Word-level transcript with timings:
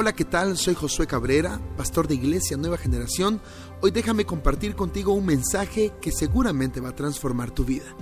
Hola, 0.00 0.14
¿qué 0.14 0.24
tal? 0.24 0.56
Soy 0.56 0.76
Josué 0.76 1.08
Cabrera, 1.08 1.60
pastor 1.76 2.06
de 2.06 2.14
Iglesia 2.14 2.56
Nueva 2.56 2.78
Generación. 2.78 3.42
Hoy 3.82 3.90
déjame 3.90 4.24
compartir 4.24 4.76
contigo 4.76 5.12
un 5.12 5.26
mensaje 5.26 5.92
que 6.00 6.12
seguramente 6.12 6.78
va 6.78 6.90
a 6.90 6.94
transformar 6.94 7.52
tu 7.52 7.64
vida. 7.64 7.96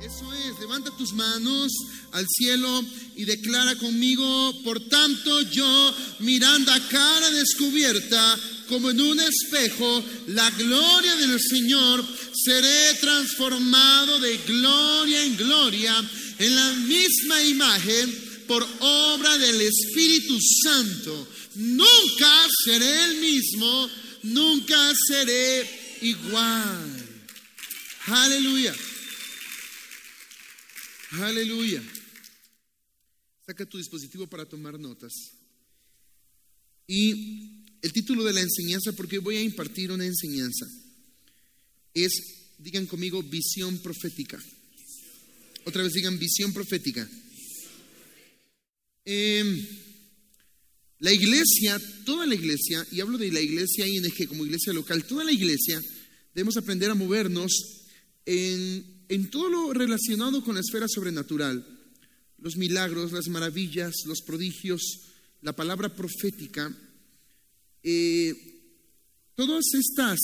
Eso 0.00 0.32
es, 0.32 0.58
levanta 0.58 0.90
tus 0.96 1.12
manos 1.12 1.70
al 2.12 2.24
cielo 2.26 2.82
y 3.14 3.26
declara 3.26 3.76
conmigo, 3.76 4.54
por 4.64 4.80
tanto 4.88 5.42
yo, 5.42 5.94
mirando 6.20 6.72
a 6.72 6.80
cara 6.88 7.30
descubierta, 7.32 8.38
como 8.70 8.88
en 8.88 9.02
un 9.02 9.20
espejo, 9.20 10.02
la 10.28 10.48
gloria 10.52 11.14
del 11.16 11.38
Señor, 11.38 12.02
seré 12.42 12.94
transformado 13.02 14.18
de 14.18 14.38
gloria 14.46 15.24
en 15.24 15.36
gloria 15.36 15.94
en 16.38 16.56
la 16.56 16.72
misma 16.72 17.42
imagen 17.42 18.19
por 18.50 18.66
obra 18.80 19.38
del 19.38 19.60
Espíritu 19.60 20.36
Santo. 20.64 21.28
Nunca 21.54 22.48
seré 22.64 23.04
el 23.04 23.20
mismo, 23.20 23.88
nunca 24.24 24.92
seré 25.06 25.70
igual. 26.02 27.22
Aleluya. 28.06 28.74
Aleluya. 31.12 31.80
Saca 33.46 33.64
tu 33.66 33.78
dispositivo 33.78 34.26
para 34.26 34.44
tomar 34.44 34.80
notas. 34.80 35.12
Y 36.88 37.66
el 37.80 37.92
título 37.92 38.24
de 38.24 38.32
la 38.32 38.40
enseñanza, 38.40 38.90
porque 38.96 39.18
voy 39.18 39.36
a 39.36 39.42
impartir 39.42 39.92
una 39.92 40.04
enseñanza, 40.04 40.66
es, 41.94 42.10
digan 42.58 42.86
conmigo, 42.86 43.22
visión 43.22 43.78
profética. 43.78 44.42
Otra 45.66 45.84
vez 45.84 45.92
digan 45.92 46.18
visión 46.18 46.52
profética. 46.52 47.08
Em, 49.04 49.66
la 50.98 51.12
iglesia, 51.12 51.80
toda 52.04 52.26
la 52.26 52.34
iglesia, 52.34 52.86
y 52.92 53.00
hablo 53.00 53.16
de 53.16 53.32
la 53.32 53.40
iglesia 53.40 53.86
ING 53.86 54.28
como 54.28 54.44
iglesia 54.44 54.72
local, 54.72 55.04
toda 55.04 55.24
la 55.24 55.32
iglesia, 55.32 55.80
debemos 56.34 56.56
aprender 56.56 56.90
a 56.90 56.94
movernos 56.94 57.52
en, 58.26 59.30
todo 59.30 59.48
lo 59.48 59.72
relacionado 59.72 60.44
con 60.44 60.54
la 60.54 60.60
esfera 60.60 60.86
sobrenatural, 60.88 61.66
los 62.38 62.56
milagros, 62.56 63.12
las 63.12 63.28
maravillas, 63.28 63.94
los 64.06 64.20
prodigios, 64.22 64.82
la 65.42 65.54
palabra 65.54 65.94
profética, 65.94 66.74
eh, 67.82 68.34
todas 69.34 69.64
estas 69.74 70.18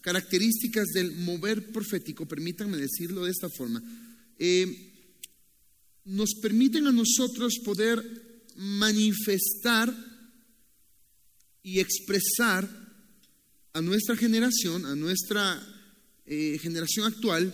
características 0.00 0.88
del 0.94 1.12
mover 1.12 1.70
profético, 1.70 2.26
permítanme 2.26 2.78
decirlo 2.78 3.24
de 3.24 3.30
esta 3.30 3.48
forma, 3.50 3.82
eh, 4.38 4.92
nos 6.04 6.34
permiten 6.34 6.86
a 6.86 6.92
nosotros 6.92 7.60
poder 7.64 8.02
manifestar 8.56 9.94
y 11.62 11.78
expresar 11.80 12.68
a 13.72 13.80
nuestra 13.80 14.16
generación, 14.16 14.84
a 14.86 14.94
nuestra 14.94 15.60
eh, 16.26 16.58
generación 16.60 17.06
actual, 17.06 17.52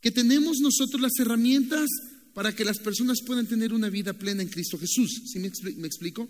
que 0.00 0.10
tenemos 0.10 0.58
nosotros 0.60 1.00
las 1.00 1.18
herramientas 1.18 1.88
para 2.34 2.54
que 2.54 2.64
las 2.64 2.78
personas 2.78 3.18
puedan 3.26 3.46
tener 3.46 3.72
una 3.72 3.90
vida 3.90 4.12
plena 4.12 4.42
en 4.42 4.48
Cristo 4.48 4.78
Jesús. 4.78 5.22
¿Sí 5.26 5.38
me, 5.38 5.50
me 5.76 5.86
explico? 5.86 6.28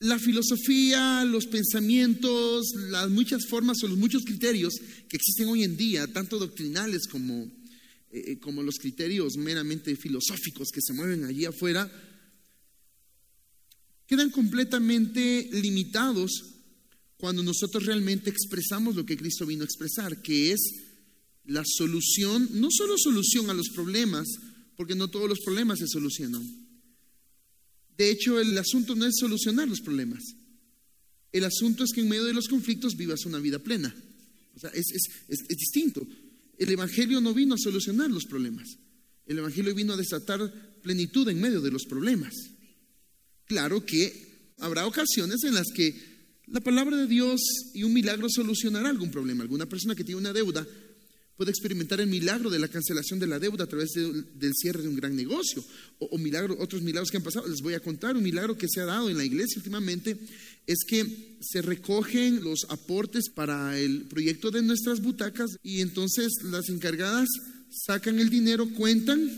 La 0.00 0.18
filosofía, 0.18 1.24
los 1.24 1.46
pensamientos, 1.46 2.66
las 2.90 3.08
muchas 3.08 3.46
formas 3.46 3.82
o 3.82 3.88
los 3.88 3.96
muchos 3.96 4.24
criterios 4.24 4.74
que 5.08 5.16
existen 5.16 5.48
hoy 5.48 5.64
en 5.64 5.76
día, 5.76 6.06
tanto 6.12 6.38
doctrinales 6.38 7.06
como 7.06 7.50
eh, 8.16 8.32
eh, 8.32 8.38
como 8.38 8.62
los 8.62 8.78
criterios 8.78 9.36
meramente 9.36 9.94
filosóficos 9.94 10.70
que 10.72 10.80
se 10.80 10.94
mueven 10.94 11.24
allí 11.24 11.44
afuera, 11.44 11.90
quedan 14.06 14.30
completamente 14.30 15.50
limitados 15.52 16.30
cuando 17.18 17.42
nosotros 17.42 17.84
realmente 17.84 18.30
expresamos 18.30 18.96
lo 18.96 19.04
que 19.04 19.18
Cristo 19.18 19.44
vino 19.44 19.62
a 19.62 19.66
expresar, 19.66 20.22
que 20.22 20.52
es 20.52 20.60
la 21.44 21.62
solución, 21.66 22.48
no 22.52 22.68
solo 22.70 22.96
solución 22.96 23.50
a 23.50 23.54
los 23.54 23.68
problemas, 23.68 24.26
porque 24.76 24.94
no 24.94 25.08
todos 25.08 25.28
los 25.28 25.40
problemas 25.40 25.78
se 25.78 25.86
solucionan. 25.86 26.42
De 27.98 28.10
hecho, 28.10 28.40
el 28.40 28.56
asunto 28.56 28.94
no 28.94 29.04
es 29.04 29.16
solucionar 29.18 29.68
los 29.68 29.82
problemas. 29.82 30.22
El 31.32 31.44
asunto 31.44 31.84
es 31.84 31.92
que 31.92 32.00
en 32.00 32.08
medio 32.08 32.24
de 32.24 32.32
los 32.32 32.48
conflictos 32.48 32.96
vivas 32.96 33.26
una 33.26 33.40
vida 33.40 33.58
plena. 33.58 33.94
O 34.54 34.58
sea, 34.58 34.70
es, 34.70 34.86
es 35.28 35.46
distinto. 35.48 36.06
El 36.58 36.70
Evangelio 36.70 37.20
no 37.20 37.34
vino 37.34 37.54
a 37.54 37.58
solucionar 37.58 38.10
los 38.10 38.24
problemas. 38.24 38.66
El 39.26 39.38
Evangelio 39.38 39.74
vino 39.74 39.92
a 39.92 39.96
desatar 39.96 40.40
plenitud 40.82 41.28
en 41.28 41.40
medio 41.40 41.60
de 41.60 41.70
los 41.70 41.84
problemas. 41.84 42.32
Claro 43.46 43.84
que 43.84 44.54
habrá 44.58 44.86
ocasiones 44.86 45.44
en 45.44 45.54
las 45.54 45.66
que 45.74 45.94
la 46.46 46.60
palabra 46.60 46.96
de 46.96 47.06
Dios 47.06 47.40
y 47.74 47.82
un 47.82 47.92
milagro 47.92 48.28
solucionará 48.28 48.88
algún 48.88 49.10
problema. 49.10 49.42
Alguna 49.42 49.66
persona 49.66 49.94
que 49.94 50.04
tiene 50.04 50.20
una 50.20 50.32
deuda 50.32 50.66
puede 51.36 51.50
experimentar 51.50 52.00
el 52.00 52.06
milagro 52.06 52.50
de 52.50 52.58
la 52.58 52.68
cancelación 52.68 53.18
de 53.18 53.26
la 53.26 53.38
deuda 53.38 53.64
a 53.64 53.68
través 53.68 53.90
del 53.92 54.52
cierre 54.54 54.82
de 54.82 54.88
un 54.88 54.96
gran 54.96 55.14
negocio 55.14 55.62
o, 55.98 56.06
o 56.06 56.62
otros 56.62 56.82
milagros 56.82 57.10
que 57.10 57.18
han 57.18 57.22
pasado. 57.22 57.46
Les 57.46 57.60
voy 57.60 57.74
a 57.74 57.80
contar 57.80 58.16
un 58.16 58.22
milagro 58.22 58.56
que 58.56 58.68
se 58.68 58.80
ha 58.80 58.86
dado 58.86 59.10
en 59.10 59.18
la 59.18 59.24
iglesia 59.24 59.58
últimamente 59.58 60.16
es 60.66 60.78
que 60.86 61.36
se 61.40 61.62
recogen 61.62 62.42
los 62.42 62.66
aportes 62.68 63.30
para 63.30 63.78
el 63.78 64.02
proyecto 64.02 64.50
de 64.50 64.62
nuestras 64.62 65.00
butacas 65.00 65.58
y 65.62 65.80
entonces 65.80 66.32
las 66.44 66.68
encargadas 66.68 67.28
sacan 67.70 68.18
el 68.18 68.30
dinero, 68.30 68.68
cuentan, 68.74 69.30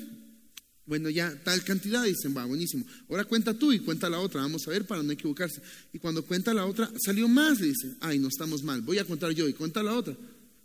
bueno, 0.86 1.10
ya 1.10 1.34
tal 1.44 1.62
cantidad, 1.64 2.04
dicen, 2.04 2.34
va, 2.34 2.46
buenísimo. 2.46 2.86
Ahora 3.10 3.24
cuenta 3.24 3.52
tú 3.52 3.72
y 3.72 3.80
cuenta 3.80 4.08
la 4.08 4.20
otra, 4.20 4.40
vamos 4.40 4.66
a 4.66 4.70
ver 4.70 4.86
para 4.86 5.02
no 5.02 5.12
equivocarse. 5.12 5.60
Y 5.92 5.98
cuando 5.98 6.24
cuenta 6.24 6.54
la 6.54 6.64
otra, 6.64 6.90
salió 7.04 7.28
más, 7.28 7.58
dice, 7.58 7.96
ay, 8.00 8.18
no 8.18 8.28
estamos 8.28 8.62
mal, 8.62 8.80
voy 8.80 8.98
a 8.98 9.04
contar 9.04 9.32
yo 9.32 9.48
y 9.48 9.52
cuenta 9.52 9.82
la 9.82 9.94
otra. 9.94 10.16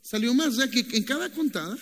Salió 0.03 0.33
más, 0.33 0.49
o 0.49 0.55
sea 0.57 0.69
que 0.69 0.85
en 0.95 1.03
cada 1.03 1.31
contada, 1.31 1.77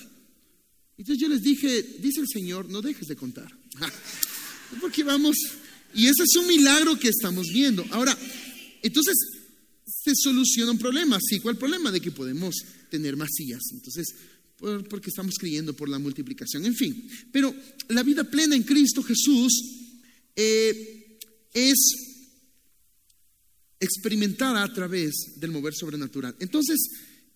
entonces 0.98 1.22
yo 1.22 1.28
les 1.28 1.42
dije, 1.42 1.82
dice 2.00 2.22
el 2.22 2.28
Señor, 2.28 2.70
no 2.70 2.82
dejes 2.82 3.08
de 3.08 3.16
contar. 3.16 3.52
Porque 4.80 5.04
vamos, 5.04 5.36
y 5.94 6.06
ese 6.06 6.24
es 6.24 6.36
un 6.36 6.48
milagro 6.48 6.98
que 6.98 7.10
estamos 7.10 7.48
viendo. 7.52 7.84
Ahora, 7.92 8.18
entonces, 8.84 9.16
se 9.86 10.12
soluciona 10.16 10.72
un 10.72 10.78
problema. 10.78 11.20
Sí, 11.22 11.40
¿cuál 11.40 11.58
problema? 11.58 11.92
De 11.92 12.00
que 12.00 12.12
podemos 12.12 12.56
tener 12.90 13.18
más 13.18 13.30
sillas. 13.36 13.62
Entonces, 13.74 14.08
porque 14.90 15.10
estamos 15.10 15.36
creyendo 15.40 15.74
por 15.76 15.90
la 15.90 16.00
multiplicación. 16.00 16.66
En 16.66 16.76
fin, 16.76 17.10
pero 17.32 17.54
la 17.90 18.04
vida 18.04 18.24
plena 18.24 18.56
en 18.56 18.64
Cristo 18.64 19.02
Jesús 19.02 19.52
eh, 20.36 21.18
es 21.54 21.78
experimentada 23.80 24.64
a 24.64 24.72
través 24.72 25.34
del 25.38 25.52
mover 25.52 25.74
sobrenatural. 25.74 26.36
Entonces, 26.40 26.78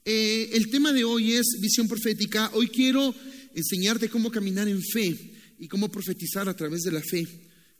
eh, 0.05 0.51
el 0.53 0.69
tema 0.69 0.93
de 0.93 1.03
hoy 1.03 1.33
es 1.33 1.57
visión 1.59 1.87
profética. 1.87 2.51
Hoy 2.53 2.67
quiero 2.67 3.13
enseñarte 3.55 4.07
cómo 4.07 4.29
caminar 4.29 4.67
en 4.67 4.79
fe 4.83 5.33
y 5.57 5.67
cómo 5.67 5.89
profetizar 5.89 6.47
a 6.47 6.55
través 6.55 6.81
de 6.81 6.91
la 6.91 7.01
fe 7.01 7.25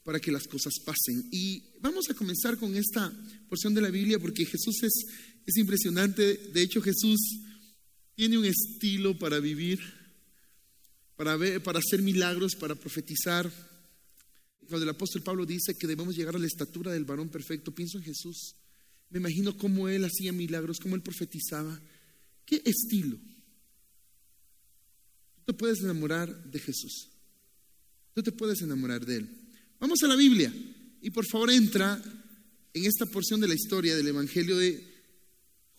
para 0.04 0.20
que 0.20 0.32
las 0.32 0.48
cosas 0.48 0.74
pasen. 0.84 1.30
Y 1.32 1.64
vamos 1.82 2.10
a 2.10 2.16
comenzar 2.16 2.58
con 2.58 2.76
esta 2.76 3.14
porción 3.48 3.76
de 3.76 3.82
la 3.82 3.92
Biblia 3.92 4.18
porque 4.18 4.44
Jesús 4.44 4.82
es, 4.82 5.06
es 5.46 5.58
impresionante. 5.58 6.38
De 6.52 6.62
hecho, 6.64 6.82
Jesús 6.82 7.20
tiene 8.16 8.40
un 8.40 8.46
estilo 8.46 9.18
para 9.20 9.40
vivir, 9.40 9.80
para, 11.16 11.36
ver, 11.38 11.62
para 11.62 11.78
hacer 11.78 12.02
milagros, 12.02 12.56
para 12.56 12.74
profetizar. 12.74 13.52
Cuando 14.68 14.84
el 14.84 14.90
apóstol 14.90 15.22
Pablo 15.22 15.46
dice 15.46 15.76
que 15.78 15.86
debemos 15.86 16.16
llegar 16.16 16.36
a 16.36 16.40
la 16.40 16.48
estatura 16.48 16.92
del 16.92 17.06
varón 17.06 17.30
perfecto, 17.30 17.72
pienso 17.72 18.00
en 18.00 18.04
Jesús. 18.04 18.56
Me 19.12 19.20
imagino 19.20 19.56
cómo 19.56 19.88
él 19.88 20.06
hacía 20.06 20.32
milagros, 20.32 20.80
cómo 20.80 20.96
él 20.96 21.04
profetizaba. 21.04 21.80
¿Qué 22.46 22.62
estilo? 22.64 23.18
Tú 25.36 25.44
te 25.46 25.54
puedes 25.54 25.80
enamorar 25.82 26.52
de 26.52 26.60
Jesús. 26.60 27.10
Tú 28.14 28.24
te 28.24 28.32
puedes 28.32 28.62
enamorar 28.62 29.06
de 29.06 29.18
él. 29.18 29.30
Vamos 29.80 30.02
a 30.04 30.08
la 30.08 30.16
Biblia 30.16 30.54
y 31.02 31.10
por 31.10 31.26
favor 31.26 31.52
entra 31.52 32.02
en 32.74 32.86
esta 32.86 33.06
porción 33.06 33.42
de 33.42 33.48
la 33.48 33.54
historia 33.54 33.96
del 33.96 34.08
Evangelio 34.08 34.58
de 34.58 34.84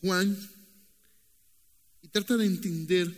Juan 0.00 0.36
y 2.02 2.08
trata 2.08 2.36
de 2.36 2.46
entender 2.46 3.14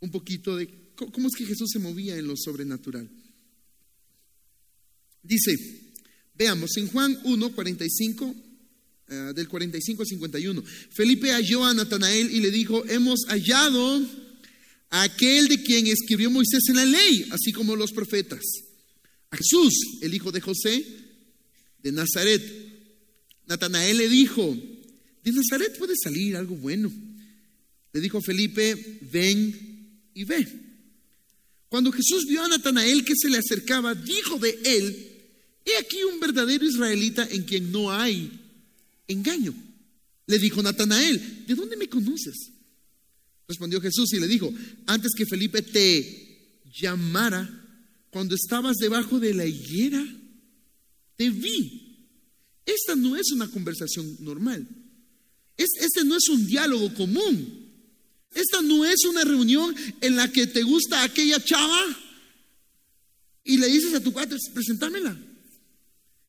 un 0.00 0.10
poquito 0.10 0.56
de 0.56 0.92
cómo 0.94 1.28
es 1.28 1.34
que 1.36 1.46
Jesús 1.46 1.70
se 1.72 1.78
movía 1.78 2.16
en 2.16 2.26
lo 2.26 2.34
sobrenatural. 2.36 3.08
Dice, 5.22 5.56
veamos, 6.34 6.76
en 6.76 6.88
Juan 6.88 7.18
1, 7.24 7.54
45, 7.54 8.34
eh, 9.08 9.32
del 9.34 9.48
45 9.48 10.02
al 10.02 10.08
51, 10.08 10.64
Felipe 10.92 11.30
halló 11.30 11.64
a 11.64 11.72
Natanael 11.72 12.30
y 12.30 12.40
le 12.40 12.50
dijo, 12.50 12.84
hemos 12.86 13.20
hallado 13.28 14.02
a 14.90 15.02
aquel 15.02 15.48
de 15.48 15.62
quien 15.62 15.86
escribió 15.86 16.30
Moisés 16.30 16.62
en 16.68 16.76
la 16.76 16.84
ley, 16.84 17.26
así 17.30 17.52
como 17.52 17.74
los 17.74 17.92
profetas 17.92 18.42
a 19.30 19.36
Jesús, 19.36 19.74
el 20.00 20.14
hijo 20.14 20.32
de 20.32 20.40
José, 20.40 20.84
de 21.82 21.92
Nazaret. 21.92 22.42
Natanael 23.46 23.98
le 23.98 24.08
dijo, 24.08 24.56
de 25.24 25.32
Nazaret 25.32 25.76
puede 25.78 25.94
salir 25.96 26.36
algo 26.36 26.54
bueno. 26.56 26.92
Le 27.92 28.00
dijo 28.00 28.20
Felipe, 28.20 29.00
ven 29.10 30.02
y 30.14 30.24
ve. 30.24 30.46
Cuando 31.68 31.92
Jesús 31.92 32.26
vio 32.26 32.44
a 32.44 32.48
Natanael 32.48 33.04
que 33.04 33.14
se 33.16 33.28
le 33.28 33.38
acercaba, 33.38 33.94
dijo 33.94 34.38
de 34.38 34.58
él, 34.64 35.06
he 35.64 35.76
aquí 35.76 36.02
un 36.04 36.20
verdadero 36.20 36.64
israelita 36.64 37.26
en 37.30 37.42
quien 37.44 37.70
no 37.70 37.92
hay 37.92 38.47
engaño. 39.08 39.54
Le 40.26 40.38
dijo 40.38 40.62
Natanael, 40.62 41.46
¿de 41.46 41.54
dónde 41.54 41.76
me 41.76 41.88
conoces? 41.88 42.52
Respondió 43.48 43.80
Jesús 43.80 44.12
y 44.12 44.20
le 44.20 44.28
dijo, 44.28 44.52
antes 44.86 45.12
que 45.16 45.26
Felipe 45.26 45.62
te 45.62 46.62
llamara, 46.80 47.48
cuando 48.10 48.34
estabas 48.34 48.76
debajo 48.76 49.18
de 49.18 49.34
la 49.34 49.46
higuera, 49.46 50.04
te 51.16 51.30
vi. 51.30 52.06
Esta 52.64 52.94
no 52.94 53.16
es 53.16 53.32
una 53.32 53.50
conversación 53.50 54.16
normal. 54.20 54.66
Este 55.56 56.04
no 56.04 56.16
es 56.16 56.28
un 56.28 56.46
diálogo 56.46 56.94
común. 56.94 57.66
Esta 58.34 58.62
no 58.62 58.84
es 58.84 59.04
una 59.06 59.24
reunión 59.24 59.74
en 60.00 60.16
la 60.16 60.30
que 60.30 60.46
te 60.46 60.62
gusta 60.62 61.02
aquella 61.02 61.42
chava 61.42 61.98
y 63.48 63.56
le 63.56 63.66
dices 63.68 63.94
a 63.94 64.00
tu 64.00 64.12
padre, 64.12 64.36
presentámela. 64.52 65.16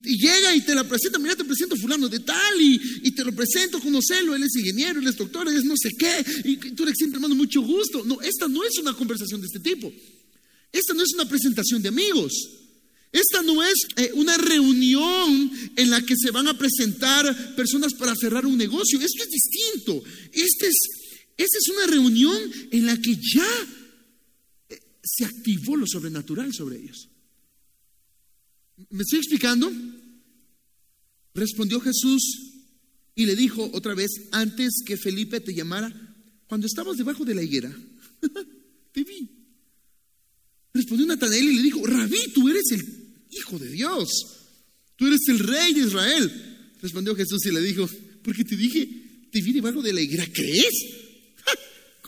Y 0.01 0.17
llega 0.17 0.55
y 0.55 0.61
te 0.61 0.73
la 0.73 0.87
presenta, 0.87 1.19
mira, 1.19 1.35
te 1.35 1.43
presento 1.43 1.75
fulano 1.75 2.07
de 2.07 2.19
tal 2.19 2.61
y, 2.61 3.11
te 3.11 3.23
lo 3.23 3.33
presento, 3.33 3.81
conocelo, 3.81 4.33
él 4.33 4.43
es 4.43 4.55
ingeniero, 4.55 5.01
él 5.01 5.07
es 5.07 5.17
doctor, 5.17 5.47
él 5.49 5.57
es 5.57 5.65
no 5.65 5.75
sé 5.75 5.89
qué, 5.97 6.25
y 6.45 6.55
tú 6.55 6.83
eres 6.83 6.95
siempre 6.97 7.17
hermano, 7.17 7.35
mucho 7.35 7.61
gusto. 7.61 8.05
No, 8.05 8.21
esta 8.21 8.47
no 8.47 8.63
es 8.63 8.77
una 8.77 8.93
conversación 8.93 9.41
de 9.41 9.47
este 9.47 9.59
tipo. 9.59 9.91
Esta 10.71 10.93
no 10.93 11.03
es 11.03 11.09
una 11.13 11.27
presentación 11.27 11.81
de 11.81 11.89
amigos. 11.89 12.31
Esta 13.11 13.41
no 13.41 13.63
es 13.63 13.73
eh, 13.97 14.11
una 14.13 14.37
reunión 14.37 15.51
en 15.75 15.89
la 15.89 16.01
que 16.01 16.13
se 16.15 16.31
van 16.31 16.47
a 16.47 16.57
presentar 16.57 17.55
personas 17.55 17.93
para 17.93 18.15
cerrar 18.15 18.45
un 18.45 18.57
negocio. 18.57 18.99
Esto 19.01 19.23
es 19.23 19.29
distinto. 19.29 20.03
Este 20.31 20.67
es, 20.67 20.77
esta 21.35 21.57
es 21.57 21.69
una 21.75 21.87
reunión 21.87 22.37
en 22.71 22.85
la 22.85 22.95
que 23.01 23.15
ya 23.15 23.47
eh, 24.69 24.79
se 25.03 25.25
activó 25.25 25.75
lo 25.75 25.87
sobrenatural 25.87 26.53
sobre 26.53 26.77
ellos. 26.77 27.09
¿Me 28.89 29.01
estoy 29.01 29.19
explicando? 29.19 29.71
Respondió 31.33 31.79
Jesús 31.79 32.21
y 33.15 33.25
le 33.25 33.35
dijo 33.35 33.69
otra 33.73 33.93
vez, 33.93 34.09
antes 34.31 34.81
que 34.85 34.97
Felipe 34.97 35.39
te 35.39 35.53
llamara, 35.53 35.93
cuando 36.47 36.67
estabas 36.67 36.97
debajo 36.97 37.25
de 37.25 37.35
la 37.35 37.43
higuera, 37.43 37.75
te 38.91 39.03
vi. 39.03 39.29
Respondió 40.73 41.05
Natanael 41.05 41.43
y 41.43 41.55
le 41.55 41.61
dijo, 41.63 41.85
Rabí, 41.85 42.31
tú 42.33 42.47
eres 42.49 42.63
el 42.71 43.25
Hijo 43.31 43.59
de 43.59 43.69
Dios, 43.69 44.09
tú 44.95 45.07
eres 45.07 45.19
el 45.27 45.39
Rey 45.39 45.73
de 45.73 45.81
Israel. 45.81 46.71
Respondió 46.81 47.15
Jesús 47.15 47.45
y 47.45 47.51
le 47.51 47.61
dijo, 47.61 47.89
porque 48.23 48.43
te 48.43 48.55
dije, 48.55 48.87
te 49.31 49.41
vi 49.41 49.53
debajo 49.53 49.81
de 49.81 49.93
la 49.93 50.01
higuera, 50.01 50.25
¿crees? 50.31 50.73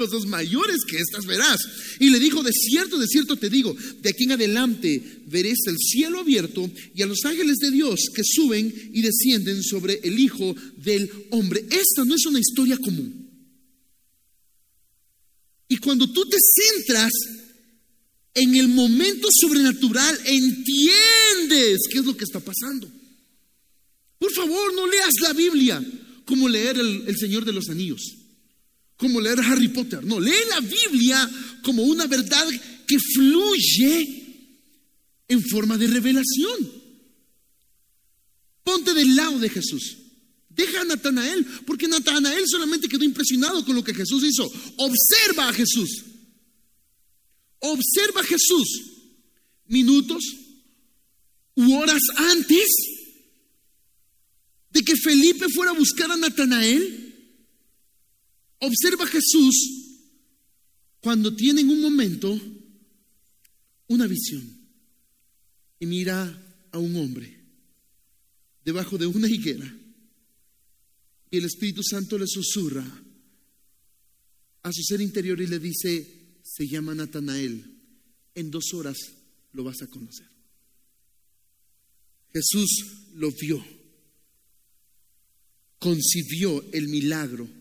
Cosas 0.09 0.25
mayores 0.25 0.77
que 0.87 0.97
estas 0.97 1.25
verás. 1.25 1.59
Y 1.99 2.09
le 2.09 2.19
dijo, 2.19 2.41
de 2.43 2.51
cierto, 2.51 2.97
de 2.97 3.07
cierto 3.07 3.35
te 3.35 3.49
digo, 3.49 3.75
de 4.01 4.09
aquí 4.09 4.23
en 4.23 4.31
adelante 4.31 5.01
veréis 5.27 5.59
el 5.67 5.77
cielo 5.77 6.19
abierto 6.19 6.69
y 6.95 7.01
a 7.01 7.05
los 7.05 7.23
ángeles 7.25 7.57
de 7.57 7.71
Dios 7.71 7.99
que 8.15 8.23
suben 8.23 8.73
y 8.93 9.01
descienden 9.01 9.61
sobre 9.63 9.99
el 10.03 10.19
Hijo 10.19 10.55
del 10.77 11.09
Hombre. 11.31 11.65
Esta 11.69 12.03
no 12.05 12.15
es 12.15 12.25
una 12.25 12.39
historia 12.39 12.77
común. 12.77 13.29
Y 15.67 15.77
cuando 15.77 16.11
tú 16.11 16.27
te 16.27 16.37
centras 16.37 17.11
en 18.33 18.55
el 18.55 18.67
momento 18.67 19.27
sobrenatural, 19.31 20.19
entiendes 20.25 21.79
qué 21.91 21.99
es 21.99 22.05
lo 22.05 22.17
que 22.17 22.25
está 22.25 22.39
pasando. 22.39 22.89
Por 24.17 24.31
favor, 24.33 24.73
no 24.73 24.87
leas 24.87 25.13
la 25.21 25.33
Biblia 25.33 25.83
como 26.25 26.47
leer 26.47 26.77
el, 26.77 27.03
el 27.07 27.17
Señor 27.17 27.45
de 27.45 27.53
los 27.53 27.69
Anillos 27.69 28.20
como 29.01 29.19
leer 29.19 29.39
Harry 29.39 29.69
Potter. 29.69 30.05
No, 30.05 30.19
lee 30.19 30.31
la 30.47 30.59
Biblia 30.59 31.27
como 31.63 31.81
una 31.81 32.05
verdad 32.05 32.47
que 32.87 32.99
fluye 33.15 34.45
en 35.27 35.41
forma 35.49 35.75
de 35.75 35.87
revelación. 35.87 36.71
Ponte 38.63 38.93
del 38.93 39.15
lado 39.15 39.39
de 39.39 39.49
Jesús. 39.49 39.97
Deja 40.49 40.81
a 40.81 40.85
Natanael, 40.85 41.43
porque 41.65 41.87
Natanael 41.87 42.43
solamente 42.47 42.87
quedó 42.87 43.03
impresionado 43.03 43.65
con 43.65 43.73
lo 43.75 43.83
que 43.83 43.95
Jesús 43.95 44.23
hizo. 44.23 44.45
Observa 44.77 45.49
a 45.49 45.53
Jesús. 45.53 46.03
Observa 47.57 48.21
a 48.21 48.25
Jesús 48.25 48.67
minutos 49.65 50.23
u 51.55 51.73
horas 51.73 52.01
antes 52.17 52.67
de 54.69 54.81
que 54.83 54.95
Felipe 54.95 55.47
fuera 55.55 55.71
a 55.71 55.75
buscar 55.75 56.11
a 56.11 56.17
Natanael. 56.17 57.00
Observa 58.61 59.07
Jesús 59.07 59.55
cuando 60.99 61.35
tiene 61.35 61.61
en 61.61 61.69
un 61.71 61.81
momento 61.81 62.39
una 63.87 64.05
visión 64.05 64.47
y 65.79 65.85
mira 65.87 66.67
a 66.71 66.77
un 66.77 66.95
hombre 66.95 67.43
debajo 68.63 68.99
de 68.99 69.07
una 69.07 69.27
higuera 69.27 69.75
y 71.31 71.37
el 71.37 71.45
Espíritu 71.45 71.81
Santo 71.81 72.19
le 72.19 72.27
susurra 72.27 72.85
a 74.61 74.71
su 74.71 74.83
ser 74.83 75.01
interior 75.01 75.41
y 75.41 75.47
le 75.47 75.57
dice, 75.57 76.39
se 76.43 76.67
llama 76.67 76.93
Natanael, 76.93 77.65
en 78.35 78.51
dos 78.51 78.73
horas 78.75 78.97
lo 79.53 79.63
vas 79.63 79.81
a 79.81 79.87
conocer. 79.87 80.29
Jesús 82.31 82.69
lo 83.15 83.31
vio, 83.31 83.65
concibió 85.79 86.63
el 86.73 86.89
milagro 86.89 87.60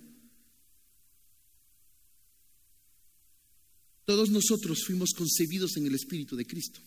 Todos 4.05 4.31
nosotros 4.31 4.85
fuimos 4.85 5.11
concebidos 5.17 5.76
en 5.76 5.87
el 5.87 5.94
Espíritu 5.94 6.37
de 6.37 6.47
Cristo. 6.47 6.81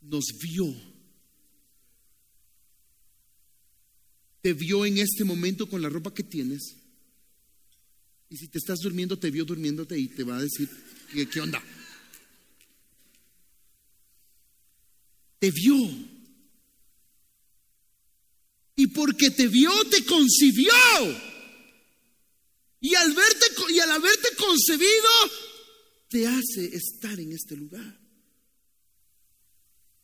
Nos 0.00 0.24
vio. 0.40 0.74
Te 4.40 4.52
vio 4.52 4.86
en 4.86 4.98
este 4.98 5.24
momento 5.24 5.68
con 5.68 5.82
la 5.82 5.88
ropa 5.88 6.14
que 6.14 6.22
tienes. 6.22 6.76
Y 8.30 8.36
si 8.36 8.48
te 8.48 8.58
estás 8.58 8.80
durmiendo, 8.80 9.18
te 9.18 9.30
vio 9.30 9.44
durmiéndote 9.44 9.98
y 9.98 10.08
te 10.08 10.22
va 10.22 10.36
a 10.36 10.42
decir, 10.42 10.68
¿qué, 11.32 11.40
onda? 11.40 11.62
Te 15.38 15.50
vio. 15.50 15.76
Y 18.76 18.86
porque 18.88 19.30
te 19.30 19.48
vio, 19.48 19.72
te 19.90 20.04
concibió. 20.04 20.72
Y 22.80 22.94
al, 22.94 23.12
verte, 23.12 23.46
y 23.70 23.78
al 23.80 23.90
haberte 23.90 24.28
concebido, 24.36 25.10
te 26.08 26.26
hace 26.26 26.64
estar 26.74 27.18
en 27.18 27.32
este 27.32 27.56
lugar. 27.56 28.00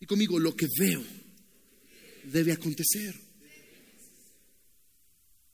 Y 0.01 0.07
conmigo, 0.07 0.39
lo 0.39 0.55
que 0.55 0.69
veo 0.79 1.03
debe 2.25 2.53
acontecer. 2.53 3.15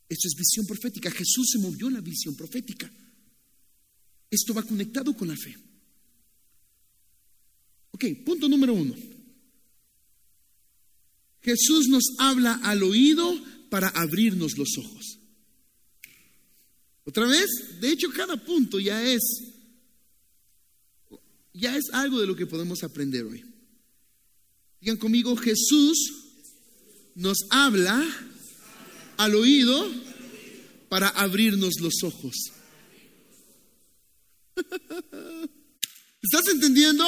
Esto 0.09 0.27
es 0.27 0.33
visión 0.37 0.65
profética. 0.65 1.09
Jesús 1.09 1.51
se 1.51 1.59
movió 1.59 1.87
en 1.87 1.93
la 1.93 2.01
visión 2.01 2.35
profética. 2.35 2.91
Esto 4.29 4.53
va 4.53 4.63
conectado 4.63 5.13
con 5.15 5.27
la 5.29 5.37
fe. 5.37 5.55
Ok, 7.91 8.05
punto 8.25 8.49
número 8.49 8.73
uno. 8.73 8.95
Jesús 11.41 11.87
nos 11.87 12.03
habla 12.19 12.59
al 12.63 12.83
oído 12.83 13.33
para 13.69 13.89
abrirnos 13.89 14.57
los 14.57 14.77
ojos. 14.77 15.20
Otra 17.05 17.25
vez, 17.25 17.49
de 17.79 17.89
hecho 17.89 18.09
cada 18.11 18.37
punto 18.37 18.79
ya 18.79 19.03
es 19.03 19.21
ya 21.53 21.75
es 21.75 21.85
algo 21.91 22.19
de 22.19 22.27
lo 22.27 22.35
que 22.35 22.45
podemos 22.45 22.83
aprender 22.83 23.25
hoy. 23.25 23.43
Digan 24.79 24.97
conmigo, 24.97 25.35
Jesús 25.35 25.97
nos 27.15 27.37
habla 27.49 28.03
al 29.17 29.35
oído 29.35 29.89
para 30.89 31.09
abrirnos 31.09 31.79
los 31.81 32.03
ojos. 32.03 32.35
¿Estás 36.21 36.47
entendiendo? 36.53 37.05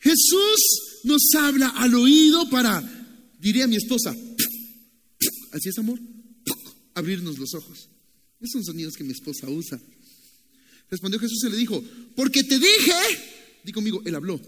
Jesús 0.00 0.58
nos 1.04 1.22
habla 1.38 1.68
al 1.68 1.94
oído 1.94 2.48
para, 2.50 2.82
diría 3.38 3.66
mi 3.66 3.76
esposa, 3.76 4.10
así 5.52 5.68
es 5.68 5.78
amor, 5.78 5.98
abrirnos 6.94 7.38
los 7.38 7.54
ojos. 7.54 7.88
Esos 8.40 8.52
son 8.52 8.64
sonidos 8.64 8.94
que 8.94 9.04
mi 9.04 9.12
esposa 9.12 9.48
usa. 9.48 9.78
Respondió 10.90 11.20
Jesús 11.20 11.44
y 11.44 11.50
le 11.50 11.56
dijo, 11.56 11.82
porque 12.16 12.42
te 12.42 12.58
dije, 12.58 12.94
di 13.62 13.72
conmigo, 13.72 14.02
él 14.04 14.14
habló. 14.14 14.40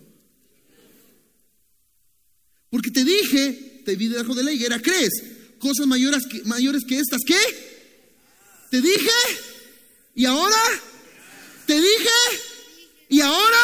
Porque 2.70 2.90
te 2.90 3.04
dije, 3.04 3.82
te 3.84 3.96
vi 3.96 4.08
debajo 4.08 4.34
de 4.34 4.42
la 4.42 4.52
higuera, 4.52 4.80
¿crees? 4.80 5.10
Cosas 5.58 5.86
mayores 5.86 6.26
que, 6.26 6.42
mayores 6.44 6.84
que 6.84 6.98
estas, 6.98 7.20
¿qué? 7.24 7.36
Te 8.70 8.80
dije, 8.80 9.10
y 10.14 10.24
ahora, 10.24 10.56
te 11.66 11.74
dije, 11.74 12.10
y 13.10 13.20
ahora. 13.20 13.58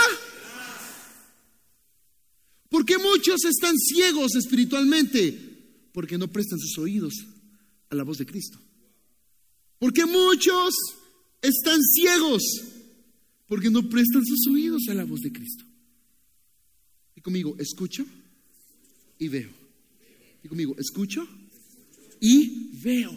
¿Por 2.69 2.85
qué 2.85 2.99
muchos 2.99 3.45
están 3.47 3.75
ciegos 3.79 4.35
espiritualmente? 4.37 5.33
Porque 5.93 6.19
no 6.19 6.31
prestan 6.31 6.59
sus 6.59 6.77
oídos 6.77 7.15
a 7.89 7.95
la 7.95 8.03
voz 8.03 8.19
de 8.19 8.27
Cristo. 8.27 8.61
Porque 9.79 10.05
muchos 10.07 10.75
están 11.41 11.81
ciegos 11.83 12.43
porque 13.49 13.71
no 13.71 13.89
prestan 13.89 14.25
sus 14.25 14.47
oídos 14.53 14.83
a 14.91 14.95
la 14.95 15.05
voz 15.05 15.21
de 15.21 15.33
Cristo. 15.33 15.65
Y 17.17 17.21
conmigo, 17.21 17.57
escucho 17.59 18.05
y 19.19 19.29
veo. 19.29 19.51
Y 20.45 20.49
conmigo, 20.49 20.77
escucho 20.79 21.27
y 22.21 22.79
veo. 22.83 23.11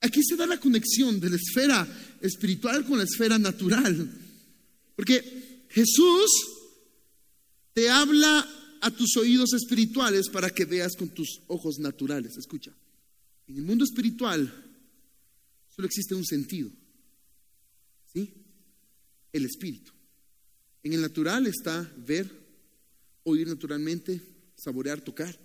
Aquí 0.00 0.20
se 0.22 0.36
da 0.36 0.46
la 0.46 0.60
conexión 0.60 1.18
de 1.20 1.30
la 1.30 1.36
esfera 1.36 1.86
espiritual 2.20 2.84
con 2.84 2.98
la 2.98 3.04
esfera 3.04 3.38
natural. 3.38 4.10
Porque 4.94 5.66
Jesús 5.70 6.30
te 7.72 7.88
habla 7.88 8.46
a 8.80 8.90
tus 8.90 9.16
oídos 9.16 9.52
espirituales 9.52 10.28
para 10.28 10.50
que 10.50 10.64
veas 10.64 10.96
con 10.96 11.08
tus 11.08 11.40
ojos 11.46 11.78
naturales. 11.78 12.36
Escucha, 12.36 12.72
en 13.46 13.56
el 13.56 13.62
mundo 13.62 13.84
espiritual 13.84 14.65
solo 15.76 15.86
existe 15.86 16.14
un 16.14 16.24
sentido, 16.24 16.70
¿sí? 18.12 18.32
El 19.32 19.44
espíritu. 19.44 19.92
En 20.82 20.94
el 20.94 21.02
natural 21.02 21.46
está 21.46 21.92
ver, 21.98 22.30
oír 23.24 23.46
naturalmente, 23.46 24.20
saborear, 24.56 25.02
tocar. 25.02 25.38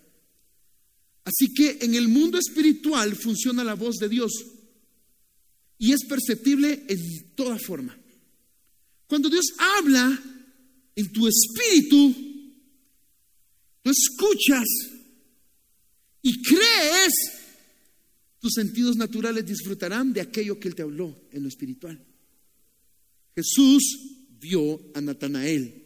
Así 1.25 1.53
que 1.53 1.79
en 1.81 1.95
el 1.95 2.07
mundo 2.07 2.37
espiritual 2.39 3.15
funciona 3.15 3.63
la 3.63 3.75
voz 3.75 3.97
de 3.97 4.07
Dios 4.07 4.31
y 5.77 5.91
es 5.91 6.05
perceptible 6.05 6.85
en 6.87 7.35
toda 7.35 7.59
forma. 7.59 7.97
Cuando 9.07 9.29
Dios 9.29 9.45
habla 9.57 10.23
en 10.95 11.11
tu 11.11 11.27
espíritu, 11.27 12.15
tú 13.81 13.89
escuchas 13.89 14.65
y 16.21 16.41
crees, 16.41 17.13
sentidos 18.53 18.95
naturales 18.95 19.45
disfrutarán 19.45 20.13
de 20.13 20.21
aquello 20.21 20.59
que 20.59 20.67
Él 20.67 20.75
te 20.75 20.81
habló 20.81 21.27
en 21.31 21.43
lo 21.43 21.49
espiritual. 21.49 21.99
Jesús 23.35 23.83
vio 24.39 24.79
a 24.93 25.01
Natanael 25.01 25.85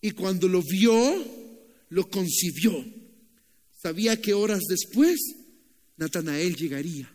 y 0.00 0.10
cuando 0.12 0.48
lo 0.48 0.62
vio, 0.62 0.94
lo 1.90 2.08
concibió. 2.08 2.84
Sabía 3.80 4.20
que 4.20 4.34
horas 4.34 4.62
después 4.68 5.18
Natanael 5.96 6.56
llegaría. 6.56 7.12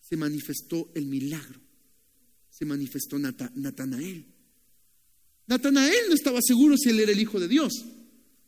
Se 0.00 0.16
manifestó 0.16 0.90
el 0.94 1.06
milagro. 1.06 1.60
Se 2.50 2.64
manifestó 2.64 3.18
Natanael. 3.18 4.24
Natanael 5.46 6.08
no 6.08 6.14
estaba 6.14 6.40
seguro 6.42 6.76
si 6.76 6.90
él 6.90 7.00
era 7.00 7.12
el 7.12 7.20
Hijo 7.20 7.40
de 7.40 7.48
Dios, 7.48 7.72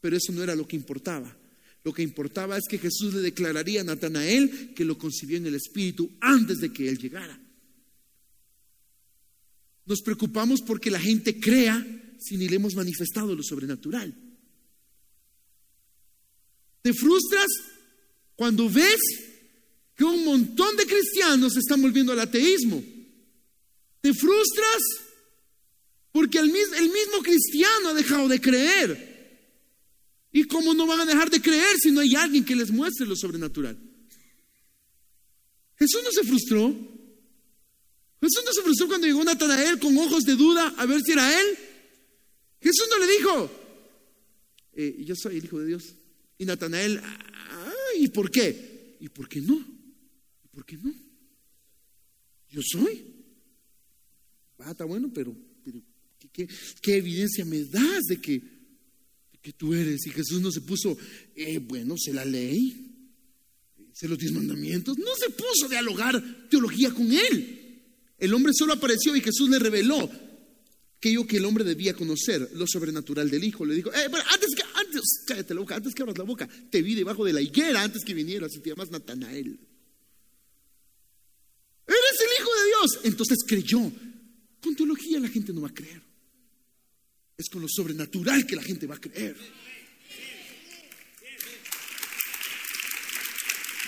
pero 0.00 0.16
eso 0.16 0.32
no 0.32 0.42
era 0.42 0.54
lo 0.54 0.66
que 0.66 0.76
importaba. 0.76 1.34
Lo 1.82 1.92
que 1.92 2.02
importaba 2.02 2.58
es 2.58 2.64
que 2.68 2.78
Jesús 2.78 3.14
le 3.14 3.20
declararía 3.20 3.80
a 3.80 3.84
Natanael 3.84 4.74
que 4.74 4.84
lo 4.84 4.98
concibió 4.98 5.38
en 5.38 5.46
el 5.46 5.54
Espíritu 5.54 6.10
antes 6.20 6.58
de 6.58 6.72
que 6.72 6.88
él 6.88 6.98
llegara. 6.98 7.40
Nos 9.86 10.02
preocupamos 10.02 10.60
porque 10.60 10.90
la 10.90 11.00
gente 11.00 11.40
crea 11.40 11.84
si 12.18 12.36
ni 12.36 12.48
le 12.48 12.56
hemos 12.56 12.74
manifestado 12.74 13.34
lo 13.34 13.42
sobrenatural. 13.42 14.14
Te 16.82 16.92
frustras 16.92 17.48
cuando 18.36 18.68
ves 18.68 19.00
que 19.96 20.04
un 20.04 20.24
montón 20.24 20.76
de 20.76 20.86
cristianos 20.86 21.52
se 21.54 21.58
están 21.58 21.82
volviendo 21.82 22.12
al 22.12 22.20
ateísmo. 22.20 22.82
Te 24.00 24.14
frustras 24.14 24.80
porque 26.12 26.38
el 26.38 26.50
mismo, 26.50 27.22
cristiano 27.22 27.88
ha 27.88 27.94
dejado 27.94 28.28
de 28.28 28.40
creer. 28.40 29.09
¿Y 30.32 30.44
cómo 30.44 30.74
no 30.74 30.86
van 30.86 31.00
a 31.00 31.06
dejar 31.06 31.30
de 31.30 31.40
creer 31.40 31.76
si 31.82 31.90
no 31.90 32.00
hay 32.00 32.14
alguien 32.14 32.44
que 32.44 32.54
les 32.54 32.70
muestre 32.70 33.06
lo 33.06 33.16
sobrenatural? 33.16 33.78
Jesús 35.76 36.00
no 36.04 36.10
se 36.12 36.24
frustró. 36.24 36.68
Jesús 38.20 38.44
no 38.44 38.52
se 38.52 38.62
frustró 38.62 38.86
cuando 38.86 39.06
llegó 39.06 39.24
Natanael 39.24 39.78
con 39.78 39.96
ojos 39.98 40.24
de 40.24 40.36
duda 40.36 40.74
a 40.76 40.86
ver 40.86 41.00
si 41.02 41.12
era 41.12 41.40
él. 41.40 41.46
Jesús 42.60 42.86
no 42.90 42.98
le 42.98 43.12
dijo, 43.12 43.50
eh, 44.74 44.96
yo 45.04 45.14
soy 45.16 45.38
el 45.38 45.44
Hijo 45.44 45.58
de 45.58 45.66
Dios. 45.66 45.94
Y 46.38 46.44
Natanael, 46.44 47.00
¿y 47.96 48.08
por 48.08 48.30
qué? 48.30 48.96
¿Y 49.00 49.08
por 49.08 49.28
qué 49.28 49.40
no? 49.40 49.56
¿Y 50.44 50.48
por 50.48 50.64
qué 50.64 50.76
no? 50.76 50.92
Yo 52.50 52.60
soy. 52.62 53.04
Ah, 54.58 54.72
está 54.72 54.84
bueno, 54.84 55.10
pero, 55.14 55.34
¿qué, 56.32 56.96
evidencia 56.96 57.44
me 57.44 57.64
das 57.64 58.04
de 58.08 58.20
que, 58.20 58.42
que 59.42 59.52
tú 59.52 59.74
eres? 59.74 60.06
Y 60.06 60.10
Jesús 60.10 60.40
no 60.40 60.50
se 60.50 60.60
puso, 60.60 60.96
eh, 61.34 61.58
bueno, 61.58 61.96
sé 61.96 62.12
la 62.12 62.24
ley, 62.24 62.74
sé 63.92 64.08
los 64.08 64.18
diez 64.18 64.32
mandamientos. 64.32 64.98
No 64.98 65.14
se 65.16 65.30
puso 65.30 65.66
a 65.66 65.68
dialogar 65.68 66.48
teología 66.48 66.90
con 66.92 67.10
él. 67.12 67.56
El 68.18 68.34
hombre 68.34 68.52
solo 68.54 68.74
apareció 68.74 69.16
y 69.16 69.20
Jesús 69.20 69.48
le 69.48 69.58
reveló 69.58 70.10
aquello 71.00 71.26
que 71.26 71.38
el 71.38 71.46
hombre 71.46 71.64
debía 71.64 71.94
conocer, 71.94 72.50
lo 72.52 72.66
sobrenatural 72.66 73.30
del 73.30 73.42
Hijo. 73.42 73.64
Le 73.64 73.74
dijo, 73.74 73.90
eh, 73.90 74.04
antes 74.04 74.50
que, 74.54 74.62
antes, 74.74 75.00
cállate 75.26 75.54
la 75.54 75.60
boca, 75.60 75.76
antes 75.76 75.94
que 75.94 76.02
abras 76.02 76.18
la 76.18 76.24
boca, 76.24 76.46
te 76.70 76.82
vi 76.82 76.94
debajo 76.94 77.24
de 77.24 77.32
la 77.32 77.40
higuera 77.40 77.82
antes 77.82 78.04
que 78.04 78.12
vinieras 78.12 78.54
y 78.54 78.60
te 78.60 78.68
llamas 78.68 78.90
Natanael. 78.90 79.58
Eres 81.86 82.20
el 82.20 82.42
Hijo 82.42 82.50
de 82.54 82.66
Dios. 82.66 83.00
Entonces 83.04 83.38
creyó. 83.46 83.90
Con 84.62 84.76
teología 84.76 85.18
la 85.18 85.28
gente 85.28 85.54
no 85.54 85.62
va 85.62 85.68
a 85.68 85.74
creer. 85.74 86.02
Es 87.40 87.48
con 87.48 87.62
lo 87.62 87.68
sobrenatural 87.70 88.46
que 88.46 88.54
la 88.54 88.62
gente 88.62 88.86
va 88.86 88.96
a 88.96 89.00
creer. 89.00 89.34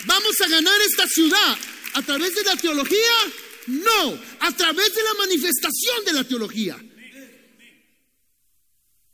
¿Vamos 0.07 0.41
a 0.41 0.47
ganar 0.49 0.81
esta 0.81 1.07
ciudad 1.07 1.57
a 1.93 2.01
través 2.01 2.33
de 2.33 2.43
la 2.45 2.55
teología? 2.55 2.97
No, 3.67 4.19
a 4.39 4.51
través 4.57 4.95
de 4.95 5.03
la 5.03 5.13
manifestación 5.19 6.03
de 6.03 6.13
la 6.13 6.27
teología. 6.27 6.83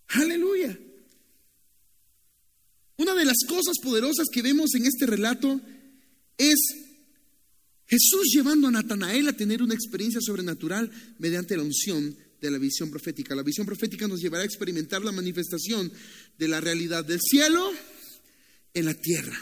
Aleluya. 0.08 0.80
Una 2.96 3.16
de 3.16 3.26
las 3.26 3.40
cosas 3.46 3.76
poderosas 3.84 4.28
que 4.32 4.42
vemos 4.42 4.74
en 4.74 4.86
este 4.86 5.06
relato 5.06 5.60
es 6.38 6.60
Jesús 7.88 8.32
llevando 8.34 8.70
a 8.70 8.72
Natanael 8.72 9.28
a 9.28 9.34
tener 9.34 9.62
una 9.62 9.74
experiencia 9.74 10.22
sobrenatural 10.22 10.90
mediante 11.18 11.58
la 11.58 11.64
unción 11.64 12.16
de 12.42 12.52
la 12.52 12.58
visión 12.58 12.90
profética. 12.90 13.36
La 13.36 13.44
visión 13.44 13.66
profética 13.66 14.08
nos 14.08 14.20
llevará 14.20 14.44
a 14.44 14.46
experimentar 14.46 15.04
la 15.04 15.12
manifestación 15.12 15.92
de 16.38 16.48
la 16.48 16.62
realidad 16.62 17.04
del 17.06 17.20
cielo 17.22 17.72
en 18.74 18.86
la 18.86 18.94
tierra. 18.94 19.38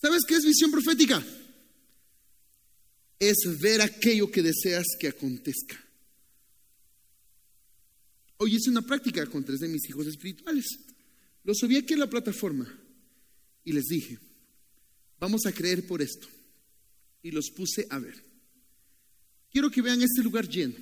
¿Sabes 0.00 0.22
qué 0.26 0.34
es 0.34 0.44
visión 0.44 0.70
profética? 0.70 1.24
Es 3.18 3.36
ver 3.60 3.80
aquello 3.80 4.30
que 4.30 4.42
deseas 4.42 4.86
que 5.00 5.08
acontezca. 5.08 5.82
Hoy 8.38 8.56
hice 8.56 8.70
una 8.70 8.82
práctica 8.82 9.24
con 9.26 9.44
tres 9.44 9.60
de 9.60 9.68
mis 9.68 9.88
hijos 9.88 10.06
espirituales. 10.06 10.66
Los 11.42 11.58
subí 11.58 11.76
aquí 11.76 11.94
en 11.94 12.00
la 12.00 12.10
plataforma 12.10 12.66
y 13.64 13.72
les 13.72 13.84
dije, 13.84 14.18
vamos 15.18 15.46
a 15.46 15.52
creer 15.52 15.86
por 15.86 16.02
esto. 16.02 16.28
Y 17.22 17.30
los 17.30 17.50
puse 17.50 17.86
a 17.88 17.98
ver. 17.98 18.22
Quiero 19.50 19.70
que 19.70 19.80
vean 19.80 20.02
este 20.02 20.22
lugar 20.22 20.48
lleno, 20.48 20.74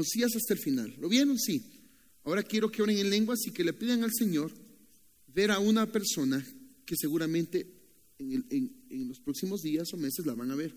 sillas 0.00 0.34
hasta 0.36 0.54
el 0.54 0.60
final. 0.60 0.94
¿Lo 0.98 1.08
vieron? 1.08 1.38
Sí. 1.38 1.62
Ahora 2.24 2.42
quiero 2.42 2.70
que 2.70 2.82
oren 2.82 2.98
en 2.98 3.10
lenguas 3.10 3.40
y 3.46 3.50
que 3.50 3.64
le 3.64 3.72
pidan 3.72 4.04
al 4.04 4.12
Señor 4.12 4.52
ver 5.26 5.50
a 5.50 5.58
una 5.58 5.90
persona 5.90 6.44
que 6.84 6.94
seguramente 6.96 7.66
en, 8.18 8.46
en 8.90 9.08
los 9.08 9.20
próximos 9.20 9.60
días 9.62 9.92
o 9.92 9.96
meses 9.96 10.24
la 10.24 10.34
van 10.34 10.50
a 10.50 10.56
ver. 10.56 10.74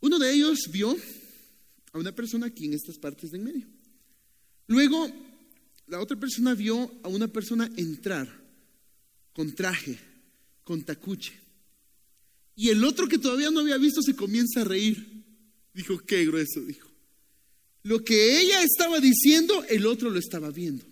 Uno 0.00 0.18
de 0.18 0.32
ellos 0.32 0.68
vio 0.70 0.96
a 1.92 1.98
una 1.98 2.14
persona 2.14 2.46
aquí 2.46 2.66
en 2.66 2.74
estas 2.74 2.98
partes 2.98 3.30
de 3.30 3.38
en 3.38 3.44
medio. 3.44 3.66
Luego, 4.66 5.10
la 5.86 6.00
otra 6.00 6.18
persona 6.18 6.54
vio 6.54 6.90
a 7.02 7.08
una 7.08 7.28
persona 7.28 7.70
entrar 7.76 8.28
con 9.32 9.54
traje, 9.54 9.98
con 10.64 10.82
tacuche. 10.82 11.32
Y 12.54 12.68
el 12.68 12.84
otro 12.84 13.08
que 13.08 13.18
todavía 13.18 13.50
no 13.50 13.60
había 13.60 13.78
visto 13.78 14.02
se 14.02 14.14
comienza 14.14 14.60
a 14.60 14.64
reír. 14.64 15.24
Dijo, 15.72 15.98
qué 15.98 16.24
grueso, 16.26 16.60
dijo. 16.60 16.89
Lo 17.82 18.04
que 18.04 18.40
ella 18.40 18.62
estaba 18.62 19.00
diciendo, 19.00 19.64
el 19.68 19.86
otro 19.86 20.10
lo 20.10 20.18
estaba 20.18 20.50
viendo. 20.50 20.84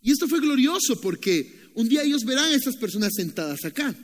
Y 0.00 0.12
esto 0.12 0.28
fue 0.28 0.40
glorioso 0.40 1.00
porque 1.00 1.70
un 1.74 1.88
día 1.88 2.02
ellos 2.02 2.24
verán 2.24 2.46
a 2.46 2.54
estas 2.54 2.76
personas 2.76 3.12
sentadas 3.14 3.64
acá. 3.64 3.94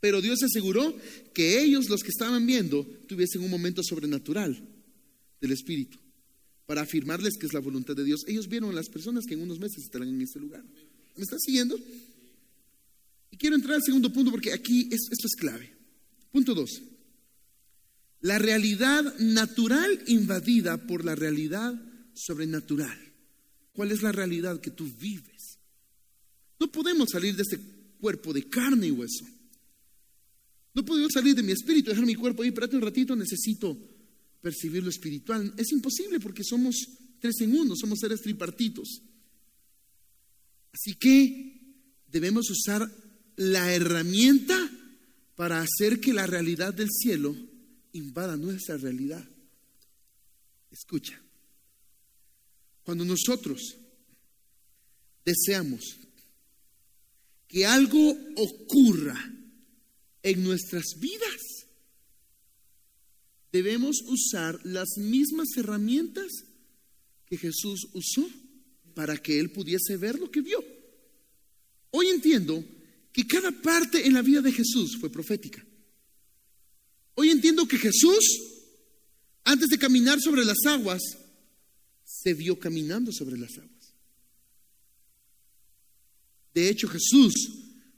Pero 0.00 0.20
Dios 0.20 0.42
aseguró 0.42 0.96
que 1.32 1.62
ellos, 1.62 1.88
los 1.88 2.02
que 2.02 2.08
estaban 2.08 2.44
viendo, 2.46 2.84
tuviesen 3.06 3.42
un 3.42 3.50
momento 3.50 3.82
sobrenatural 3.84 4.68
del 5.40 5.52
Espíritu 5.52 5.98
para 6.66 6.82
afirmarles 6.82 7.34
que 7.38 7.46
es 7.46 7.52
la 7.52 7.60
voluntad 7.60 7.94
de 7.94 8.04
Dios. 8.04 8.22
Ellos 8.26 8.48
vieron 8.48 8.70
a 8.70 8.74
las 8.74 8.88
personas 8.88 9.24
que 9.26 9.34
en 9.34 9.42
unos 9.42 9.60
meses 9.60 9.84
estarán 9.84 10.08
en 10.08 10.20
este 10.22 10.40
lugar. 10.40 10.64
¿Me 11.16 11.22
estás 11.22 11.40
siguiendo? 11.44 11.78
Y 13.30 13.36
quiero 13.36 13.56
entrar 13.56 13.76
al 13.76 13.82
segundo 13.82 14.12
punto 14.12 14.30
porque 14.30 14.52
aquí 14.52 14.88
esto 14.90 15.26
es 15.26 15.34
clave. 15.36 15.70
Punto 16.32 16.54
dos. 16.54 16.82
La 18.22 18.38
realidad 18.38 19.18
natural 19.18 20.02
invadida 20.06 20.78
por 20.78 21.04
la 21.04 21.14
realidad 21.14 21.74
sobrenatural. 22.14 22.98
¿Cuál 23.72 23.90
es 23.90 24.02
la 24.02 24.12
realidad 24.12 24.60
que 24.60 24.70
tú 24.70 24.88
vives? 24.98 25.58
No 26.60 26.70
podemos 26.70 27.10
salir 27.10 27.34
de 27.34 27.42
este 27.42 27.58
cuerpo 28.00 28.32
de 28.32 28.48
carne 28.48 28.86
y 28.86 28.90
hueso. 28.92 29.26
No 30.74 30.84
puedo 30.84 31.08
salir 31.10 31.34
de 31.34 31.42
mi 31.42 31.52
espíritu, 31.52 31.90
dejar 31.90 32.06
mi 32.06 32.14
cuerpo 32.14 32.42
ahí, 32.42 32.48
espérate 32.48 32.76
un 32.76 32.82
ratito, 32.82 33.16
necesito 33.16 33.76
percibir 34.40 34.82
lo 34.82 34.90
espiritual. 34.90 35.52
Es 35.56 35.72
imposible 35.72 36.20
porque 36.20 36.44
somos 36.44 36.76
tres 37.20 37.40
en 37.40 37.54
uno, 37.54 37.74
somos 37.76 37.98
seres 37.98 38.20
tripartitos. 38.20 39.02
Así 40.72 40.94
que 40.94 41.60
debemos 42.06 42.48
usar 42.50 42.88
la 43.36 43.74
herramienta 43.74 44.70
para 45.34 45.60
hacer 45.60 46.00
que 46.00 46.12
la 46.12 46.26
realidad 46.26 46.72
del 46.72 46.88
cielo 46.90 47.34
invada 47.92 48.36
nuestra 48.36 48.76
realidad. 48.76 49.24
Escucha, 50.70 51.20
cuando 52.82 53.04
nosotros 53.04 53.76
deseamos 55.24 55.98
que 57.46 57.66
algo 57.66 58.16
ocurra 58.36 59.32
en 60.22 60.42
nuestras 60.42 60.84
vidas, 60.98 61.40
debemos 63.52 64.00
usar 64.06 64.58
las 64.64 64.96
mismas 64.96 65.48
herramientas 65.56 66.26
que 67.26 67.36
Jesús 67.36 67.88
usó 67.92 68.26
para 68.94 69.16
que 69.16 69.38
él 69.38 69.50
pudiese 69.50 69.96
ver 69.96 70.18
lo 70.18 70.30
que 70.30 70.40
vio. 70.40 70.64
Hoy 71.90 72.08
entiendo 72.08 72.64
que 73.12 73.26
cada 73.26 73.52
parte 73.52 74.06
en 74.06 74.14
la 74.14 74.22
vida 74.22 74.40
de 74.40 74.52
Jesús 74.52 74.96
fue 74.98 75.10
profética. 75.10 75.62
Hoy 77.14 77.30
entiendo 77.30 77.66
que 77.66 77.78
Jesús, 77.78 78.24
antes 79.44 79.68
de 79.68 79.78
caminar 79.78 80.20
sobre 80.20 80.44
las 80.44 80.58
aguas, 80.66 81.00
se 82.04 82.34
vio 82.34 82.58
caminando 82.58 83.12
sobre 83.12 83.38
las 83.38 83.56
aguas. 83.58 83.94
De 86.54 86.68
hecho, 86.68 86.88
Jesús 86.88 87.34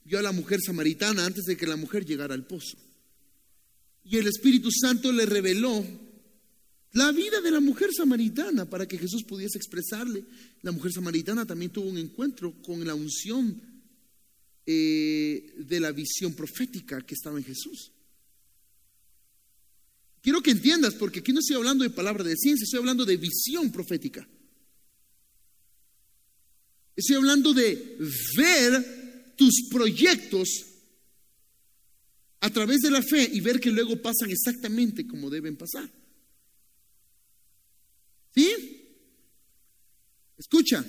vio 0.04 0.18
a 0.18 0.22
la 0.22 0.32
mujer 0.32 0.60
samaritana 0.64 1.26
antes 1.26 1.44
de 1.44 1.56
que 1.56 1.66
la 1.66 1.76
mujer 1.76 2.04
llegara 2.04 2.34
al 2.34 2.46
pozo. 2.46 2.76
Y 4.04 4.18
el 4.18 4.26
Espíritu 4.26 4.70
Santo 4.70 5.10
le 5.12 5.26
reveló 5.26 5.84
la 6.92 7.10
vida 7.10 7.40
de 7.40 7.50
la 7.50 7.60
mujer 7.60 7.90
samaritana 7.92 8.68
para 8.68 8.86
que 8.86 8.98
Jesús 8.98 9.24
pudiese 9.24 9.58
expresarle. 9.58 10.24
La 10.62 10.72
mujer 10.72 10.92
samaritana 10.92 11.44
también 11.44 11.72
tuvo 11.72 11.88
un 11.88 11.98
encuentro 11.98 12.54
con 12.62 12.86
la 12.86 12.94
unción 12.94 13.60
eh, 14.66 15.54
de 15.58 15.80
la 15.80 15.90
visión 15.90 16.34
profética 16.34 17.00
que 17.02 17.14
estaba 17.14 17.38
en 17.38 17.44
Jesús. 17.44 17.90
Quiero 20.24 20.40
que 20.40 20.52
entiendas, 20.52 20.94
porque 20.94 21.18
aquí 21.18 21.34
no 21.34 21.40
estoy 21.40 21.56
hablando 21.56 21.84
de 21.84 21.90
palabra 21.90 22.24
de 22.24 22.34
ciencia, 22.34 22.64
estoy 22.64 22.78
hablando 22.78 23.04
de 23.04 23.18
visión 23.18 23.70
profética. 23.70 24.26
Estoy 26.96 27.16
hablando 27.16 27.52
de 27.52 27.98
ver 28.34 29.34
tus 29.36 29.68
proyectos 29.70 30.48
a 32.40 32.48
través 32.48 32.80
de 32.80 32.90
la 32.90 33.02
fe 33.02 33.28
y 33.34 33.40
ver 33.40 33.60
que 33.60 33.70
luego 33.70 34.00
pasan 34.00 34.30
exactamente 34.30 35.06
como 35.06 35.28
deben 35.28 35.58
pasar. 35.58 35.90
¿Sí? 38.34 38.50
Escucha, 40.38 40.82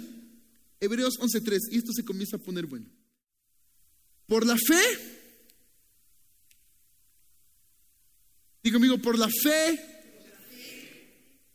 Hebreos 0.79 1.19
11.3, 1.19 1.59
y 1.71 1.79
esto 1.79 1.91
se 1.91 2.05
comienza 2.05 2.37
a 2.37 2.39
poner 2.39 2.67
bueno. 2.67 2.89
Por 4.27 4.45
la 4.45 4.55
fe, 4.55 5.14
digo 8.75 8.93
amigo, 8.93 9.01
por 9.01 9.17
la 9.17 9.29
fe 9.29 9.79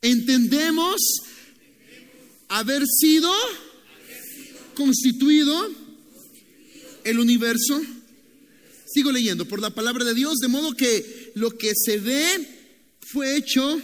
entendemos 0.01 0.97
haber 2.49 2.83
sido 2.87 3.31
constituido 4.75 5.69
el 7.05 7.19
universo. 7.19 7.83
Sigo 8.87 9.13
leyendo, 9.13 9.47
por 9.47 9.61
la 9.61 9.71
palabra 9.71 10.05
de 10.05 10.15
Dios, 10.15 10.39
de 10.39 10.49
modo 10.49 10.73
que 10.73 11.33
lo 11.35 11.51
que 11.57 11.73
se 11.75 11.99
ve 11.99 12.49
fue 13.13 13.37
hecho 13.37 13.81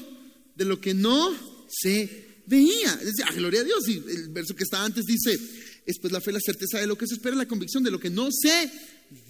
de 0.55 0.65
lo 0.65 0.81
que 0.81 0.95
no 0.95 1.35
se 1.69 2.41
veía. 2.47 2.99
ah, 3.27 3.33
gloria 3.35 3.61
a 3.61 3.65
Dios. 3.65 3.87
Y 3.89 3.97
el 3.97 4.31
verso 4.31 4.57
que 4.57 4.65
está 4.65 4.83
antes 4.83 5.05
dice, 5.05 5.39
es 5.85 5.99
pues 6.01 6.13
la 6.13 6.21
fe, 6.21 6.33
la 6.33 6.41
certeza 6.41 6.81
de 6.81 6.87
lo 6.87 6.97
que 6.97 7.07
se 7.07 7.15
espera, 7.15 7.37
la 7.37 7.47
convicción 7.47 7.83
de 7.85 7.91
lo 7.91 8.01
que 8.01 8.11
no 8.11 8.31
se 8.33 8.71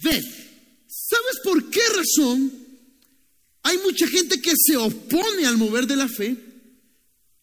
ve. 0.01 0.21
¿Sabes 0.87 1.39
por 1.43 1.69
qué 1.69 1.81
razón 1.93 2.66
hay 3.67 3.77
mucha 3.79 4.07
gente 4.07 4.39
que 4.39 4.53
se 4.55 4.77
opone 4.77 5.45
al 5.45 5.57
mover 5.57 5.87
de 5.87 5.97
la 5.97 6.07
fe? 6.07 6.37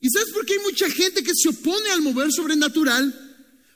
¿Y 0.01 0.09
sabes 0.09 0.31
por 0.33 0.47
qué 0.47 0.55
hay 0.55 0.61
mucha 0.61 0.89
gente 0.89 1.23
que 1.23 1.33
se 1.35 1.51
opone 1.51 1.91
al 1.91 2.01
mover 2.01 2.33
sobrenatural? 2.33 3.13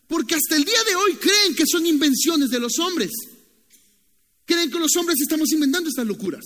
Porque 0.06 0.34
hasta 0.34 0.56
el 0.56 0.64
día 0.64 0.82
de 0.88 0.94
hoy 0.94 1.16
creen 1.16 1.54
que 1.54 1.64
son 1.70 1.84
invenciones 1.84 2.48
de 2.48 2.58
los 2.58 2.78
hombres. 2.78 3.10
Creen 4.46 4.70
que 4.70 4.78
los 4.78 4.96
hombres 4.96 5.20
estamos 5.20 5.52
inventando 5.52 5.90
estas 5.90 6.06
locuras. 6.06 6.44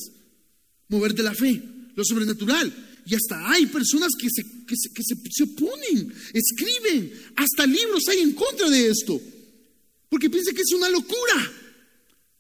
Mover 0.89 1.15
de 1.15 1.23
la 1.23 1.35
fe, 1.35 1.63
lo 1.95 2.05
sobrenatural. 2.05 3.01
Y 3.07 3.15
hasta 3.15 3.49
hay 3.49 3.67
personas 3.67 4.11
que 4.19 4.27
se, 4.29 4.43
que 4.67 4.75
se, 4.75 5.45
oponen, 5.45 6.13
escriben, 6.33 7.13
hasta 7.37 7.65
libros 7.65 8.09
hay 8.09 8.23
en 8.23 8.33
contra 8.33 8.69
de 8.69 8.89
esto. 8.89 9.21
Porque 10.09 10.29
piensan 10.29 10.55
que 10.57 10.63
es 10.63 10.73
una 10.73 10.89
locura. 10.89 11.53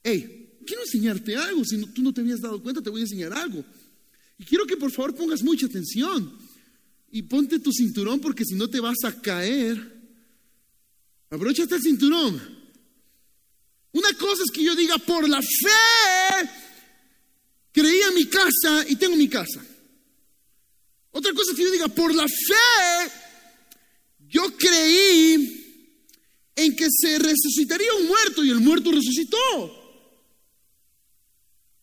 Hey, 0.03 0.41
quiero 0.64 0.83
enseñarte 0.83 1.37
algo. 1.37 1.64
Si 1.64 1.81
tú 1.87 2.03
no 2.03 2.12
te 2.12 2.20
habías 2.20 2.40
dado 2.40 2.62
cuenta, 2.62 2.83
te 2.83 2.90
voy 2.90 3.01
a 3.01 3.05
enseñar 3.05 3.33
algo. 3.33 3.64
Y 4.38 4.44
quiero 4.44 4.66
que 4.66 4.77
por 4.77 4.90
favor 4.90 5.14
pongas 5.14 5.42
mucha 5.42 5.66
atención. 5.66 6.33
Y 7.11 7.22
ponte 7.22 7.59
tu 7.59 7.72
cinturón 7.72 8.20
porque 8.20 8.44
si 8.44 8.55
no 8.55 8.68
te 8.68 8.81
vas 8.81 9.05
a 9.05 9.20
caer 9.20 10.03
Abróchate 11.33 11.77
el 11.77 11.81
cinturón. 11.81 12.35
Una 13.92 14.12
cosa 14.18 14.42
es 14.44 14.51
que 14.51 14.62
yo 14.62 14.77
diga, 14.77 14.98
por 14.98 15.27
la 15.27 15.40
fe, 15.40 16.51
creí 17.72 18.03
en 18.03 18.14
mi 18.14 18.27
casa 18.27 18.85
y 18.87 18.96
tengo 18.96 19.16
mi 19.16 19.29
casa. 19.29 19.64
Otra 21.11 21.33
cosa 21.33 21.53
es 21.53 21.57
que 21.57 21.62
yo 21.62 21.70
diga, 21.70 21.88
por 21.88 22.14
la 22.14 22.27
fe, 22.29 23.12
yo 24.29 24.42
creí 24.59 25.81
en 26.55 26.77
que 26.77 26.87
se 26.90 27.18
resucitaría 27.18 27.94
un 27.94 28.09
muerto 28.09 28.44
y 28.44 28.51
el 28.51 28.61
muerto 28.61 28.92
resucitó. 28.92 29.38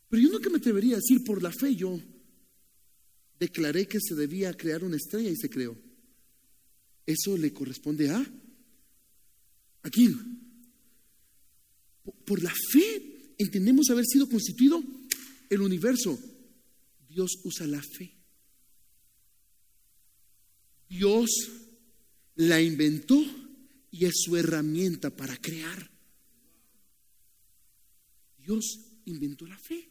Pero 0.09 0.23
yo 0.23 0.29
nunca 0.29 0.49
me 0.49 0.57
atrevería 0.57 0.95
a 0.95 0.99
decir, 0.99 1.23
por 1.23 1.41
la 1.41 1.51
fe 1.51 1.75
yo 1.75 1.99
declaré 3.39 3.87
que 3.87 3.99
se 4.01 4.15
debía 4.15 4.53
crear 4.53 4.83
una 4.83 4.97
estrella 4.97 5.29
y 5.29 5.37
se 5.37 5.49
creó. 5.49 5.77
Eso 7.05 7.37
le 7.37 7.53
corresponde 7.53 8.09
a 8.09 8.25
¿A 9.81 9.89
quién? 9.89 10.39
Por 12.25 12.43
la 12.43 12.53
fe 12.71 13.33
entendemos 13.37 13.89
haber 13.89 14.05
sido 14.05 14.27
constituido 14.27 14.83
el 15.49 15.61
universo. 15.61 16.19
Dios 17.07 17.39
usa 17.43 17.65
la 17.65 17.81
fe. 17.81 18.13
Dios 20.89 21.29
la 22.35 22.61
inventó 22.61 23.23
y 23.91 24.05
es 24.05 24.13
su 24.15 24.35
herramienta 24.35 25.09
para 25.15 25.37
crear. 25.37 25.89
Dios 28.37 28.79
inventó 29.05 29.45
la 29.47 29.57
fe 29.57 29.88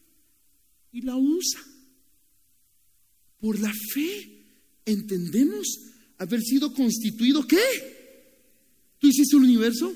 y 0.92 1.02
la 1.02 1.16
usa. 1.16 1.60
Por 3.40 3.58
la 3.58 3.72
fe 3.92 4.38
entendemos 4.84 5.66
haber 6.18 6.40
sido 6.42 6.72
constituido 6.74 7.46
¿qué? 7.46 8.96
¿Tú 8.98 9.06
hiciste 9.06 9.36
el 9.36 9.42
universo? 9.42 9.94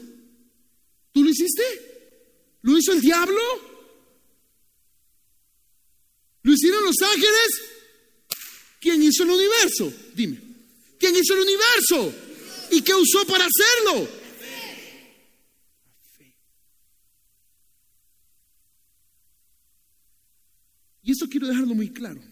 ¿Tú 1.12 1.24
lo 1.24 1.30
hiciste? 1.30 1.62
¿Lo 2.62 2.78
hizo 2.78 2.92
el 2.92 3.00
diablo? 3.00 3.40
¿Lo 6.42 6.52
hicieron 6.52 6.84
los 6.84 6.96
ángeles? 7.02 7.62
¿Quién 8.80 9.02
hizo 9.02 9.22
el 9.24 9.30
universo? 9.30 9.92
Dime. 10.14 10.40
¿Quién 10.98 11.14
hizo 11.16 11.34
el 11.34 11.40
universo? 11.40 12.14
¿Y 12.70 12.82
qué 12.82 12.94
usó 12.94 13.26
para 13.26 13.44
hacerlo? 13.44 14.08
La 15.84 16.02
fe. 16.16 16.36
Y 21.02 21.12
esto 21.12 21.28
quiero 21.42 21.54
dejarlo 21.54 21.74
muy 21.74 21.90
claro. 21.90 22.22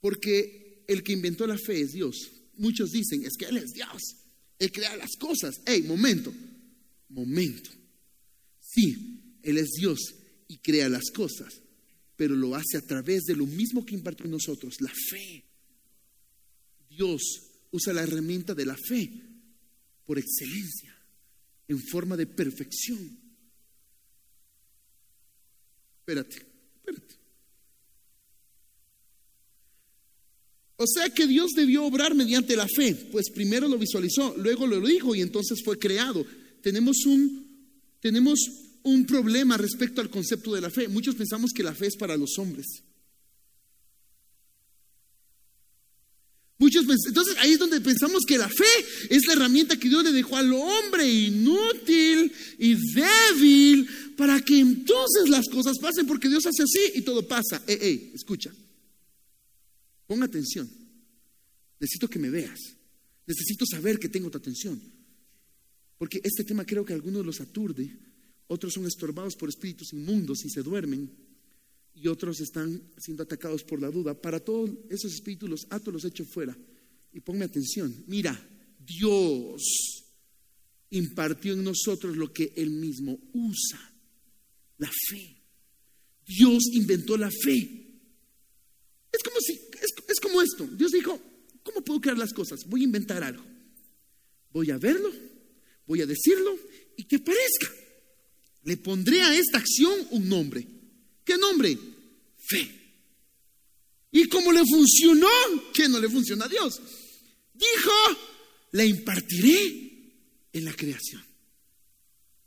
Porque 0.00 0.84
el 0.86 1.02
que 1.02 1.12
inventó 1.12 1.46
la 1.46 1.58
fe 1.58 1.80
es 1.80 1.92
Dios. 1.92 2.30
Muchos 2.56 2.90
dicen, 2.90 3.24
es 3.24 3.36
que 3.36 3.46
Él 3.46 3.56
es 3.56 3.72
Dios. 3.72 4.00
Él 4.58 4.70
crea 4.70 4.96
las 4.96 5.16
cosas. 5.16 5.60
Hey, 5.66 5.82
momento, 5.82 6.32
momento. 7.08 7.70
Sí, 8.60 9.38
Él 9.42 9.58
es 9.58 9.70
Dios 9.72 9.98
y 10.46 10.58
crea 10.58 10.88
las 10.88 11.10
cosas, 11.10 11.52
pero 12.16 12.36
lo 12.36 12.54
hace 12.54 12.76
a 12.76 12.86
través 12.86 13.24
de 13.24 13.34
lo 13.34 13.46
mismo 13.46 13.84
que 13.84 13.94
impartió 13.94 14.26
en 14.26 14.32
nosotros, 14.32 14.80
la 14.80 14.92
fe. 15.10 15.44
Dios 16.88 17.22
usa 17.70 17.92
la 17.92 18.02
herramienta 18.02 18.54
de 18.54 18.66
la 18.66 18.76
fe 18.76 19.10
por 20.04 20.18
excelencia, 20.18 20.96
en 21.68 21.80
forma 21.80 22.16
de 22.16 22.26
perfección. 22.26 23.18
Espérate, 26.00 26.36
espérate. 26.36 27.21
O 30.76 30.86
sea 30.86 31.10
que 31.10 31.26
Dios 31.26 31.52
debió 31.54 31.84
obrar 31.84 32.14
mediante 32.14 32.56
la 32.56 32.66
fe, 32.66 32.94
pues 33.12 33.30
primero 33.30 33.68
lo 33.68 33.78
visualizó, 33.78 34.34
luego 34.36 34.66
lo 34.66 34.80
dijo 34.80 35.14
y 35.14 35.20
entonces 35.20 35.62
fue 35.64 35.78
creado. 35.78 36.26
Tenemos 36.62 37.04
un, 37.06 37.46
tenemos 38.00 38.38
un 38.82 39.06
problema 39.06 39.56
respecto 39.56 40.00
al 40.00 40.10
concepto 40.10 40.54
de 40.54 40.60
la 40.60 40.70
fe. 40.70 40.88
Muchos 40.88 41.14
pensamos 41.14 41.52
que 41.52 41.62
la 41.62 41.74
fe 41.74 41.86
es 41.86 41.96
para 41.96 42.16
los 42.16 42.38
hombres. 42.38 42.82
Muchos 46.58 46.84
entonces 47.08 47.34
ahí 47.40 47.54
es 47.54 47.58
donde 47.58 47.80
pensamos 47.80 48.22
que 48.24 48.38
la 48.38 48.48
fe 48.48 48.64
es 49.10 49.26
la 49.26 49.32
herramienta 49.32 49.76
que 49.76 49.88
Dios 49.88 50.04
le 50.04 50.12
dejó 50.12 50.36
al 50.36 50.52
hombre 50.52 51.08
inútil 51.08 52.32
y 52.56 52.76
débil 52.94 53.88
para 54.16 54.40
que 54.40 54.60
entonces 54.60 55.28
las 55.28 55.48
cosas 55.48 55.76
pasen 55.80 56.06
porque 56.06 56.28
Dios 56.28 56.46
hace 56.46 56.62
así 56.62 56.92
y 56.94 57.02
todo 57.02 57.26
pasa. 57.26 57.60
Eh, 57.66 57.78
eh, 57.80 58.12
escucha. 58.14 58.52
Pon 60.12 60.22
atención. 60.22 60.68
Necesito 61.80 62.06
que 62.06 62.18
me 62.18 62.28
veas. 62.28 62.60
Necesito 63.26 63.64
saber 63.64 63.98
que 63.98 64.10
tengo 64.10 64.30
tu 64.30 64.36
atención. 64.36 64.78
Porque 65.96 66.20
este 66.22 66.44
tema 66.44 66.66
creo 66.66 66.84
que 66.84 66.92
a 66.92 66.96
algunos 66.96 67.24
los 67.24 67.40
aturde, 67.40 67.96
otros 68.46 68.74
son 68.74 68.84
estorbados 68.86 69.36
por 69.36 69.48
espíritus 69.48 69.94
inmundos 69.94 70.44
y 70.44 70.50
se 70.50 70.62
duermen, 70.62 71.10
y 71.94 72.08
otros 72.08 72.40
están 72.40 72.92
siendo 72.98 73.22
atacados 73.22 73.64
por 73.64 73.80
la 73.80 73.90
duda. 73.90 74.12
Para 74.12 74.38
todos 74.38 74.68
esos 74.90 75.14
espíritus 75.14 75.48
los 75.48 75.66
ato, 75.70 75.90
los 75.90 76.04
echo 76.04 76.26
fuera. 76.26 76.54
Y 77.14 77.20
ponme 77.20 77.46
atención. 77.46 78.04
Mira, 78.06 78.38
Dios 78.78 79.62
impartió 80.90 81.54
en 81.54 81.64
nosotros 81.64 82.18
lo 82.18 82.34
que 82.34 82.52
Él 82.54 82.68
mismo 82.68 83.18
usa, 83.32 83.94
la 84.76 84.90
fe. 85.08 85.42
Dios 86.26 86.64
inventó 86.74 87.16
la 87.16 87.30
fe. 87.30 87.78
Es 89.10 89.22
como 89.22 89.36
si, 89.40 89.61
esto. 90.40 90.66
Dios 90.66 90.92
dijo, 90.92 91.20
¿cómo 91.62 91.82
puedo 91.82 92.00
crear 92.00 92.16
las 92.16 92.32
cosas? 92.32 92.64
Voy 92.66 92.82
a 92.82 92.84
inventar 92.84 93.22
algo. 93.22 93.44
Voy 94.52 94.70
a 94.70 94.78
verlo 94.78 95.12
voy 95.86 96.00
a 96.00 96.06
decirlo 96.06 96.58
y 96.96 97.04
que 97.04 97.18
parezca. 97.18 97.70
Le 98.64 98.76
pondré 98.78 99.20
a 99.22 99.34
esta 99.34 99.58
acción 99.58 99.92
un 100.10 100.28
nombre. 100.28 100.66
¿Qué 101.24 101.36
nombre? 101.36 101.76
Fe. 102.38 102.80
Y 104.12 104.26
como 104.28 104.52
le 104.52 104.64
funcionó, 104.64 105.28
que 105.74 105.88
no 105.88 106.00
le 106.00 106.08
funciona 106.08 106.44
a 106.44 106.48
Dios, 106.48 106.80
dijo, 107.52 107.92
la 108.72 108.84
impartiré 108.84 110.12
en 110.52 110.64
la 110.64 110.72
creación. 110.74 111.22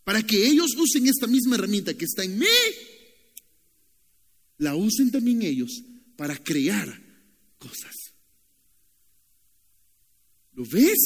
Para 0.04 0.24
que 0.24 0.48
ellos 0.48 0.72
usen 0.78 1.08
esta 1.08 1.28
misma 1.28 1.56
herramienta 1.56 1.96
que 1.96 2.06
está 2.06 2.24
en 2.24 2.38
mí, 2.38 2.48
la 4.58 4.76
usen 4.76 5.12
también 5.12 5.42
ellos 5.42 5.84
para 6.16 6.36
crear 6.38 7.00
cosas. 7.68 7.94
¿Lo 10.54 10.64
ves? 10.66 10.98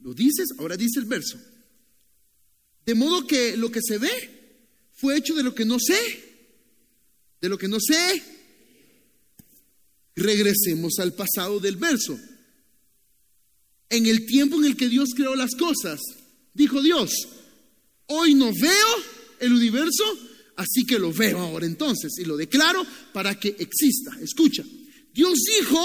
¿Lo 0.00 0.14
dices? 0.14 0.48
Ahora 0.58 0.76
dice 0.76 1.00
el 1.00 1.06
verso. 1.06 1.38
De 2.84 2.94
modo 2.94 3.26
que 3.26 3.56
lo 3.56 3.70
que 3.70 3.80
se 3.82 3.98
ve 3.98 4.10
fue 4.94 5.16
hecho 5.16 5.34
de 5.34 5.42
lo 5.42 5.54
que 5.54 5.64
no 5.64 5.78
sé. 5.78 5.98
De 7.40 7.48
lo 7.48 7.58
que 7.58 7.68
no 7.68 7.78
sé. 7.80 8.22
Regresemos 10.14 10.98
al 10.98 11.14
pasado 11.14 11.60
del 11.60 11.76
verso. 11.76 12.18
En 13.90 14.06
el 14.06 14.26
tiempo 14.26 14.56
en 14.56 14.66
el 14.66 14.76
que 14.76 14.88
Dios 14.88 15.10
creó 15.14 15.34
las 15.34 15.54
cosas, 15.54 16.00
dijo 16.52 16.82
Dios, 16.82 17.10
hoy 18.06 18.34
no 18.34 18.52
veo 18.52 18.88
el 19.40 19.52
universo, 19.52 20.04
así 20.56 20.84
que 20.84 20.98
lo 20.98 21.10
veo 21.10 21.38
ahora 21.38 21.64
entonces 21.64 22.12
y 22.18 22.24
lo 22.24 22.36
declaro 22.36 22.84
para 23.14 23.38
que 23.40 23.48
exista. 23.58 24.18
Escucha, 24.20 24.62
Dios 25.18 25.36
dijo, 25.58 25.80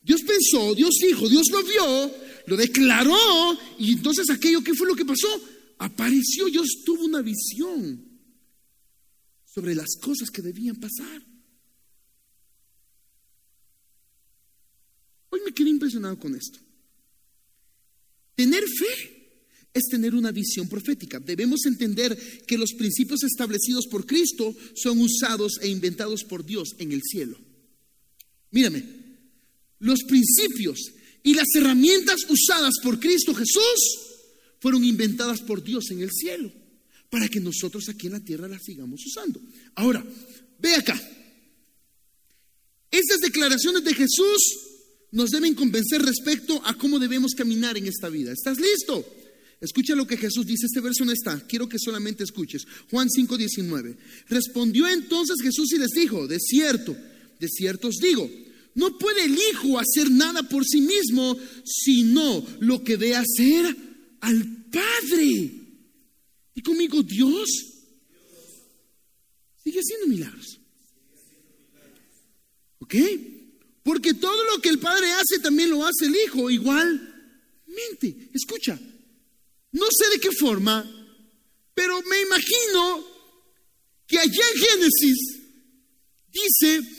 Dios 0.00 0.22
pensó, 0.22 0.74
Dios 0.74 0.94
dijo, 1.02 1.28
Dios 1.28 1.48
lo 1.50 1.62
vio, 1.64 2.14
lo 2.46 2.56
declaró 2.56 3.58
y 3.78 3.92
entonces 3.92 4.30
aquello, 4.30 4.64
¿qué 4.64 4.72
fue 4.72 4.86
lo 4.86 4.96
que 4.96 5.04
pasó? 5.04 5.28
apareció, 5.76 6.46
Dios 6.46 6.66
tuvo 6.82 7.04
una 7.04 7.20
visión 7.20 8.02
sobre 9.44 9.74
las 9.74 9.96
cosas 10.00 10.30
que 10.30 10.40
debían 10.40 10.76
pasar. 10.76 11.22
Hoy 15.28 15.40
me 15.44 15.52
quedé 15.52 15.68
impresionado 15.68 16.18
con 16.18 16.34
esto. 16.34 16.58
Tener 18.34 18.64
fe 18.66 19.44
es 19.74 19.84
tener 19.90 20.14
una 20.14 20.32
visión 20.32 20.70
profética. 20.70 21.20
Debemos 21.20 21.66
entender 21.66 22.18
que 22.46 22.56
los 22.56 22.72
principios 22.72 23.24
establecidos 23.24 23.86
por 23.88 24.06
Cristo 24.06 24.56
son 24.74 25.02
usados 25.02 25.58
e 25.60 25.68
inventados 25.68 26.24
por 26.24 26.46
Dios 26.46 26.74
en 26.78 26.92
el 26.92 27.02
cielo. 27.02 27.47
Mírame, 28.50 28.84
los 29.80 30.02
principios 30.04 30.78
y 31.22 31.34
las 31.34 31.46
herramientas 31.54 32.20
usadas 32.28 32.74
por 32.82 32.98
Cristo 32.98 33.34
Jesús 33.34 34.08
fueron 34.60 34.84
inventadas 34.84 35.40
por 35.40 35.62
Dios 35.62 35.90
en 35.90 36.00
el 36.00 36.10
cielo, 36.10 36.50
para 37.10 37.28
que 37.28 37.40
nosotros 37.40 37.88
aquí 37.88 38.06
en 38.06 38.14
la 38.14 38.20
tierra 38.20 38.48
las 38.48 38.64
sigamos 38.64 39.04
usando. 39.06 39.40
Ahora, 39.74 40.04
ve 40.58 40.74
acá. 40.74 41.00
Estas 42.90 43.18
declaraciones 43.18 43.84
de 43.84 43.94
Jesús 43.94 44.68
nos 45.10 45.30
deben 45.30 45.54
convencer 45.54 46.02
respecto 46.02 46.60
a 46.64 46.74
cómo 46.74 46.98
debemos 46.98 47.34
caminar 47.34 47.76
en 47.76 47.86
esta 47.86 48.08
vida. 48.08 48.32
¿Estás 48.32 48.58
listo? 48.58 49.06
Escucha 49.60 49.94
lo 49.94 50.06
que 50.06 50.16
Jesús 50.16 50.46
dice, 50.46 50.66
este 50.66 50.80
verso 50.80 51.04
no 51.04 51.12
está, 51.12 51.40
quiero 51.46 51.68
que 51.68 51.78
solamente 51.78 52.22
escuches. 52.22 52.64
Juan 52.90 53.08
5:19. 53.08 53.96
Respondió 54.28 54.86
entonces 54.88 55.36
Jesús 55.42 55.72
y 55.72 55.78
les 55.78 55.90
dijo, 55.90 56.28
de 56.28 56.38
cierto, 56.38 56.96
de 57.38 57.48
cierto 57.48 57.88
os 57.88 57.96
digo, 57.96 58.28
no 58.74 58.96
puede 58.96 59.24
el 59.24 59.36
Hijo 59.36 59.78
hacer 59.78 60.10
nada 60.10 60.42
por 60.44 60.64
sí 60.64 60.80
mismo, 60.80 61.36
sino 61.64 62.46
lo 62.60 62.82
que 62.84 62.96
ve 62.96 63.14
hacer 63.14 63.76
al 64.20 64.58
Padre. 64.70 65.50
Y 66.54 66.62
conmigo 66.62 67.02
Dios 67.02 67.48
sigue 69.62 69.80
haciendo 69.80 70.06
milagros. 70.06 70.60
¿Ok? 72.78 72.94
Porque 73.82 74.14
todo 74.14 74.44
lo 74.44 74.60
que 74.60 74.68
el 74.68 74.78
Padre 74.78 75.10
hace 75.12 75.40
también 75.40 75.70
lo 75.70 75.84
hace 75.84 76.06
el 76.06 76.16
Hijo 76.16 76.50
igualmente. 76.50 78.30
Escucha, 78.32 78.78
no 79.72 79.86
sé 79.90 80.10
de 80.10 80.20
qué 80.20 80.30
forma, 80.32 80.88
pero 81.74 82.00
me 82.02 82.20
imagino 82.20 83.06
que 84.06 84.18
allá 84.18 84.42
en 84.54 84.60
Génesis 84.60 85.18
dice, 86.30 86.97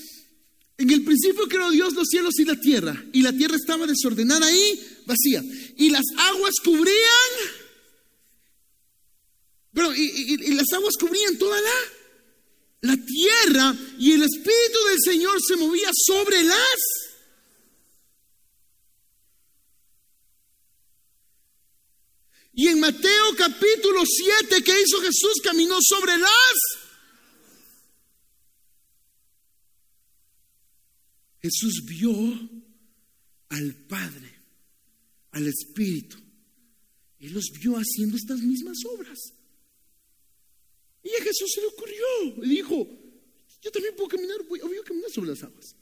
en 0.80 0.90
el 0.90 1.04
principio 1.04 1.46
creó 1.50 1.70
Dios 1.72 1.94
los 1.94 2.08
cielos 2.08 2.40
y 2.40 2.46
la 2.46 2.56
tierra, 2.56 3.04
y 3.12 3.22
la 3.22 3.34
tierra 3.34 3.58
estaba 3.58 3.86
desordenada 3.86 4.48
ahí, 4.48 4.80
vacía 5.06 5.44
y 5.76 5.90
las 5.90 6.06
aguas 6.18 6.54
cubrían, 6.64 7.32
pero 9.74 9.94
y, 9.94 10.54
las 10.54 10.72
aguas 10.74 10.96
cubrían 10.98 11.38
toda 11.38 11.60
la, 11.60 12.94
la 12.94 12.98
tierra 13.06 13.76
y 13.98 14.14
el 14.14 14.24
Espíritu 14.24 14.80
del 14.90 15.00
Señor 15.04 15.38
se 15.46 15.58
movía 15.58 15.90
sobre 15.94 16.44
las 16.44 17.10
Y 22.54 22.68
en 22.68 22.80
Mateo 22.82 23.36
capítulo 23.38 24.04
7, 24.06 24.62
que 24.62 24.82
hizo 24.82 25.00
Jesús? 25.00 25.40
Caminó 25.42 25.78
sobre 25.82 26.18
las... 26.18 26.89
Jesús 31.50 31.84
vio 31.86 32.14
al 33.50 33.74
Padre 33.88 34.36
al 35.32 35.48
Espíritu. 35.48 36.18
Él 37.20 37.34
los 37.34 37.46
vio 37.60 37.76
haciendo 37.76 38.18
estas 38.18 38.40
mismas 38.40 38.78
obras. 38.86 39.18
Y 41.04 41.10
a 41.10 41.24
Jesús 41.24 41.52
se 41.54 41.62
le 41.62 41.68
ocurrió 41.68 42.46
dijo, 42.48 42.88
yo 43.62 43.72
también 43.72 43.96
puedo 43.96 44.10
caminar, 44.10 44.38
voy, 44.48 44.60
a 44.60 44.84
caminar 44.84 45.10
sobre 45.12 45.30
las 45.30 45.44
aguas. 45.44 45.76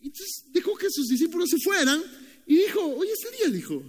Entonces 0.00 0.44
dejó 0.50 0.76
que 0.76 0.88
sus 0.90 1.06
discípulos 1.08 1.48
se 1.48 1.58
fueran 1.58 2.02
y 2.46 2.56
dijo, 2.56 2.84
hoy 2.84 3.08
es 3.08 3.24
el 3.24 3.38
día, 3.38 3.56
dijo. 3.56 3.82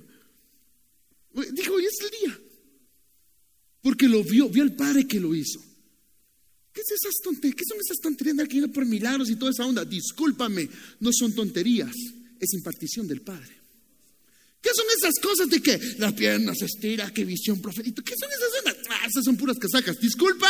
Dijo, 1.54 1.74
hoy 1.74 1.86
es 1.86 2.00
el 2.02 2.12
día. 2.20 2.40
Porque 3.82 4.08
lo 4.08 4.24
vio, 4.24 4.48
vio 4.48 4.64
al 4.64 4.76
Padre 4.76 5.08
que 5.08 5.20
lo 5.20 5.34
hizo. 5.34 5.60
¿Qué, 6.74 6.82
es 6.82 6.92
esas 6.92 7.14
tonterías? 7.24 7.56
¿Qué 7.56 7.64
son 7.70 7.78
esas 7.80 7.98
tonterías 8.00 8.38
de 8.38 8.48
que 8.48 8.68
por 8.68 8.86
milagros 8.86 9.30
y 9.30 9.36
toda 9.36 9.52
esa 9.52 9.66
onda? 9.66 9.86
Discúlpame, 9.86 10.68
no 11.00 11.12
son 11.14 11.34
tonterías, 11.34 11.94
es 12.40 12.54
impartición 12.54 13.08
del 13.08 13.22
Padre. 13.22 13.62
¿Qué 14.60 14.70
son 14.74 14.86
esas 14.98 15.14
cosas 15.22 15.50
de 15.50 15.62
que 15.62 15.78
la 16.00 16.16
pierna 16.16 16.56
se 16.56 16.66
estira, 16.66 17.12
qué 17.14 17.26
visión 17.26 17.62
profética? 17.62 18.02
¿Qué 18.02 18.16
son 18.18 18.30
esas? 18.32 18.76
Ah, 18.90 19.06
esas 19.08 19.26
son 19.26 19.38
puras 19.38 19.58
casacas. 19.60 20.00
Disculpa. 20.00 20.50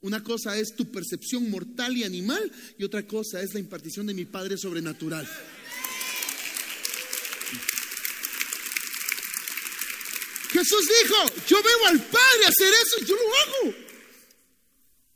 Una 0.00 0.22
cosa 0.22 0.56
es 0.56 0.74
tu 0.74 0.90
percepción 0.90 1.50
mortal 1.50 1.96
y 1.96 2.04
animal 2.04 2.50
y 2.78 2.84
otra 2.84 3.06
cosa 3.06 3.42
es 3.42 3.52
la 3.52 3.60
impartición 3.60 4.06
de 4.06 4.14
mi 4.14 4.24
Padre 4.24 4.56
sobrenatural. 4.56 5.28
Jesús 10.50 10.88
dijo, 11.02 11.46
yo 11.46 11.62
veo 11.62 11.86
al 11.88 12.02
Padre 12.04 12.46
hacer 12.46 12.72
eso 12.72 12.96
y 13.02 13.04
yo 13.04 13.16
lo 13.16 13.68
hago. 13.68 13.87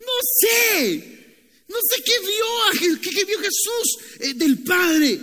No 0.03 0.17
sé, 0.41 0.97
no 1.69 1.77
sé 1.89 2.03
qué 2.05 2.13
vio, 2.21 3.27
vio 3.27 3.39
Jesús 3.39 3.99
eh, 4.21 4.35
del 4.35 4.63
Padre, 4.63 5.19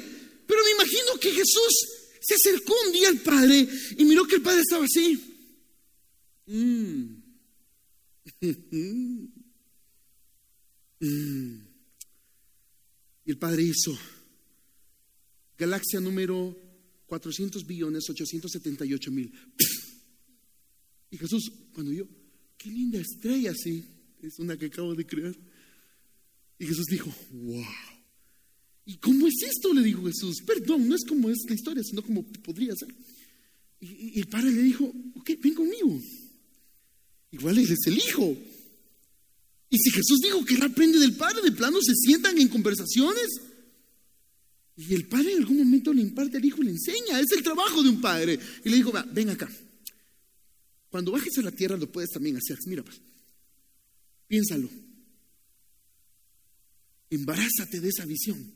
pero 0.48 0.64
me 0.64 0.72
imagino 0.72 1.20
que 1.20 1.32
Jesús 1.32 2.00
se 2.22 2.36
acercó 2.36 2.74
un 2.86 2.92
día 2.92 3.10
al 3.10 3.20
padre 3.20 3.68
y 3.98 4.06
miró 4.06 4.26
que 4.26 4.36
el 4.36 4.42
padre 4.42 4.62
estaba 4.62 4.86
así. 4.86 5.20
Mm. 6.48 7.20
Y 13.26 13.32
el 13.32 13.38
Padre 13.38 13.62
hizo 13.62 13.96
galaxia 15.56 16.00
número 16.00 16.58
400 17.06 17.66
billones 17.66 18.10
878 18.10 19.12
mil. 19.12 19.32
Y 21.12 21.18
Jesús, 21.18 21.52
cuando 21.74 21.92
yo, 21.92 22.06
qué 22.58 22.70
linda 22.70 23.00
estrella, 23.00 23.54
sí, 23.56 23.84
es 24.22 24.40
una 24.40 24.58
que 24.58 24.66
acabo 24.66 24.96
de 24.96 25.06
crear. 25.06 25.36
Y 26.58 26.66
Jesús 26.66 26.86
dijo, 26.88 27.14
wow. 27.32 27.66
¿Y 28.86 28.98
cómo 28.98 29.28
es 29.28 29.36
esto? 29.44 29.74
Le 29.74 29.82
dijo 29.82 30.06
Jesús. 30.06 30.42
Perdón, 30.46 30.90
no 30.90 30.96
es 30.96 31.04
como 31.08 31.30
es 31.30 31.38
la 31.48 31.56
historia, 31.56 31.84
sino 31.84 32.02
como 32.02 32.24
podría 32.24 32.76
ser. 32.76 32.94
Y, 33.80 34.20
el 34.20 34.28
padre 34.28 34.52
le 34.52 34.64
dijo, 34.64 34.92
ok, 35.16 35.32
ven 35.42 35.54
conmigo. 35.54 36.02
Igual 37.32 37.60
es 37.60 37.70
el 37.86 37.98
hijo. 37.98 38.36
Y 39.70 39.78
si 39.78 39.92
Jesús 39.92 40.20
dijo 40.24 40.44
que 40.44 40.56
él 40.56 40.64
aprende 40.64 41.00
del 41.00 41.14
padre, 41.14 41.42
de 41.44 41.52
plano 41.52 41.80
se 41.82 41.94
sientan 41.96 42.38
en 42.40 42.48
conversaciones. 42.48 43.28
Y 44.76 44.96
el 44.96 45.06
padre 45.08 45.34
en 45.34 45.40
algún 45.40 45.60
momento 45.60 45.94
le 45.94 46.02
imparte 46.02 46.38
al 46.38 46.46
hijo 46.46 46.62
y 46.62 46.66
le 46.66 46.72
enseña. 46.72 47.20
Es 47.20 47.32
el 47.32 47.44
trabajo 47.44 47.84
de 47.84 47.90
un 47.90 48.02
padre. 48.02 48.40
Y 48.66 48.70
le 48.70 48.78
dijo, 48.78 48.92
ven 49.12 49.30
acá. 49.30 49.50
Cuando 50.90 51.12
bajes 51.12 51.38
a 51.38 51.42
la 51.44 51.52
tierra 51.52 51.78
lo 51.78 51.92
puedes 51.92 52.10
también 52.10 52.38
hacer. 52.38 52.58
Mira, 52.66 52.84
pues, 52.84 53.00
piénsalo. 54.30 54.70
Embarázate 57.10 57.82
de 57.82 57.90
esa 57.90 58.06
visión. 58.06 58.54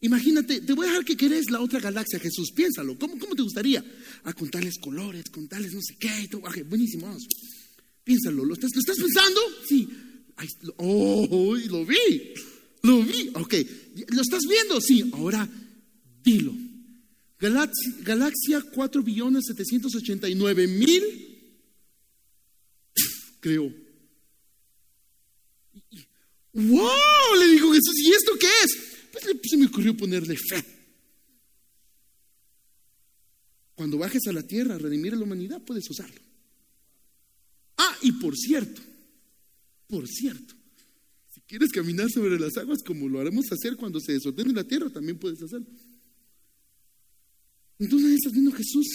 Imagínate, 0.00 0.62
te 0.62 0.72
voy 0.72 0.86
a 0.86 0.90
dejar 0.90 1.04
que 1.04 1.16
querés 1.16 1.50
la 1.50 1.60
otra 1.60 1.78
galaxia, 1.78 2.18
Jesús. 2.18 2.50
Piénsalo. 2.52 2.98
¿Cómo, 2.98 3.18
cómo 3.18 3.36
te 3.36 3.42
gustaría? 3.42 3.84
A 4.24 4.32
contarles 4.32 4.78
colores, 4.78 5.24
contarles 5.30 5.74
no 5.74 5.80
sé 5.82 5.94
qué. 6.00 6.26
Todo. 6.30 6.40
buenísimo. 6.64 7.14
Piénsalo. 8.02 8.44
¿Lo 8.44 8.54
estás, 8.54 8.70
¿Lo 8.74 8.80
estás 8.80 8.96
pensando? 8.96 9.40
Sí. 9.68 9.88
oh, 10.78 11.56
lo 11.68 11.84
vi. 11.84 12.34
Lo 12.82 13.02
vi. 13.02 13.30
Ok. 13.34 13.54
¿Lo 14.08 14.22
estás 14.22 14.42
viendo? 14.48 14.80
Sí. 14.80 15.10
Ahora, 15.12 15.46
dilo. 16.24 16.54
Galaxia, 17.38 17.92
galaxia 18.02 18.62
4 18.62 19.02
billones 19.02 19.44
789 19.46 20.66
mil. 20.66 21.02
Creo. 23.40 23.79
¡Wow! 26.52 27.36
Le 27.38 27.48
dijo 27.48 27.68
Jesús, 27.72 27.98
¿y 27.98 28.12
esto 28.12 28.32
qué 28.38 28.48
es? 28.64 28.76
Pues 29.12 29.24
se 29.42 29.56
me 29.56 29.66
ocurrió 29.66 29.96
ponerle 29.96 30.36
fe. 30.36 30.64
Cuando 33.74 33.98
bajes 33.98 34.26
a 34.28 34.32
la 34.32 34.42
tierra 34.42 34.74
a 34.74 34.78
redimir 34.78 35.14
a 35.14 35.16
la 35.16 35.24
humanidad, 35.24 35.62
puedes 35.62 35.88
usarlo. 35.88 36.20
Ah, 37.78 37.96
y 38.02 38.12
por 38.12 38.36
cierto, 38.36 38.82
por 39.88 40.06
cierto, 40.06 40.54
si 41.32 41.40
quieres 41.42 41.70
caminar 41.70 42.10
sobre 42.10 42.38
las 42.38 42.56
aguas 42.58 42.80
como 42.84 43.08
lo 43.08 43.20
haremos 43.20 43.50
hacer 43.50 43.76
cuando 43.76 43.98
se 43.98 44.12
desordene 44.12 44.52
la 44.52 44.64
tierra, 44.64 44.90
también 44.90 45.18
puedes 45.18 45.40
hacerlo. 45.42 45.66
Entonces 47.78 48.32
vino 48.32 48.52
Jesús, 48.52 48.86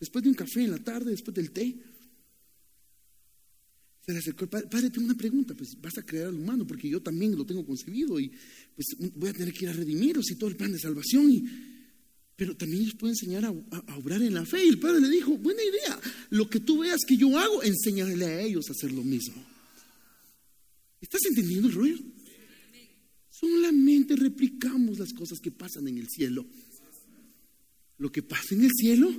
después 0.00 0.24
de 0.24 0.30
un 0.30 0.34
café 0.34 0.64
en 0.64 0.72
la 0.72 0.82
tarde, 0.82 1.12
después 1.12 1.34
del 1.36 1.52
té, 1.52 1.76
se 4.22 4.32
padre, 4.32 4.90
tengo 4.90 5.06
una 5.06 5.16
pregunta, 5.16 5.54
pues 5.54 5.76
vas 5.80 5.96
a 5.98 6.02
crear 6.02 6.28
al 6.28 6.34
humano, 6.34 6.66
porque 6.66 6.88
yo 6.88 7.00
también 7.00 7.36
lo 7.36 7.44
tengo 7.44 7.64
concebido 7.64 8.18
y 8.18 8.32
pues 8.74 8.86
voy 9.14 9.30
a 9.30 9.32
tener 9.32 9.52
que 9.52 9.66
ir 9.66 9.70
a 9.70 9.74
redimirlos 9.74 10.30
y 10.30 10.36
todo 10.36 10.48
el 10.50 10.56
plan 10.56 10.72
de 10.72 10.78
salvación, 10.78 11.44
pero 12.34 12.56
también 12.56 12.82
ellos 12.82 12.94
pueden 12.94 13.14
enseñar 13.14 13.44
a, 13.44 13.50
obrar 13.96 14.22
en 14.22 14.34
la 14.34 14.46
fe. 14.46 14.64
Y 14.64 14.68
el 14.68 14.78
padre 14.78 15.00
le 15.00 15.10
dijo, 15.10 15.36
buena 15.36 15.62
idea, 15.62 16.00
lo 16.30 16.48
que 16.48 16.60
tú 16.60 16.78
veas 16.78 17.00
que 17.06 17.16
yo 17.16 17.38
hago, 17.38 17.62
enséñale 17.62 18.24
a 18.24 18.40
ellos 18.40 18.68
a 18.68 18.72
hacer 18.72 18.92
lo 18.92 19.02
mismo. 19.02 19.44
¿Estás 21.00 21.20
entendiendo, 21.28 21.68
Ruiz? 21.68 22.00
Solamente 23.30 24.16
replicamos 24.16 24.98
las 24.98 25.12
cosas 25.12 25.38
que 25.38 25.50
pasan 25.50 25.86
en 25.86 25.98
el 25.98 26.08
cielo 26.08 26.46
lo 27.98 28.10
que 28.10 28.22
pasa 28.22 28.54
en 28.54 28.64
el 28.64 28.70
cielo. 28.72 29.12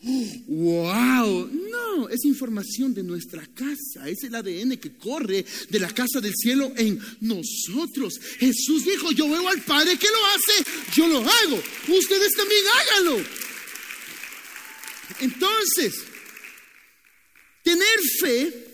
¡Wow! 0.00 1.50
No, 1.70 2.08
es 2.08 2.24
información 2.24 2.94
de 2.94 3.02
nuestra 3.02 3.44
casa, 3.46 4.08
es 4.08 4.22
el 4.22 4.34
ADN 4.34 4.76
que 4.76 4.96
corre 4.96 5.44
de 5.68 5.80
la 5.80 5.90
casa 5.90 6.20
del 6.20 6.34
cielo 6.36 6.72
en 6.76 7.00
nosotros. 7.20 8.14
Jesús 8.38 8.84
dijo, 8.84 9.10
yo 9.10 9.28
veo 9.28 9.48
al 9.48 9.60
Padre 9.62 9.98
que 9.98 10.06
lo 10.06 10.26
hace, 10.26 10.70
yo 10.94 11.08
lo 11.08 11.18
hago, 11.18 11.62
ustedes 11.88 12.32
también 12.34 12.64
háganlo. 12.74 13.24
Entonces, 15.20 15.94
tener 17.64 17.98
fe 18.20 18.68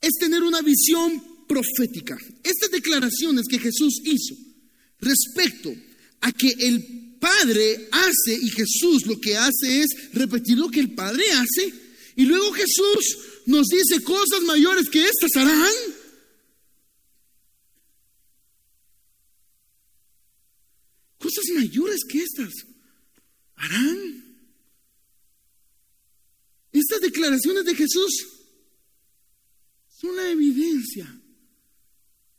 es 0.00 0.12
tener 0.18 0.42
una 0.42 0.62
visión 0.62 1.44
profética. 1.46 2.16
Estas 2.42 2.70
declaraciones 2.70 3.44
que 3.48 3.58
Jesús 3.58 4.00
hizo 4.02 4.34
respecto 4.98 5.74
a 6.22 6.32
que 6.32 6.48
el 6.58 7.05
Padre 7.26 7.88
hace 7.90 8.38
y 8.40 8.50
Jesús 8.50 9.04
lo 9.04 9.20
que 9.20 9.36
hace 9.36 9.82
es 9.82 9.88
repetir 10.12 10.56
lo 10.56 10.68
que 10.70 10.78
el 10.78 10.94
Padre 10.94 11.24
hace 11.32 11.74
y 12.14 12.24
luego 12.24 12.52
Jesús 12.52 13.18
nos 13.46 13.66
dice 13.66 14.02
cosas 14.04 14.42
mayores 14.42 14.88
que 14.88 15.04
estas 15.04 15.34
harán. 15.34 15.74
Cosas 21.18 21.44
mayores 21.56 22.00
que 22.08 22.22
estas 22.22 22.52
harán. 23.56 24.38
Estas 26.70 27.00
declaraciones 27.00 27.64
de 27.64 27.74
Jesús 27.74 28.12
son 29.88 30.14
la 30.14 30.30
evidencia 30.30 31.12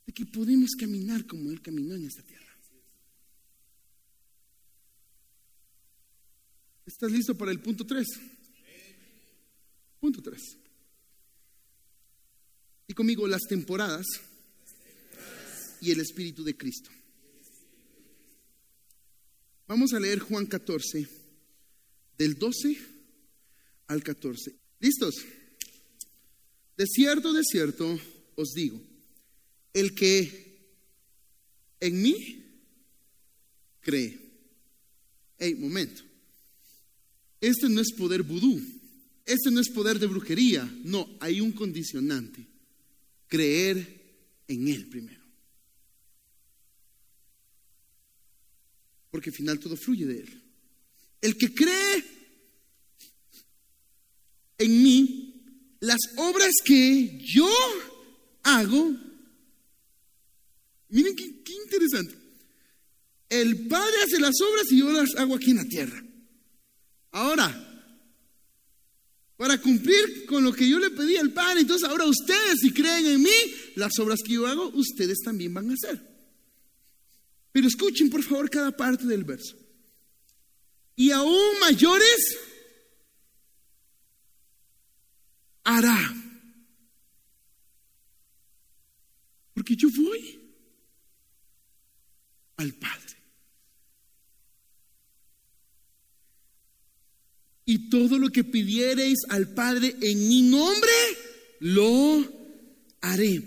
de 0.06 0.14
que 0.14 0.26
podemos 0.26 0.72
caminar 0.80 1.28
como 1.28 1.52
Él 1.52 1.62
caminó 1.62 1.96
en 1.96 2.06
esta 2.06 2.24
tierra. 2.24 2.47
¿Estás 6.88 7.12
listo 7.12 7.38
para 7.38 7.52
el 7.52 7.60
punto 7.60 7.86
3? 7.86 8.08
Punto 10.00 10.22
3. 10.22 10.42
Y 12.88 12.94
conmigo 12.94 13.28
las 13.28 13.42
temporadas 13.42 14.06
y 15.82 15.92
el 15.92 16.00
Espíritu 16.00 16.46
de 16.46 16.56
Cristo. 16.56 16.90
Vamos 19.68 19.92
a 19.92 20.00
leer 20.00 20.20
Juan 20.20 20.46
14, 20.46 21.06
del 22.18 22.40
12 22.40 22.78
al 23.88 24.02
14. 24.02 24.56
¿Listos? 24.80 25.16
De 26.78 26.86
cierto, 26.86 27.34
de 27.34 27.44
cierto, 27.44 28.00
os 28.36 28.54
digo, 28.54 28.82
el 29.74 29.94
que 29.94 30.72
en 31.82 32.02
mí 32.02 32.46
cree. 33.82 34.22
Hey, 35.38 35.54
momento. 35.56 36.07
Este 37.40 37.70
no 37.70 37.82
es 37.82 37.92
poder 37.92 38.24
vudú, 38.24 38.60
este 39.26 39.52
no 39.52 39.60
es 39.60 39.70
poder 39.70 40.00
de 40.00 40.08
brujería, 40.08 40.70
no, 40.84 41.08
hay 41.20 41.42
un 41.42 41.52
condicionante, 41.52 42.46
creer 43.28 43.98
en 44.48 44.68
Él 44.68 44.88
primero. 44.88 45.22
Porque 49.12 49.30
al 49.30 49.36
final 49.36 49.60
todo 49.60 49.76
fluye 49.76 50.06
de 50.06 50.20
Él. 50.22 50.44
El 51.22 51.38
que 51.38 51.54
cree 51.54 52.04
en 54.58 54.84
mí, 54.84 55.44
las 55.80 56.00
obras 56.16 56.52
que 56.66 57.20
yo 57.24 57.50
hago, 58.44 58.96
miren 60.90 61.16
qué, 61.16 61.44
qué 61.44 61.54
interesante. 61.54 62.16
El 63.30 63.68
Padre 63.68 63.96
hace 64.06 64.20
las 64.20 64.40
obras 64.42 64.72
y 64.72 64.80
yo 64.80 64.92
las 64.92 65.16
hago 65.16 65.36
aquí 65.36 65.52
en 65.52 65.58
la 65.58 65.66
tierra. 65.66 66.07
Ahora, 67.12 67.68
para 69.38 69.62
cumplir 69.62 70.26
con 70.26 70.44
lo 70.44 70.52
que 70.52 70.68
yo 70.68 70.80
le 70.80 70.90
pedí 70.90 71.16
al 71.18 71.32
Padre, 71.32 71.62
entonces 71.62 71.88
ahora 71.88 72.06
ustedes, 72.06 72.60
si 72.60 72.74
creen 72.74 73.06
en 73.06 73.22
mí, 73.22 73.30
las 73.76 73.98
obras 74.00 74.20
que 74.26 74.34
yo 74.34 74.48
hago, 74.48 74.68
ustedes 74.70 75.20
también 75.24 75.54
van 75.54 75.70
a 75.70 75.74
hacer. 75.74 76.02
Pero 77.52 77.68
escuchen 77.68 78.10
por 78.10 78.24
favor 78.24 78.50
cada 78.50 78.76
parte 78.76 79.06
del 79.06 79.24
verso. 79.24 79.56
Y 80.96 81.12
aún 81.12 81.60
mayores 81.60 82.38
hará. 85.64 86.16
Porque 89.54 89.76
yo 89.76 89.90
voy 89.96 90.40
al 92.58 92.74
Padre. 92.74 93.07
Y 97.68 97.90
todo 97.90 98.18
lo 98.18 98.30
que 98.30 98.46
pidiereis 98.46 99.20
al 99.28 99.54
Padre 99.54 99.94
en 100.02 100.30
mi 100.30 100.42
nombre, 100.42 100.90
lo 101.60 102.26
haré, 103.02 103.44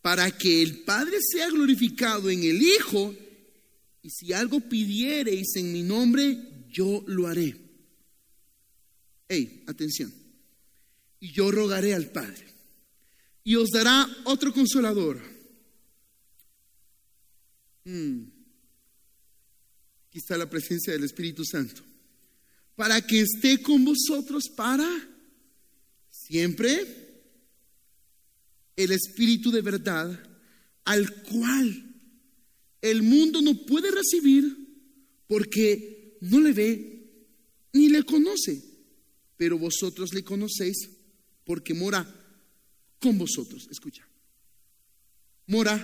para 0.00 0.30
que 0.30 0.62
el 0.62 0.78
Padre 0.78 1.18
sea 1.20 1.50
glorificado 1.50 2.30
en 2.30 2.42
el 2.42 2.62
Hijo, 2.62 3.14
y 4.02 4.08
si 4.08 4.32
algo 4.32 4.60
pidiereis 4.60 5.56
en 5.56 5.74
mi 5.74 5.82
nombre, 5.82 6.38
yo 6.70 7.04
lo 7.06 7.26
haré. 7.26 7.54
Hey, 9.28 9.62
atención. 9.66 10.12
Y 11.20 11.32
yo 11.32 11.50
rogaré 11.50 11.94
al 11.94 12.10
Padre 12.10 12.46
y 13.44 13.56
os 13.56 13.68
dará 13.70 14.08
otro 14.24 14.54
consolador. 14.54 15.20
Hmm. 17.84 18.22
Aquí 20.08 20.18
está 20.18 20.38
la 20.38 20.48
presencia 20.48 20.94
del 20.94 21.04
Espíritu 21.04 21.44
Santo. 21.44 21.82
Para 22.76 23.00
que 23.06 23.20
esté 23.20 23.62
con 23.62 23.84
vosotros 23.84 24.48
para 24.54 24.88
siempre. 26.10 27.02
El 28.76 28.90
Espíritu 28.90 29.52
de 29.52 29.60
verdad, 29.60 30.20
al 30.84 31.22
cual 31.22 31.94
el 32.82 33.02
mundo 33.02 33.40
no 33.40 33.54
puede 33.64 33.90
recibir 33.90 34.64
porque 35.28 36.18
no 36.22 36.40
le 36.40 36.52
ve 36.52 36.94
ni 37.72 37.88
le 37.88 38.02
conoce. 38.02 38.62
Pero 39.36 39.58
vosotros 39.58 40.12
le 40.12 40.24
conocéis 40.24 40.90
porque 41.44 41.74
mora 41.74 42.04
con 42.98 43.18
vosotros. 43.18 43.68
Escucha. 43.70 44.06
Mora 45.46 45.76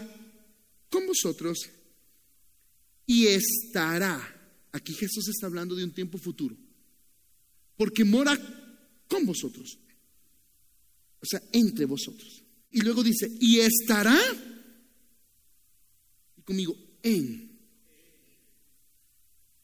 con 0.89 1.07
vosotros 1.07 1.71
y 3.07 3.27
estará. 3.27 4.37
Aquí 4.73 4.95
Jesús 4.95 5.29
está 5.29 5.47
hablando 5.47 5.75
de 5.75 5.85
un 5.85 5.93
tiempo 5.93 6.19
futuro. 6.19 6.57
Porque 7.81 8.05
mora 8.05 8.37
con 9.09 9.25
vosotros. 9.25 9.79
O 11.19 11.25
sea, 11.25 11.41
entre 11.51 11.87
vosotros. 11.87 12.45
Y 12.71 12.83
luego 12.83 13.03
dice, 13.03 13.27
y 13.41 13.61
estará 13.61 14.21
y 16.37 16.43
conmigo 16.43 16.77
en. 17.03 17.59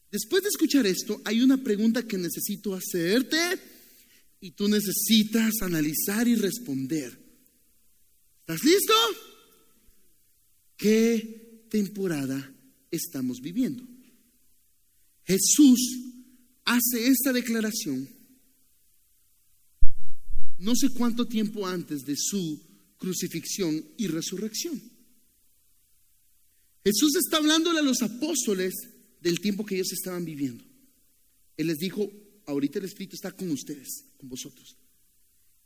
Después 0.09 0.41
de 0.41 0.49
escuchar 0.49 0.87
esto, 0.87 1.21
hay 1.25 1.43
una 1.43 1.63
pregunta 1.63 2.07
que 2.07 2.17
necesito 2.17 2.73
hacerte 2.73 3.37
y 4.39 4.49
tú 4.49 4.67
necesitas 4.67 5.53
analizar 5.61 6.27
y 6.27 6.33
responder. 6.37 7.15
¿Estás 8.39 8.63
listo? 8.63 8.93
¿Qué 10.75 11.67
temporada 11.69 12.51
estamos 12.89 13.41
viviendo? 13.41 13.87
Jesús 15.23 16.16
hace 16.67 17.07
esta 17.07 17.33
declaración 17.33 18.07
no 20.59 20.75
sé 20.75 20.89
cuánto 20.89 21.25
tiempo 21.25 21.67
antes 21.67 22.03
de 22.03 22.15
su 22.17 22.59
crucifixión 22.97 23.83
y 23.97 24.07
resurrección. 24.07 24.81
Jesús 26.83 27.15
está 27.15 27.37
hablándole 27.37 27.79
a 27.79 27.83
los 27.83 28.01
apóstoles 28.01 28.73
del 29.21 29.39
tiempo 29.39 29.65
que 29.65 29.75
ellos 29.75 29.91
estaban 29.91 30.25
viviendo. 30.25 30.63
Él 31.57 31.67
les 31.67 31.77
dijo, 31.77 32.09
ahorita 32.45 32.79
el 32.79 32.85
Espíritu 32.85 33.15
está 33.15 33.31
con 33.31 33.51
ustedes, 33.51 34.05
con 34.17 34.29
vosotros. 34.29 34.77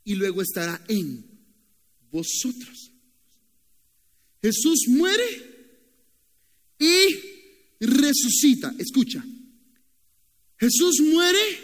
Y 0.04 0.14
luego 0.14 0.42
estará 0.42 0.84
en 0.88 1.24
vosotros. 2.10 2.90
Jesús 4.42 4.86
muere 4.88 5.24
y 6.78 7.76
resucita. 7.80 8.74
Escucha, 8.78 9.24
Jesús 10.62 11.00
muere 11.00 11.58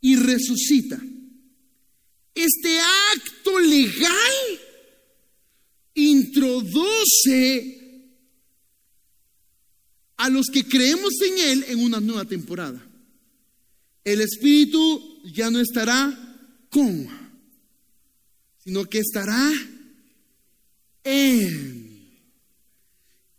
y 0.00 0.14
resucita. 0.14 1.02
Este 2.32 2.78
acto 3.12 3.58
legal 3.58 4.60
introduce 5.94 7.82
a 10.16 10.30
los 10.30 10.46
que 10.46 10.62
creemos 10.62 11.12
en 11.22 11.38
Él 11.38 11.64
en 11.66 11.80
una 11.80 11.98
nueva 11.98 12.24
temporada. 12.24 12.80
El 14.04 14.20
Espíritu 14.20 15.20
ya 15.34 15.50
no 15.50 15.58
estará 15.58 16.16
con, 16.70 17.08
sino 18.62 18.84
que 18.84 19.00
estará 19.00 19.52
en. 21.02 22.14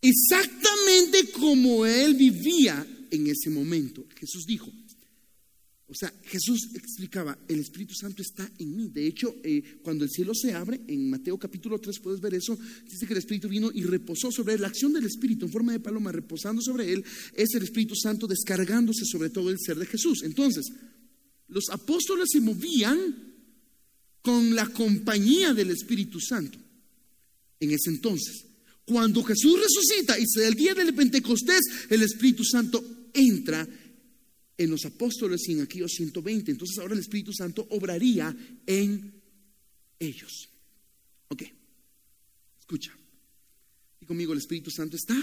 Exactamente 0.01 1.31
como 1.31 1.85
Él 1.85 2.15
vivía 2.15 2.85
en 3.11 3.27
ese 3.27 3.49
momento. 3.49 4.05
Jesús 4.15 4.45
dijo, 4.45 4.71
o 5.89 5.93
sea, 5.93 6.13
Jesús 6.25 6.69
explicaba, 6.75 7.37
el 7.47 7.59
Espíritu 7.59 7.93
Santo 7.93 8.21
está 8.21 8.49
en 8.59 8.75
mí. 8.75 8.89
De 8.89 9.07
hecho, 9.07 9.33
eh, 9.41 9.79
cuando 9.81 10.03
el 10.03 10.09
cielo 10.09 10.33
se 10.35 10.53
abre, 10.53 10.81
en 10.85 11.09
Mateo 11.09 11.37
capítulo 11.37 11.79
3 11.79 11.99
puedes 11.99 12.19
ver 12.19 12.33
eso, 12.33 12.57
dice 12.83 13.07
que 13.07 13.13
el 13.13 13.19
Espíritu 13.19 13.47
vino 13.47 13.71
y 13.73 13.83
reposó 13.83 14.29
sobre 14.29 14.55
él. 14.55 14.61
La 14.61 14.67
acción 14.67 14.91
del 14.91 15.05
Espíritu 15.05 15.45
en 15.45 15.51
forma 15.51 15.71
de 15.71 15.79
paloma 15.79 16.11
reposando 16.11 16.61
sobre 16.61 16.91
él 16.91 17.05
es 17.33 17.53
el 17.53 17.63
Espíritu 17.63 17.95
Santo 17.95 18.27
descargándose 18.27 19.05
sobre 19.05 19.29
todo 19.29 19.49
el 19.49 19.57
ser 19.59 19.77
de 19.77 19.85
Jesús. 19.85 20.23
Entonces, 20.23 20.65
los 21.47 21.69
apóstoles 21.69 22.27
se 22.29 22.41
movían 22.41 22.99
con 24.21 24.55
la 24.55 24.67
compañía 24.67 25.53
del 25.53 25.69
Espíritu 25.69 26.19
Santo 26.19 26.59
en 27.61 27.71
ese 27.71 27.91
entonces. 27.91 28.43
Cuando 28.83 29.23
Jesús 29.23 29.57
resucita 29.57 30.19
y 30.19 30.25
se 30.27 30.45
el 30.47 30.55
día 30.55 30.73
del 30.73 30.93
Pentecostés, 30.93 31.61
el 31.89 32.03
Espíritu 32.03 32.43
Santo 32.43 32.96
entra 33.17 33.67
en 34.57 34.69
los 34.69 34.85
apóstoles 34.85 35.47
y 35.47 35.53
en 35.53 35.61
aquellos 35.61 35.91
120. 35.91 36.51
Entonces 36.51 36.77
ahora 36.79 36.93
el 36.93 37.01
Espíritu 37.01 37.33
Santo 37.33 37.67
obraría 37.71 38.35
en 38.65 39.13
ellos. 39.99 40.49
Ok, 41.29 41.43
escucha. 42.59 42.95
Y 44.01 44.05
conmigo 44.05 44.33
el 44.33 44.39
Espíritu 44.39 44.71
Santo 44.71 44.95
está 44.95 45.15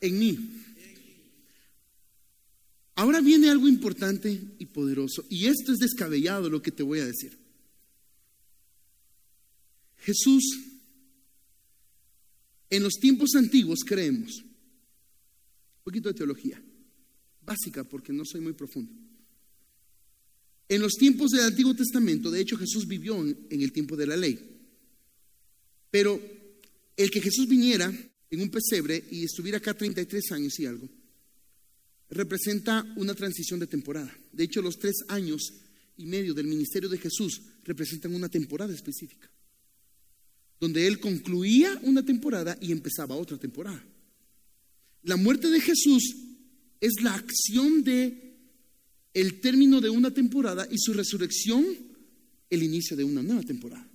en 0.00 0.18
mí. 0.18 0.38
Ahora 2.94 3.20
viene 3.20 3.48
algo 3.48 3.68
importante 3.68 4.40
y 4.58 4.66
poderoso. 4.66 5.24
Y 5.28 5.46
esto 5.46 5.72
es 5.72 5.78
descabellado 5.78 6.50
lo 6.50 6.60
que 6.62 6.72
te 6.72 6.82
voy 6.82 7.00
a 7.00 7.06
decir. 7.06 7.38
Jesús, 9.98 10.42
en 12.70 12.82
los 12.82 12.94
tiempos 12.94 13.34
antiguos 13.34 13.80
creemos, 13.86 14.44
un 15.82 15.84
poquito 15.84 16.08
de 16.08 16.14
teología, 16.14 16.62
básica 17.40 17.82
porque 17.82 18.12
no 18.12 18.24
soy 18.24 18.40
muy 18.40 18.52
profundo. 18.52 18.92
En 20.68 20.80
los 20.80 20.92
tiempos 20.92 21.32
del 21.32 21.42
Antiguo 21.44 21.74
Testamento, 21.74 22.30
de 22.30 22.40
hecho 22.40 22.56
Jesús 22.56 22.86
vivió 22.86 23.20
en, 23.20 23.46
el 23.50 23.72
tiempo 23.72 23.96
de 23.96 24.06
la 24.06 24.16
ley, 24.16 24.38
pero 25.90 26.20
el 26.96 27.10
que 27.10 27.20
Jesús 27.20 27.48
viniera 27.48 27.92
en 28.30 28.40
un 28.40 28.48
pesebre 28.48 29.04
y 29.10 29.24
estuviera 29.24 29.58
acá 29.58 29.74
33 29.74 30.32
años 30.32 30.58
y 30.60 30.66
algo, 30.66 30.88
representa 32.10 32.86
una 32.96 33.12
transición 33.12 33.58
de 33.58 33.66
temporada. 33.66 34.16
De 34.32 34.44
hecho, 34.44 34.62
los 34.62 34.78
tres 34.78 34.94
años 35.08 35.52
y 35.96 36.06
medio 36.06 36.32
del 36.32 36.46
ministerio 36.46 36.88
de 36.88 36.98
Jesús 36.98 37.42
representan 37.64 38.14
una 38.14 38.28
temporada 38.28 38.72
específica, 38.72 39.28
donde 40.60 40.86
Él 40.86 41.00
concluía 41.00 41.76
una 41.82 42.04
temporada 42.04 42.56
y 42.60 42.70
empezaba 42.70 43.16
otra 43.16 43.36
temporada. 43.36 43.84
La 45.02 45.16
muerte 45.16 45.48
de 45.48 45.60
Jesús 45.60 46.16
es 46.80 46.92
la 47.02 47.14
acción 47.14 47.82
de 47.84 48.22
el 49.14 49.40
término 49.40 49.80
de 49.80 49.90
una 49.90 50.10
temporada 50.10 50.66
y 50.70 50.78
su 50.78 50.92
resurrección 50.92 51.64
el 52.48 52.62
inicio 52.62 52.96
de 52.96 53.04
una 53.04 53.22
nueva 53.22 53.42
temporada. 53.42 53.88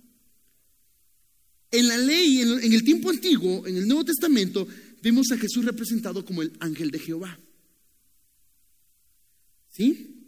En 1.70 1.86
la 1.86 1.98
ley, 1.98 2.40
en 2.40 2.72
el 2.72 2.82
tiempo 2.82 3.10
antiguo, 3.10 3.66
en 3.66 3.76
el 3.76 3.86
Nuevo 3.86 4.04
Testamento, 4.04 4.66
vemos 5.02 5.30
a 5.30 5.38
Jesús 5.38 5.64
representado 5.64 6.24
como 6.24 6.42
el 6.42 6.52
ángel 6.60 6.90
de 6.90 6.98
Jehová. 6.98 7.38
¿Sí? 9.68 10.18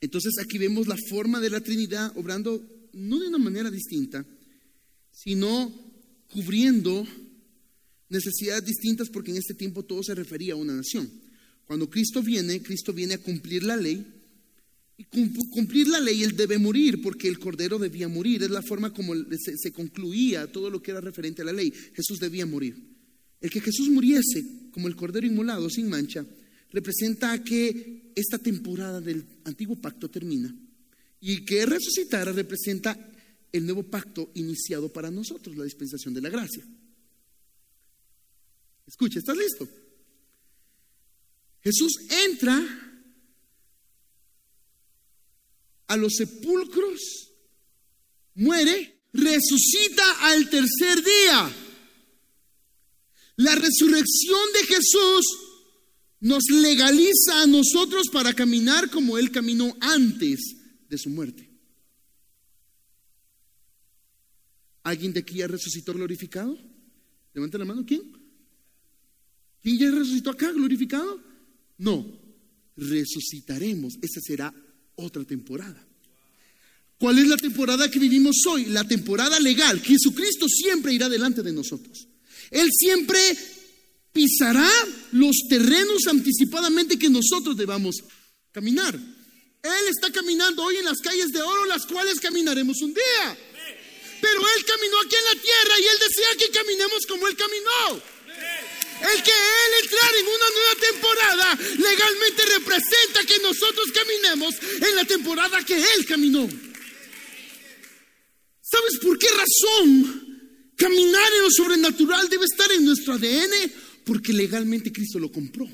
Entonces 0.00 0.34
aquí 0.38 0.58
vemos 0.58 0.86
la 0.86 0.96
forma 1.08 1.40
de 1.40 1.50
la 1.50 1.60
Trinidad 1.60 2.12
obrando 2.16 2.62
no 2.92 3.18
de 3.18 3.28
una 3.28 3.38
manera 3.38 3.70
distinta, 3.70 4.24
sino 5.10 5.72
cubriendo 6.30 7.06
necesidades 8.08 8.64
distintas 8.64 9.08
porque 9.08 9.30
en 9.30 9.38
este 9.38 9.54
tiempo 9.54 9.82
todo 9.82 10.02
se 10.02 10.14
refería 10.14 10.54
a 10.54 10.56
una 10.56 10.74
nación. 10.74 11.10
Cuando 11.66 11.88
Cristo 11.88 12.22
viene, 12.22 12.62
Cristo 12.62 12.92
viene 12.92 13.14
a 13.14 13.18
cumplir 13.18 13.62
la 13.62 13.76
ley. 13.76 14.04
Y 14.96 15.04
cumplir 15.04 15.88
la 15.88 15.98
ley, 15.98 16.22
Él 16.22 16.36
debe 16.36 16.58
morir 16.58 17.02
porque 17.02 17.26
el 17.26 17.38
Cordero 17.38 17.78
debía 17.78 18.06
morir. 18.06 18.42
Es 18.42 18.50
la 18.50 18.62
forma 18.62 18.92
como 18.92 19.14
se, 19.14 19.72
concluía 19.72 20.46
todo 20.46 20.70
lo 20.70 20.80
que 20.80 20.92
era 20.92 21.00
referente 21.00 21.42
a 21.42 21.46
la 21.46 21.52
ley. 21.52 21.72
Jesús 21.94 22.18
debía 22.20 22.46
morir. 22.46 22.76
El 23.40 23.50
que 23.50 23.60
Jesús 23.60 23.88
muriese 23.88 24.44
como 24.70 24.88
el 24.88 24.96
Cordero 24.96 25.26
inmolado, 25.26 25.68
sin 25.68 25.88
mancha, 25.88 26.24
representa 26.70 27.42
que 27.42 28.12
esta 28.14 28.38
temporada 28.38 29.00
del 29.00 29.24
antiguo 29.44 29.76
pacto 29.76 30.08
termina. 30.08 30.54
Y 31.20 31.44
que 31.44 31.66
resucitara 31.66 32.32
representa 32.32 32.96
el 33.50 33.64
nuevo 33.64 33.82
pacto 33.82 34.30
iniciado 34.34 34.92
para 34.92 35.10
nosotros, 35.10 35.56
la 35.56 35.64
dispensación 35.64 36.12
de 36.14 36.20
la 36.20 36.28
gracia. 36.28 36.64
Escucha, 38.86 39.18
¿estás 39.18 39.36
listo? 39.36 39.68
Jesús 41.62 41.92
entra 42.26 42.62
a 45.86 45.96
los 45.96 46.14
sepulcros, 46.14 47.30
muere, 48.34 49.02
resucita 49.12 50.28
al 50.28 50.50
tercer 50.50 51.02
día. 51.02 51.54
La 53.36 53.54
resurrección 53.54 54.52
de 54.52 54.66
Jesús 54.66 55.26
nos 56.20 56.44
legaliza 56.50 57.42
a 57.42 57.46
nosotros 57.46 58.08
para 58.12 58.34
caminar 58.34 58.90
como 58.90 59.18
Él 59.18 59.30
caminó 59.30 59.76
antes 59.80 60.56
de 60.88 60.98
su 60.98 61.10
muerte. 61.10 61.50
¿Alguien 64.82 65.14
de 65.14 65.20
aquí 65.20 65.36
ya 65.36 65.46
resucitó 65.46 65.94
glorificado? 65.94 66.58
Levanta 67.32 67.58
la 67.58 67.64
mano, 67.64 67.84
¿quién? 67.86 68.23
¿Quién 69.64 69.78
ya 69.78 69.90
resucitó 69.90 70.28
acá 70.28 70.52
glorificado? 70.52 71.18
No, 71.78 72.06
resucitaremos. 72.76 73.94
Esa 74.02 74.20
será 74.20 74.54
otra 74.94 75.24
temporada. 75.24 75.82
¿Cuál 76.98 77.18
es 77.18 77.26
la 77.26 77.38
temporada 77.38 77.90
que 77.90 77.98
vivimos 77.98 78.36
hoy? 78.46 78.66
La 78.66 78.86
temporada 78.86 79.40
legal. 79.40 79.80
Jesucristo 79.80 80.46
siempre 80.50 80.92
irá 80.92 81.08
delante 81.08 81.42
de 81.42 81.54
nosotros. 81.54 82.06
Él 82.50 82.68
siempre 82.78 83.18
pisará 84.12 84.70
los 85.12 85.34
terrenos 85.48 86.06
anticipadamente 86.08 86.98
que 86.98 87.08
nosotros 87.08 87.56
debamos 87.56 88.04
caminar. 88.52 88.94
Él 88.94 89.88
está 89.88 90.12
caminando 90.12 90.62
hoy 90.62 90.76
en 90.76 90.84
las 90.84 90.98
calles 90.98 91.32
de 91.32 91.40
oro, 91.40 91.64
las 91.64 91.86
cuales 91.86 92.20
caminaremos 92.20 92.82
un 92.82 92.92
día. 92.92 93.38
Pero 94.20 94.40
Él 94.40 94.64
caminó 94.66 95.00
aquí 95.00 95.14
en 95.16 95.36
la 95.36 95.42
tierra 95.42 95.80
y 95.80 95.84
Él 95.84 95.98
desea 96.06 96.28
que 96.38 96.52
caminemos 96.52 97.06
como 97.06 97.26
Él 97.28 97.34
caminó. 97.34 98.13
El 99.04 99.22
que 99.22 99.30
Él 99.30 99.72
entrar 99.82 100.10
en 100.18 100.26
una 100.26 100.48
nueva 100.56 100.74
temporada 100.80 101.58
legalmente 101.76 102.42
representa 102.58 103.24
que 103.26 103.38
nosotros 103.42 103.92
caminemos 103.92 104.54
en 104.80 104.96
la 104.96 105.04
temporada 105.04 105.64
que 105.64 105.76
Él 105.76 106.06
caminó. 106.06 106.48
¿Sabes 108.62 108.98
por 109.02 109.18
qué 109.18 109.26
razón 109.28 110.72
caminar 110.76 111.32
en 111.36 111.42
lo 111.42 111.50
sobrenatural 111.50 112.28
debe 112.30 112.46
estar 112.46 112.72
en 112.72 112.86
nuestro 112.86 113.12
ADN? 113.14 113.72
Porque 114.06 114.32
legalmente 114.32 114.90
Cristo 114.90 115.18
lo 115.18 115.30
compró. 115.30 115.68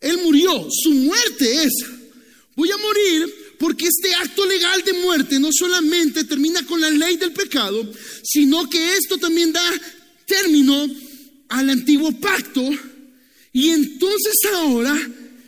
Él 0.00 0.18
murió. 0.18 0.68
Su 0.82 0.90
muerte 0.90 1.62
es, 1.64 1.74
voy 2.56 2.72
a 2.72 2.76
morir 2.76 3.54
porque 3.58 3.86
este 3.86 4.14
acto 4.14 4.46
legal 4.46 4.82
de 4.82 4.92
muerte 4.94 5.38
no 5.38 5.50
solamente 5.52 6.24
termina 6.24 6.64
con 6.66 6.80
la 6.80 6.90
ley 6.90 7.16
del 7.16 7.32
pecado, 7.32 7.88
sino 8.24 8.68
que 8.68 8.96
esto 8.96 9.18
también 9.18 9.52
da 9.52 9.62
término 10.28 10.86
al 11.48 11.70
antiguo 11.70 12.12
pacto. 12.20 12.62
Y 13.52 13.70
entonces 13.70 14.34
ahora 14.54 14.96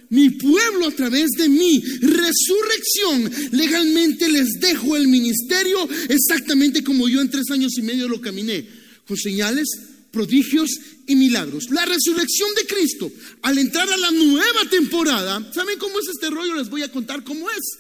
mi 0.09 0.31
pueblo 0.31 0.89
a 0.89 0.91
través 0.91 1.31
de 1.39 1.49
mi 1.49 1.81
resurrección 1.81 3.31
legalmente 3.53 4.29
les 4.29 4.49
dejo 4.59 4.97
el 4.97 5.07
ministerio 5.07 5.89
exactamente 6.09 6.83
como 6.83 7.09
yo 7.09 7.21
en 7.21 7.31
tres 7.31 7.49
años 7.53 7.79
y 7.79 7.83
medio 7.83 8.09
lo 8.09 8.21
caminé, 8.21 8.67
con 9.07 9.17
señales, 9.17 9.69
prodigios 10.11 10.69
y 11.07 11.15
milagros. 11.15 11.71
La 11.71 11.85
resurrección 11.85 12.51
de 12.57 12.67
Cristo, 12.67 13.13
al 13.43 13.59
entrar 13.59 13.89
a 13.89 13.97
la 13.97 14.11
nueva 14.11 14.69
temporada, 14.69 15.49
¿saben 15.55 15.79
cómo 15.79 16.01
es 16.01 16.09
este 16.09 16.31
rollo? 16.31 16.57
Les 16.57 16.69
voy 16.69 16.83
a 16.83 16.91
contar 16.91 17.23
cómo 17.23 17.49
es. 17.49 17.79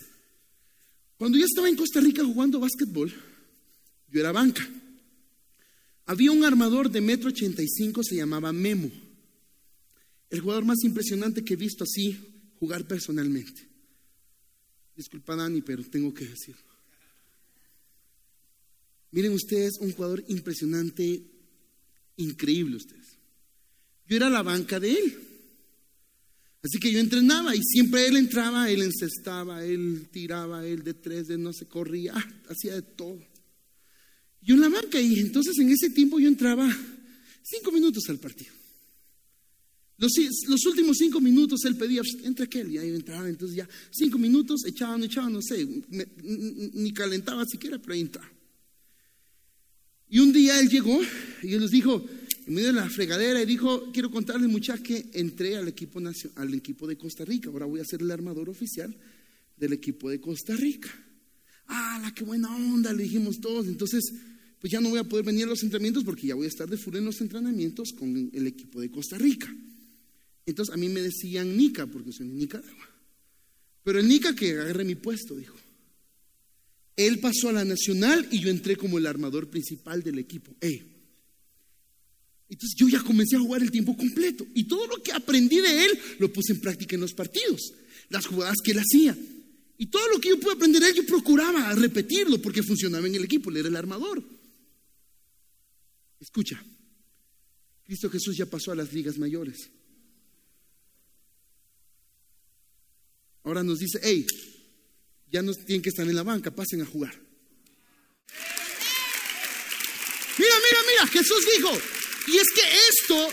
Cuando 1.16 1.36
yo 1.36 1.44
estaba 1.44 1.68
en 1.68 1.76
Costa 1.76 2.00
Rica 2.00 2.24
jugando 2.24 2.60
básquetbol, 2.60 3.12
yo 4.08 4.20
era 4.20 4.30
banca. 4.30 4.68
Había 6.10 6.32
un 6.32 6.44
armador 6.44 6.90
de 6.90 7.00
metro 7.00 7.28
ochenta 7.28 7.62
y 7.62 7.68
cinco, 7.68 8.02
se 8.02 8.16
llamaba 8.16 8.52
Memo. 8.52 8.90
El 10.28 10.40
jugador 10.40 10.64
más 10.64 10.82
impresionante 10.82 11.44
que 11.44 11.54
he 11.54 11.56
visto 11.56 11.84
así 11.84 12.18
jugar 12.58 12.84
personalmente. 12.84 13.68
Disculpa 14.96 15.36
Dani, 15.36 15.62
pero 15.62 15.84
tengo 15.84 16.12
que 16.12 16.26
decirlo. 16.26 16.64
Miren 19.12 19.34
ustedes, 19.34 19.78
un 19.78 19.92
jugador 19.92 20.24
impresionante, 20.26 21.22
increíble 22.16 22.78
ustedes. 22.78 23.06
Yo 24.08 24.16
era 24.16 24.28
la 24.28 24.42
banca 24.42 24.80
de 24.80 24.90
él. 24.90 25.14
Así 26.60 26.80
que 26.80 26.90
yo 26.90 26.98
entrenaba 26.98 27.54
y 27.54 27.62
siempre 27.62 28.08
él 28.08 28.16
entraba, 28.16 28.68
él 28.68 28.82
encestaba, 28.82 29.64
él 29.64 30.08
tiraba, 30.10 30.66
él 30.66 30.82
de 30.82 30.94
tres, 30.94 31.28
de 31.28 31.38
no 31.38 31.52
se 31.52 31.66
corría, 31.66 32.14
hacía 32.48 32.74
de 32.74 32.82
todo. 32.82 33.29
Yo 34.42 34.54
en 34.54 34.60
la 34.60 34.68
banca 34.68 35.00
y 35.00 35.18
entonces 35.18 35.58
en 35.58 35.70
ese 35.70 35.90
tiempo 35.90 36.18
yo 36.18 36.28
entraba 36.28 36.68
cinco 37.42 37.72
minutos 37.72 38.08
al 38.08 38.18
partido. 38.18 38.52
Los, 40.00 40.64
últimos 40.64 40.96
cinco 40.96 41.20
minutos 41.20 41.62
él 41.66 41.76
pedía, 41.76 42.00
entra 42.24 42.46
aquel, 42.46 42.72
y 42.72 42.78
ahí 42.78 42.88
entraba, 42.88 43.28
entonces 43.28 43.54
ya 43.54 43.68
cinco 43.90 44.16
minutos, 44.18 44.64
echaban, 44.64 45.04
echaban, 45.04 45.30
no 45.30 45.42
sé, 45.42 45.66
ni 46.72 46.90
calentaba 46.92 47.44
siquiera, 47.44 47.78
pero 47.78 47.92
ahí 47.92 48.00
entraba. 48.00 48.30
Y 50.08 50.20
un 50.20 50.32
día 50.32 50.58
él 50.58 50.70
llegó 50.70 50.98
y 51.42 51.52
él 51.52 51.60
nos 51.60 51.70
dijo, 51.70 52.02
en 52.46 52.54
medio 52.54 52.68
de 52.68 52.80
la 52.80 52.88
fregadera, 52.88 53.42
y 53.42 53.46
dijo, 53.46 53.92
quiero 53.92 54.10
contarles 54.10 54.48
muchachos 54.48 54.86
que 54.86 55.10
entré 55.12 55.56
al 55.56 55.68
equipo, 55.68 56.00
al 56.36 56.54
equipo 56.54 56.86
de 56.86 56.96
Costa 56.96 57.26
Rica, 57.26 57.50
ahora 57.50 57.66
voy 57.66 57.80
a 57.80 57.84
ser 57.84 58.00
el 58.00 58.10
armador 58.10 58.48
oficial 58.48 58.96
del 59.58 59.74
equipo 59.74 60.08
de 60.08 60.18
Costa 60.18 60.56
Rica. 60.56 60.88
Ah, 61.72 62.00
la 62.02 62.12
qué 62.12 62.24
buena 62.24 62.54
onda, 62.54 62.92
le 62.92 63.04
dijimos 63.04 63.40
todos. 63.40 63.66
Entonces, 63.66 64.12
pues 64.60 64.72
ya 64.72 64.80
no 64.80 64.90
voy 64.90 64.98
a 64.98 65.04
poder 65.04 65.24
venir 65.24 65.44
a 65.44 65.46
los 65.46 65.62
entrenamientos 65.62 66.04
porque 66.04 66.26
ya 66.26 66.34
voy 66.34 66.46
a 66.46 66.48
estar 66.48 66.68
de 66.68 66.76
full 66.76 66.96
en 66.96 67.04
los 67.04 67.20
entrenamientos 67.20 67.92
con 67.96 68.30
el 68.32 68.46
equipo 68.46 68.80
de 68.80 68.90
Costa 68.90 69.16
Rica. 69.16 69.54
Entonces 70.44 70.74
a 70.74 70.76
mí 70.76 70.88
me 70.88 71.00
decían 71.00 71.56
Nica, 71.56 71.86
porque 71.86 72.12
soy 72.12 72.26
de 72.26 72.34
Nicaragua. 72.34 72.88
Pero 73.84 74.00
el 74.00 74.08
Nica 74.08 74.34
que 74.34 74.50
agarre 74.50 74.84
mi 74.84 74.96
puesto, 74.96 75.36
dijo. 75.36 75.56
Él 76.96 77.20
pasó 77.20 77.48
a 77.48 77.52
la 77.52 77.64
nacional 77.64 78.28
y 78.30 78.40
yo 78.40 78.50
entré 78.50 78.76
como 78.76 78.98
el 78.98 79.06
armador 79.06 79.48
principal 79.48 80.02
del 80.02 80.18
equipo. 80.18 80.54
Entonces 82.50 82.74
yo 82.76 82.88
ya 82.88 83.00
comencé 83.00 83.36
a 83.36 83.40
jugar 83.40 83.62
el 83.62 83.70
tiempo 83.70 83.96
completo. 83.96 84.44
Y 84.54 84.64
todo 84.64 84.86
lo 84.88 85.02
que 85.02 85.12
aprendí 85.12 85.60
de 85.60 85.84
él 85.84 85.98
lo 86.18 86.32
puse 86.32 86.52
en 86.52 86.60
práctica 86.60 86.96
en 86.96 87.00
los 87.00 87.14
partidos. 87.14 87.72
Las 88.10 88.26
jugadas 88.26 88.56
que 88.62 88.72
él 88.72 88.80
hacía. 88.80 89.16
Y 89.80 89.86
todo 89.86 90.06
lo 90.08 90.20
que 90.20 90.28
yo 90.28 90.38
pude 90.38 90.52
aprender 90.52 90.82
de 90.82 90.90
él, 90.90 90.94
yo 90.96 91.06
procuraba 91.06 91.74
repetirlo 91.74 92.36
porque 92.42 92.62
funcionaba 92.62 93.06
en 93.06 93.14
el 93.14 93.24
equipo. 93.24 93.48
Él 93.48 93.56
era 93.56 93.68
el 93.68 93.76
armador. 93.76 94.22
Escucha, 96.20 96.62
Cristo 97.86 98.10
Jesús 98.10 98.36
ya 98.36 98.44
pasó 98.44 98.72
a 98.72 98.74
las 98.74 98.92
ligas 98.92 99.16
mayores. 99.16 99.70
Ahora 103.42 103.62
nos 103.62 103.78
dice, 103.78 103.98
hey, 104.02 104.26
ya 105.32 105.40
no 105.40 105.54
tienen 105.54 105.80
que 105.80 105.88
estar 105.88 106.06
en 106.06 106.14
la 106.14 106.24
banca, 106.24 106.50
pasen 106.50 106.82
a 106.82 106.84
jugar. 106.84 107.18
Mira, 110.36 110.54
mira, 110.62 110.78
mira, 110.88 111.06
Jesús 111.06 111.42
dijo, 111.56 111.70
y 112.26 112.36
es 112.36 112.48
que 112.54 112.62
esto, 112.90 113.28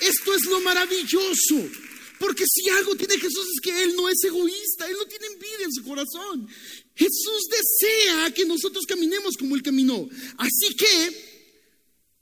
esto 0.00 0.32
es 0.32 0.44
lo 0.44 0.60
maravilloso. 0.60 1.87
Porque 2.18 2.44
si 2.46 2.68
algo 2.70 2.96
tiene 2.96 3.18
Jesús 3.18 3.46
es 3.54 3.60
que 3.60 3.82
Él 3.84 3.94
no 3.96 4.08
es 4.08 4.22
egoísta, 4.24 4.88
Él 4.88 4.96
no 4.98 5.06
tiene 5.06 5.26
envidia 5.26 5.64
en 5.64 5.72
su 5.72 5.84
corazón. 5.84 6.48
Jesús 6.94 7.46
desea 7.48 8.32
que 8.32 8.44
nosotros 8.44 8.84
caminemos 8.86 9.36
como 9.36 9.54
Él 9.54 9.62
caminó. 9.62 10.08
Así 10.36 10.74
que, 10.76 11.38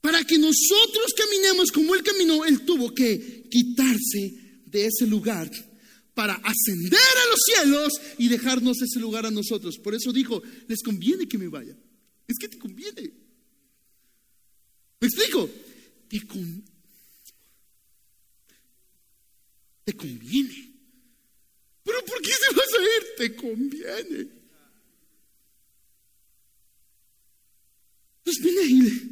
para 0.00 0.22
que 0.24 0.38
nosotros 0.38 1.12
caminemos 1.16 1.70
como 1.70 1.94
Él 1.94 2.02
caminó, 2.02 2.44
Él 2.44 2.64
tuvo 2.64 2.92
que 2.94 3.48
quitarse 3.50 4.62
de 4.66 4.86
ese 4.86 5.06
lugar 5.06 5.50
para 6.14 6.34
ascender 6.34 6.98
a 6.98 7.30
los 7.30 7.40
cielos 7.44 7.92
y 8.18 8.28
dejarnos 8.28 8.80
ese 8.82 9.00
lugar 9.00 9.26
a 9.26 9.30
nosotros. 9.30 9.76
Por 9.78 9.94
eso 9.94 10.12
dijo, 10.12 10.42
les 10.68 10.82
conviene 10.82 11.28
que 11.28 11.38
me 11.38 11.48
vaya. 11.48 11.76
Es 12.26 12.36
que 12.38 12.48
te 12.48 12.58
conviene. 12.58 13.12
¿Me 15.00 15.08
explico? 15.08 15.48
Te, 16.08 16.20
te 19.86 19.94
conviene. 19.94 20.74
Pero 21.84 22.04
¿por 22.04 22.20
qué 22.20 22.32
se 22.32 22.54
vas 22.54 22.66
a 22.74 22.82
ir? 22.82 23.16
Te 23.16 23.36
conviene. 23.36 24.28
Entonces 28.18 28.42
viene 28.42 28.62
y 28.62 28.80
le, 28.82 29.02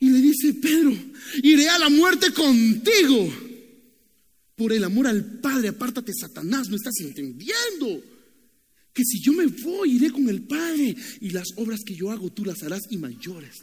y 0.00 0.10
le 0.10 0.18
dice, 0.20 0.54
Pedro, 0.54 0.96
iré 1.42 1.68
a 1.68 1.78
la 1.78 1.90
muerte 1.90 2.32
contigo. 2.32 3.30
Por 4.56 4.72
el 4.72 4.84
amor 4.84 5.06
al 5.06 5.38
Padre, 5.40 5.68
apártate, 5.68 6.14
Satanás, 6.18 6.70
no 6.70 6.76
estás 6.76 6.94
entendiendo. 7.00 8.02
Que 8.94 9.04
si 9.04 9.20
yo 9.20 9.34
me 9.34 9.44
voy, 9.48 9.96
iré 9.96 10.10
con 10.10 10.26
el 10.30 10.40
Padre 10.40 10.96
y 11.20 11.28
las 11.28 11.48
obras 11.56 11.80
que 11.84 11.94
yo 11.94 12.10
hago, 12.10 12.32
tú 12.32 12.46
las 12.46 12.62
harás 12.62 12.80
y 12.88 12.96
mayores. 12.96 13.58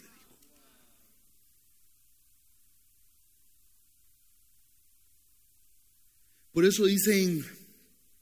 Por 6.54 6.66
eso 6.66 6.86
dice 6.86 7.22
en 7.22 7.43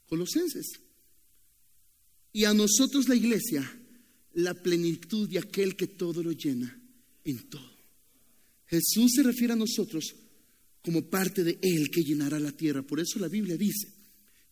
Colosenses, 0.08 0.80
y 2.34 2.46
a 2.46 2.54
nosotros 2.54 3.08
la 3.08 3.16
iglesia, 3.16 3.70
la 4.34 4.54
plenitud 4.54 5.30
de 5.30 5.40
aquel 5.40 5.76
que 5.76 5.88
todo 5.88 6.24
lo 6.24 6.32
llena 6.32 6.82
en 7.26 7.50
todo. 7.50 7.70
Jesús 8.68 9.12
se 9.14 9.24
refiere 9.24 9.54
a 9.54 9.58
nosotros 9.58 10.16
como 10.82 11.04
parte 11.04 11.44
de 11.44 11.60
Él 11.62 11.90
que 11.92 12.04
llenará 12.04 12.40
la 12.40 12.54
tierra. 12.54 12.82
Por 12.82 13.02
eso 13.02 13.20
la 13.20 13.28
Biblia 13.28 13.58
dice 13.58 13.90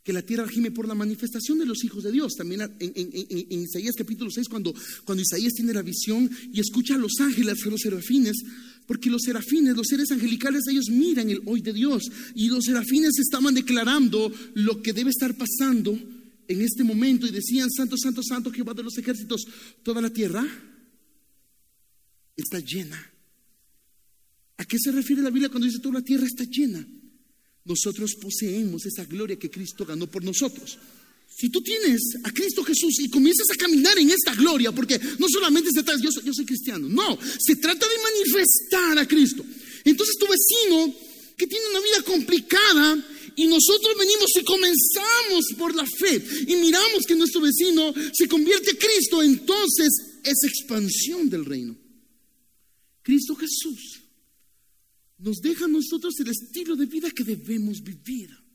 que 0.04 0.14
la 0.14 0.22
tierra 0.22 0.48
gime 0.48 0.72
por 0.72 0.88
la 0.88 0.94
manifestación 0.94 1.60
de 1.60 1.66
los 1.66 1.84
hijos 1.84 2.04
de 2.04 2.12
Dios. 2.12 2.34
También 2.36 2.62
en, 2.80 3.62
Isaías 3.62 3.96
capítulo 3.96 4.30
6, 4.30 4.50
cuando, 4.50 4.74
cuando 5.06 5.22
Isaías 5.22 5.54
tiene 5.54 5.74
la 5.74 5.82
visión 5.82 6.30
y 6.52 6.60
escucha 6.60 6.96
a 6.96 6.98
los 6.98 7.14
ángeles, 7.20 7.66
a 7.66 7.70
los 7.70 7.82
serafines, 7.82 8.44
Porque 8.90 9.12
los 9.12 9.22
serafines, 9.22 9.76
los 9.76 9.86
seres 9.86 10.10
angelicales, 10.10 10.64
ellos 10.68 10.90
miran 10.90 11.30
el 11.30 11.44
hoy 11.46 11.62
de 11.62 11.74
Dios. 11.74 12.10
Y 12.34 12.48
los 12.48 12.66
serafines 12.66 13.20
estaban 13.20 13.54
declarando 13.54 14.34
lo 14.56 14.82
que 14.82 14.94
debe 14.94 15.12
estar 15.12 15.38
pasando 15.38 15.92
en 16.48 16.62
este 16.62 16.84
momento. 16.84 17.28
Y 17.28 17.32
decían, 17.32 17.70
Santo, 17.70 17.96
Santo, 17.96 18.24
Santo, 18.24 18.52
Jehová 18.52 18.74
de 18.74 18.82
los 18.82 18.98
ejércitos, 18.98 19.46
toda 19.84 20.02
la 20.02 20.10
tierra 20.10 20.44
está 22.36 22.60
llena. 22.62 23.00
¿A 24.58 24.66
qué 24.66 24.80
se 24.80 24.92
refiere 24.92 25.22
la 25.22 25.30
Biblia 25.30 25.50
cuando 25.50 25.68
dice 25.68 25.78
toda 25.78 26.00
la 26.00 26.04
tierra 26.04 26.26
está 26.26 26.46
llena? 26.46 26.84
Nosotros 27.66 28.16
poseemos 28.20 28.88
esa 28.88 29.06
gloria 29.06 29.38
que 29.38 29.52
Cristo 29.52 29.86
ganó 29.86 30.08
por 30.08 30.24
nosotros. 30.24 30.80
Si 31.40 31.50
tú 31.50 31.62
tienes 31.62 32.02
a 32.22 32.32
Cristo 32.32 32.66
Jesús 32.66 33.00
y 33.00 33.10
comienzas 33.10 33.48
a 33.50 33.56
caminar 33.56 33.98
en 33.98 34.10
esta 34.10 34.36
gloria, 34.36 34.74
porque 34.74 35.00
no 35.20 35.28
solamente 35.30 35.70
se 35.72 35.84
trata, 35.84 36.04
yo 36.04 36.12
soy, 36.12 36.24
yo 36.26 36.34
soy 36.34 36.46
cristiano, 36.46 36.90
no, 36.90 37.18
se 37.40 37.56
trata 37.56 37.88
de 37.88 38.04
manifestar 38.04 38.98
a 38.98 39.08
Cristo. 39.08 39.46
Entonces 39.86 40.18
tu 40.18 40.26
vecino 40.28 40.94
que 41.38 41.48
tiene 41.48 41.66
una 41.70 41.80
vida 41.80 42.02
complicada 42.04 43.32
y 43.38 43.48
nosotros 43.48 43.96
venimos 43.98 44.30
y 44.36 44.44
comenzamos 44.44 45.46
por 45.58 45.74
la 45.76 45.86
fe 45.86 46.22
y 46.46 46.58
miramos 46.58 47.06
que 47.08 47.16
nuestro 47.16 47.40
vecino 47.40 47.94
se 48.12 48.28
convierte 48.28 48.72
a 48.72 48.78
Cristo, 48.78 49.24
entonces 49.24 49.88
es 50.22 50.44
expansión 50.44 51.30
del 51.30 51.46
reino. 51.46 51.78
Cristo 53.02 53.34
Jesús 53.36 54.02
nos 55.18 55.38
deja 55.38 55.64
a 55.64 55.70
nosotros 55.70 56.20
el 56.20 56.32
estilo 56.32 56.76
de 56.76 56.86
vida 56.86 57.10
que 57.12 57.24
debemos 57.24 57.82
vivir. 57.82 58.49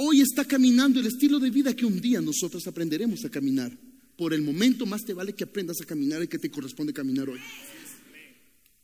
Hoy 0.00 0.20
está 0.20 0.44
caminando 0.44 1.00
el 1.00 1.06
estilo 1.06 1.40
de 1.40 1.50
vida 1.50 1.74
que 1.74 1.84
un 1.84 2.00
día 2.00 2.20
nosotros 2.20 2.64
aprenderemos 2.68 3.24
a 3.24 3.30
caminar. 3.30 3.76
Por 4.16 4.32
el 4.32 4.42
momento 4.42 4.86
más 4.86 5.04
te 5.04 5.12
vale 5.12 5.34
que 5.34 5.42
aprendas 5.42 5.80
a 5.82 5.86
caminar 5.86 6.22
y 6.22 6.28
que 6.28 6.38
te 6.38 6.52
corresponde 6.52 6.92
caminar 6.92 7.28
hoy. 7.28 7.40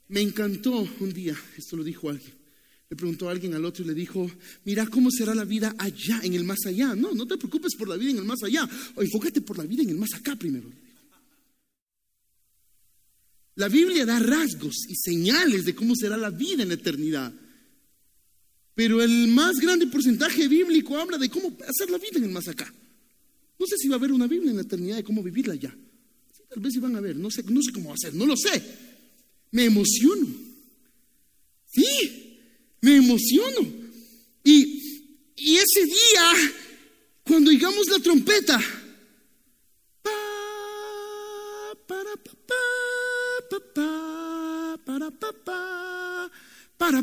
Me 0.09 0.21
encantó 0.21 0.89
un 0.99 1.13
día, 1.13 1.37
esto 1.57 1.77
lo 1.77 1.85
dijo 1.85 2.11
alguien. 2.11 2.33
Le 2.91 2.97
preguntó 2.97 3.29
a 3.29 3.31
alguien 3.31 3.55
al 3.55 3.65
otro 3.65 3.85
y 3.85 3.87
le 3.87 3.95
dijo, 3.95 4.29
mira 4.65 4.89
cómo 4.89 5.09
será 5.13 5.37
la 5.37 5.45
vida 5.45 5.77
allá, 5.79 6.21
en 6.25 6.35
el 6.35 6.43
más 6.43 6.67
allá. 6.67 6.97
No, 6.97 7.15
no 7.15 7.27
te 7.27 7.39
preocupes 7.39 7.77
por 7.77 7.89
la 7.89 7.97
vida 7.97 8.11
en 8.11 8.19
el 8.19 8.25
más 8.25 8.43
allá. 8.43 8.69
Enfócate 8.97 9.41
por 9.41 9.57
la 9.57 9.65
vida 9.65 9.85
en 9.85 9.91
el 9.91 9.97
más 9.97 10.15
acá 10.15 10.35
primero. 10.35 10.69
La 13.55 13.69
Biblia 13.69 14.05
da 14.05 14.19
rasgos 14.19 14.75
y 14.89 14.97
señales 14.97 15.65
de 15.65 15.77
cómo 15.77 15.95
será 15.95 16.17
la 16.17 16.31
vida 16.31 16.65
en 16.65 16.71
la 16.71 16.75
eternidad. 16.75 17.33
Pero 18.75 19.03
el 19.03 19.29
más 19.29 19.57
grande 19.57 19.87
porcentaje 19.87 20.49
bíblico 20.49 20.99
habla 20.99 21.17
de 21.17 21.29
cómo 21.29 21.57
hacer 21.67 21.91
la 21.91 21.99
vida 21.99 22.17
en 22.17 22.25
el 22.25 22.31
más 22.31 22.49
acá. 22.49 22.73
No 23.59 23.67
sé 23.67 23.77
si 23.79 23.89
va 23.89 23.95
a 23.95 23.99
haber 23.99 24.13
una 24.13 24.27
Biblia 24.27 24.51
en 24.51 24.57
la 24.57 24.63
eternidad 24.63 24.97
de 24.97 25.05
cómo 25.05 25.23
vivirla 25.23 25.55
ya. 25.55 25.75
tal 26.49 26.63
vez 26.63 26.81
van 26.81 26.97
a 26.97 27.01
ver, 27.01 27.17
no 27.17 27.31
sé, 27.31 27.43
no 27.45 27.63
sé 27.63 27.73
cómo 27.73 27.91
va 27.91 27.95
a 27.95 27.99
ser, 27.99 28.15
no 28.15 28.27
lo 28.27 28.37
sé. 28.37 28.63
Me 29.53 29.67
emociono. 29.67 30.27
Sí, 31.71 32.39
me 32.81 32.97
emociono. 32.97 33.61
Y, 34.43 34.83
y 35.37 35.57
ese 35.57 35.85
día, 35.87 36.33
cuando 37.23 37.51
digamos 37.51 37.87
la 37.89 37.99
trompeta, 38.01 38.61
para, 40.03 40.15
para, 41.87 42.17
para, 42.17 42.37
para, 44.85 45.11
para, 45.11 45.11
para, 45.11 47.03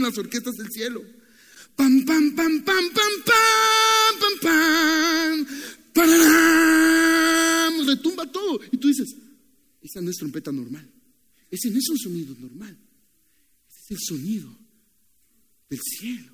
las 0.00 0.18
orquestas 0.18 0.54
del 0.56 0.70
cielo. 0.70 1.02
Pam, 1.74 2.04
pam, 2.04 2.34
pam, 2.34 2.62
pam, 2.64 2.90
pam, 2.92 3.12
pam, 3.24 4.40
pam, 4.40 5.46
pam. 5.94 6.26
Retumba 7.86 8.30
todo. 8.30 8.60
Y 8.70 8.76
tú 8.76 8.88
dices, 8.88 9.16
esa 9.80 10.00
no 10.02 10.10
es 10.10 10.16
trompeta 10.16 10.52
normal. 10.52 10.86
Ese 11.50 11.70
no 11.70 11.78
es 11.78 11.88
un 11.88 11.98
sonido 11.98 12.36
normal. 12.38 12.76
Ese 13.68 13.78
es 13.80 13.90
el 13.90 13.98
sonido 14.00 14.58
del 15.70 15.80
cielo. 15.80 16.32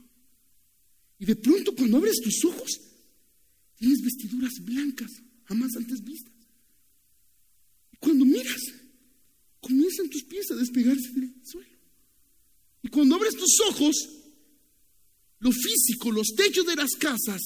Y 1.18 1.24
de 1.24 1.36
pronto 1.36 1.74
cuando 1.76 1.98
abres 1.98 2.20
tus 2.20 2.44
ojos, 2.46 2.80
Tienes 3.82 4.00
vestiduras 4.00 4.52
blancas, 4.64 5.10
jamás 5.42 5.74
antes 5.76 6.04
vistas. 6.04 6.32
Y 7.90 7.96
cuando 7.96 8.24
miras, 8.24 8.62
comienzan 9.60 10.08
tus 10.08 10.22
pies 10.22 10.48
a 10.52 10.54
despegarse 10.54 11.10
del 11.10 11.34
suelo. 11.42 11.78
Y 12.84 12.88
cuando 12.90 13.16
abres 13.16 13.34
tus 13.34 13.58
ojos, 13.70 14.08
lo 15.40 15.50
físico, 15.50 16.12
los 16.12 16.28
techos 16.28 16.64
de 16.64 16.76
las 16.76 16.92
casas, 16.92 17.42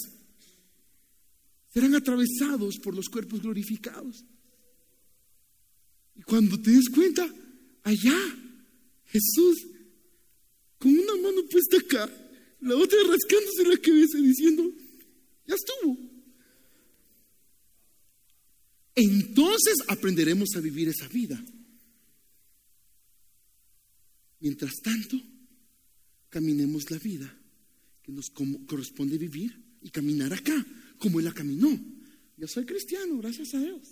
serán 1.72 1.94
atravesados 1.94 2.76
por 2.80 2.94
los 2.94 3.08
cuerpos 3.08 3.40
glorificados. 3.40 4.22
Y 6.16 6.20
cuando 6.20 6.60
te 6.60 6.70
des 6.70 6.90
cuenta, 6.90 7.26
allá, 7.82 8.18
Jesús, 9.06 9.56
con 10.78 10.92
una 10.92 11.16
mano 11.16 11.48
puesta 11.48 11.78
acá, 11.78 12.10
la 12.60 12.76
otra 12.76 12.98
rascándose 13.08 13.68
la 13.70 13.78
cabeza, 13.78 14.18
diciendo, 14.18 14.70
ya 15.46 15.54
estuvo. 15.54 16.15
Entonces 18.96 19.74
aprenderemos 19.88 20.56
a 20.56 20.60
vivir 20.60 20.88
esa 20.88 21.06
vida. 21.06 21.38
Mientras 24.40 24.80
tanto, 24.82 25.20
caminemos 26.30 26.90
la 26.90 26.98
vida 26.98 27.38
que 28.02 28.10
nos 28.10 28.30
corresponde 28.66 29.18
vivir 29.18 29.54
y 29.82 29.90
caminar 29.90 30.32
acá, 30.32 30.66
como 30.98 31.18
Él 31.18 31.26
la 31.26 31.32
caminó. 31.32 31.78
Yo 32.38 32.48
soy 32.48 32.64
cristiano, 32.64 33.18
gracias 33.18 33.52
a 33.54 33.58
Dios. 33.58 33.86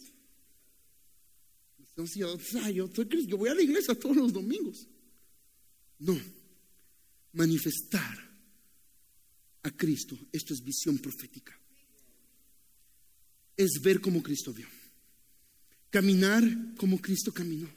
yo, 1.96 2.06
soy, 2.38 3.26
yo 3.26 3.36
voy 3.36 3.50
a 3.50 3.54
la 3.54 3.62
iglesia 3.62 3.94
todos 3.94 4.16
los 4.16 4.32
domingos. 4.32 4.88
No, 5.98 6.18
manifestar 7.32 8.18
a 9.64 9.70
Cristo, 9.70 10.18
esto 10.32 10.54
es 10.54 10.64
visión 10.64 10.96
profética. 10.98 11.58
Es 13.56 13.80
ver 13.82 14.00
como 14.00 14.22
Cristo 14.22 14.52
vio. 14.52 14.68
Caminar 15.94 16.42
como 16.76 17.00
Cristo 17.00 17.32
caminó. 17.32 17.68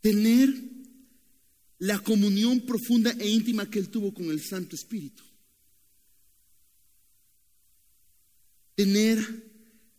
Tener 0.00 0.48
la 1.80 1.98
comunión 1.98 2.62
profunda 2.62 3.10
e 3.10 3.28
íntima 3.28 3.68
que 3.68 3.78
Él 3.78 3.90
tuvo 3.90 4.14
con 4.14 4.24
el 4.30 4.40
Santo 4.40 4.74
Espíritu. 4.74 5.22
Tener 8.74 9.18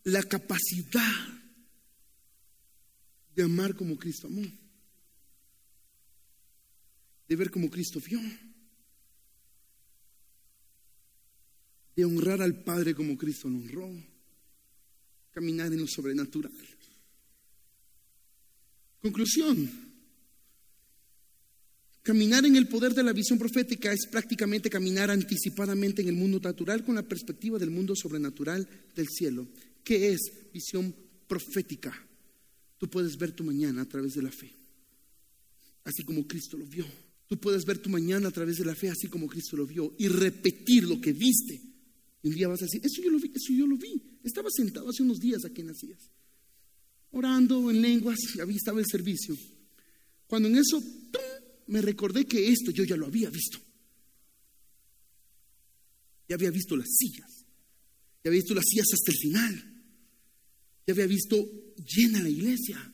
la 0.02 0.24
capacidad 0.24 1.28
de 3.36 3.44
amar 3.44 3.76
como 3.76 3.96
Cristo 3.96 4.26
amó. 4.26 4.42
De 7.28 7.36
ver 7.36 7.52
como 7.52 7.70
Cristo 7.70 8.00
vio. 8.04 8.18
De 11.94 12.04
honrar 12.04 12.42
al 12.42 12.64
Padre 12.64 12.96
como 12.96 13.16
Cristo 13.16 13.48
lo 13.48 13.58
honró 13.58 14.13
caminar 15.34 15.72
en 15.72 15.80
lo 15.80 15.86
sobrenatural. 15.86 16.52
Conclusión. 19.02 19.68
Caminar 22.02 22.44
en 22.46 22.54
el 22.56 22.68
poder 22.68 22.94
de 22.94 23.02
la 23.02 23.12
visión 23.12 23.38
profética 23.38 23.92
es 23.92 24.06
prácticamente 24.06 24.70
caminar 24.70 25.10
anticipadamente 25.10 26.02
en 26.02 26.08
el 26.08 26.14
mundo 26.14 26.38
natural 26.38 26.84
con 26.84 26.94
la 26.94 27.02
perspectiva 27.02 27.58
del 27.58 27.70
mundo 27.70 27.96
sobrenatural 27.96 28.68
del 28.94 29.08
cielo. 29.08 29.48
¿Qué 29.82 30.12
es 30.12 30.20
visión 30.52 30.94
profética? 31.26 31.92
Tú 32.78 32.88
puedes 32.88 33.16
ver 33.16 33.32
tu 33.32 33.42
mañana 33.42 33.82
a 33.82 33.86
través 33.86 34.14
de 34.14 34.22
la 34.22 34.30
fe, 34.30 34.54
así 35.84 36.04
como 36.04 36.26
Cristo 36.26 36.56
lo 36.56 36.66
vio. 36.66 36.86
Tú 37.26 37.40
puedes 37.40 37.64
ver 37.64 37.78
tu 37.78 37.88
mañana 37.88 38.28
a 38.28 38.32
través 38.32 38.58
de 38.58 38.66
la 38.66 38.74
fe, 38.74 38.90
así 38.90 39.08
como 39.08 39.26
Cristo 39.26 39.56
lo 39.56 39.66
vio, 39.66 39.94
y 39.98 40.08
repetir 40.08 40.84
lo 40.84 41.00
que 41.00 41.12
viste. 41.12 41.60
un 42.22 42.34
día 42.34 42.48
vas 42.48 42.62
a 42.62 42.66
decir, 42.66 42.80
eso 42.84 43.02
yo 43.02 43.10
lo 43.10 43.18
vi, 43.18 43.32
eso 43.34 43.52
yo 43.52 43.66
lo 43.66 43.76
vi. 43.76 44.13
Estaba 44.24 44.48
sentado 44.50 44.88
hace 44.88 45.02
unos 45.02 45.20
días 45.20 45.44
aquí 45.44 45.60
en 45.60 45.68
Nacías, 45.68 46.10
orando 47.10 47.70
en 47.70 47.82
lenguas, 47.82 48.18
y 48.34 48.40
ahí 48.40 48.56
estaba 48.56 48.80
el 48.80 48.86
servicio. 48.90 49.36
Cuando 50.26 50.48
en 50.48 50.56
eso 50.56 50.82
me 51.66 51.82
recordé 51.82 52.24
que 52.24 52.48
esto 52.48 52.70
yo 52.70 52.84
ya 52.84 52.96
lo 52.96 53.06
había 53.06 53.28
visto. 53.28 53.58
Ya 56.26 56.36
había 56.36 56.50
visto 56.50 56.74
las 56.74 56.88
sillas, 56.88 57.44
ya 58.24 58.30
había 58.30 58.40
visto 58.40 58.54
las 58.54 58.64
sillas 58.66 58.86
hasta 58.94 59.12
el 59.12 59.18
final, 59.18 59.84
ya 60.86 60.94
había 60.94 61.06
visto 61.06 61.36
llena 61.76 62.22
la 62.22 62.30
iglesia. 62.30 62.93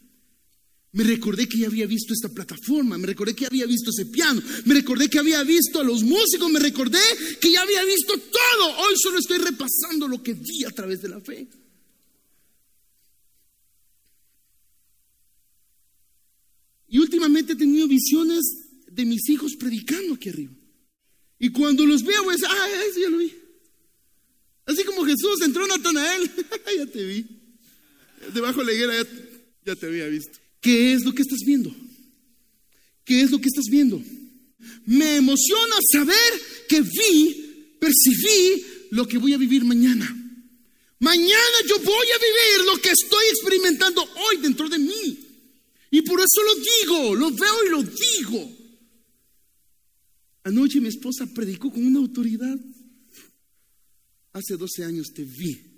Me 0.92 1.04
recordé 1.04 1.48
que 1.48 1.58
ya 1.58 1.68
había 1.68 1.86
visto 1.86 2.12
esta 2.12 2.28
plataforma, 2.28 2.98
me 2.98 3.06
recordé 3.06 3.34
que 3.34 3.46
había 3.46 3.64
visto 3.64 3.90
ese 3.90 4.06
piano, 4.06 4.42
me 4.64 4.74
recordé 4.74 5.08
que 5.08 5.20
había 5.20 5.42
visto 5.44 5.80
a 5.80 5.84
los 5.84 6.02
músicos, 6.02 6.50
me 6.50 6.58
recordé 6.58 6.98
que 7.40 7.52
ya 7.52 7.62
había 7.62 7.84
visto 7.84 8.14
todo. 8.14 8.78
Hoy 8.78 8.94
solo 9.00 9.20
estoy 9.20 9.38
repasando 9.38 10.08
lo 10.08 10.20
que 10.20 10.34
vi 10.34 10.64
a 10.64 10.70
través 10.70 11.00
de 11.00 11.08
la 11.08 11.20
fe. 11.20 11.46
Y 16.88 16.98
últimamente 16.98 17.52
he 17.52 17.56
tenido 17.56 17.86
visiones 17.86 18.40
de 18.90 19.04
mis 19.04 19.28
hijos 19.28 19.54
predicando 19.54 20.14
aquí 20.14 20.28
arriba. 20.28 20.52
Y 21.38 21.50
cuando 21.50 21.86
los 21.86 22.02
veo, 22.02 22.28
a 22.28 22.32
decir, 22.32 22.48
ah, 22.50 22.68
ese 22.88 23.02
ya 23.02 23.10
lo 23.10 23.18
vi. 23.18 23.32
Así 24.66 24.82
como 24.82 25.04
Jesús 25.04 25.40
entró 25.42 25.68
Natanael, 25.68 26.28
ya 26.76 26.86
te 26.86 27.04
vi. 27.04 27.26
Debajo 28.34 28.58
de 28.60 28.66
la 28.66 28.72
higuera 28.72 29.02
ya, 29.02 29.08
ya 29.66 29.76
te 29.76 29.86
había 29.86 30.08
visto. 30.08 30.39
¿Qué 30.60 30.92
es 30.92 31.04
lo 31.04 31.14
que 31.14 31.22
estás 31.22 31.40
viendo? 31.44 31.74
¿Qué 33.04 33.22
es 33.22 33.30
lo 33.30 33.40
que 33.40 33.48
estás 33.48 33.64
viendo? 33.70 34.02
Me 34.86 35.16
emociona 35.16 35.74
saber 35.92 36.42
que 36.68 36.80
vi, 36.82 37.76
percibí 37.80 38.64
lo 38.90 39.06
que 39.06 39.18
voy 39.18 39.32
a 39.32 39.38
vivir 39.38 39.64
mañana. 39.64 40.16
Mañana 40.98 41.56
yo 41.66 41.78
voy 41.78 42.06
a 42.06 42.18
vivir 42.18 42.66
lo 42.66 42.80
que 42.80 42.90
estoy 42.90 43.24
experimentando 43.30 44.02
hoy 44.02 44.36
dentro 44.36 44.68
de 44.68 44.78
mí. 44.78 45.18
Y 45.90 46.02
por 46.02 46.20
eso 46.20 46.42
lo 46.44 46.54
digo, 46.54 47.14
lo 47.16 47.30
veo 47.30 47.66
y 47.66 47.70
lo 47.70 47.82
digo. 47.82 48.56
Anoche 50.44 50.80
mi 50.80 50.88
esposa 50.88 51.26
predicó 51.26 51.70
con 51.72 51.84
una 51.84 51.98
autoridad. 51.98 52.58
Hace 54.32 54.56
12 54.56 54.84
años 54.84 55.08
te 55.14 55.24
vi. 55.24 55.69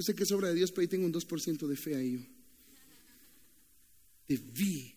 Yo 0.00 0.04
sé 0.04 0.14
que 0.14 0.22
es 0.22 0.32
obra 0.32 0.48
de 0.48 0.54
Dios, 0.54 0.70
pero 0.70 0.80
ahí 0.80 0.88
tengo 0.88 1.04
un 1.04 1.12
2% 1.12 1.66
de 1.66 1.76
fe 1.76 1.94
ahí. 1.94 2.26
Te 4.26 4.34
vi. 4.34 4.94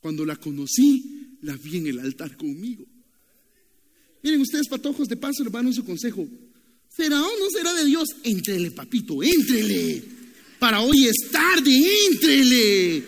Cuando 0.00 0.26
la 0.26 0.36
conocí, 0.36 1.38
la 1.40 1.56
vi 1.56 1.78
en 1.78 1.86
el 1.86 1.98
altar 2.00 2.36
conmigo. 2.36 2.84
Miren 4.22 4.42
ustedes, 4.42 4.68
patojos, 4.68 5.08
de 5.08 5.16
paso 5.16 5.42
van 5.44 5.72
su 5.72 5.82
consejo. 5.82 6.28
¿Será 6.94 7.22
o 7.22 7.38
no 7.38 7.48
será 7.48 7.72
de 7.72 7.86
Dios? 7.86 8.06
Éntrele, 8.22 8.70
papito, 8.70 9.22
éntrele. 9.22 10.04
Para 10.58 10.82
hoy 10.82 11.06
es 11.06 11.30
tarde, 11.32 11.70
éntrele. 12.10 13.02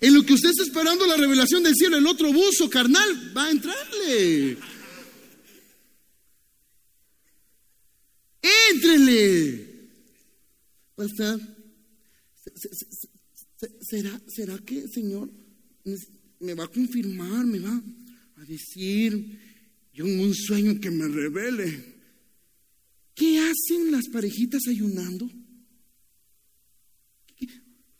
En 0.00 0.14
lo 0.14 0.26
que 0.26 0.32
usted 0.32 0.50
está 0.50 0.64
esperando 0.64 1.06
la 1.06 1.16
revelación 1.16 1.62
del 1.62 1.76
cielo, 1.76 1.96
el 1.96 2.08
otro 2.08 2.32
buzo 2.32 2.68
carnal 2.68 3.32
va 3.36 3.44
a 3.46 3.50
entrarle. 3.52 4.58
Éntrele. 8.72 9.65
Pastor, 10.96 11.40
¿será, 13.82 14.20
¿será 14.26 14.58
que 14.58 14.88
Señor 14.88 15.30
me 16.40 16.54
va 16.54 16.64
a 16.64 16.68
confirmar, 16.68 17.46
me 17.46 17.58
va 17.58 17.82
a 18.36 18.44
decir 18.44 19.38
yo 19.92 20.06
en 20.06 20.20
un 20.20 20.34
sueño 20.34 20.78
que 20.80 20.90
me 20.90 21.08
revele. 21.08 21.96
¿Qué 23.14 23.38
hacen 23.38 23.90
las 23.90 24.08
parejitas 24.08 24.62
ayunando? 24.68 25.30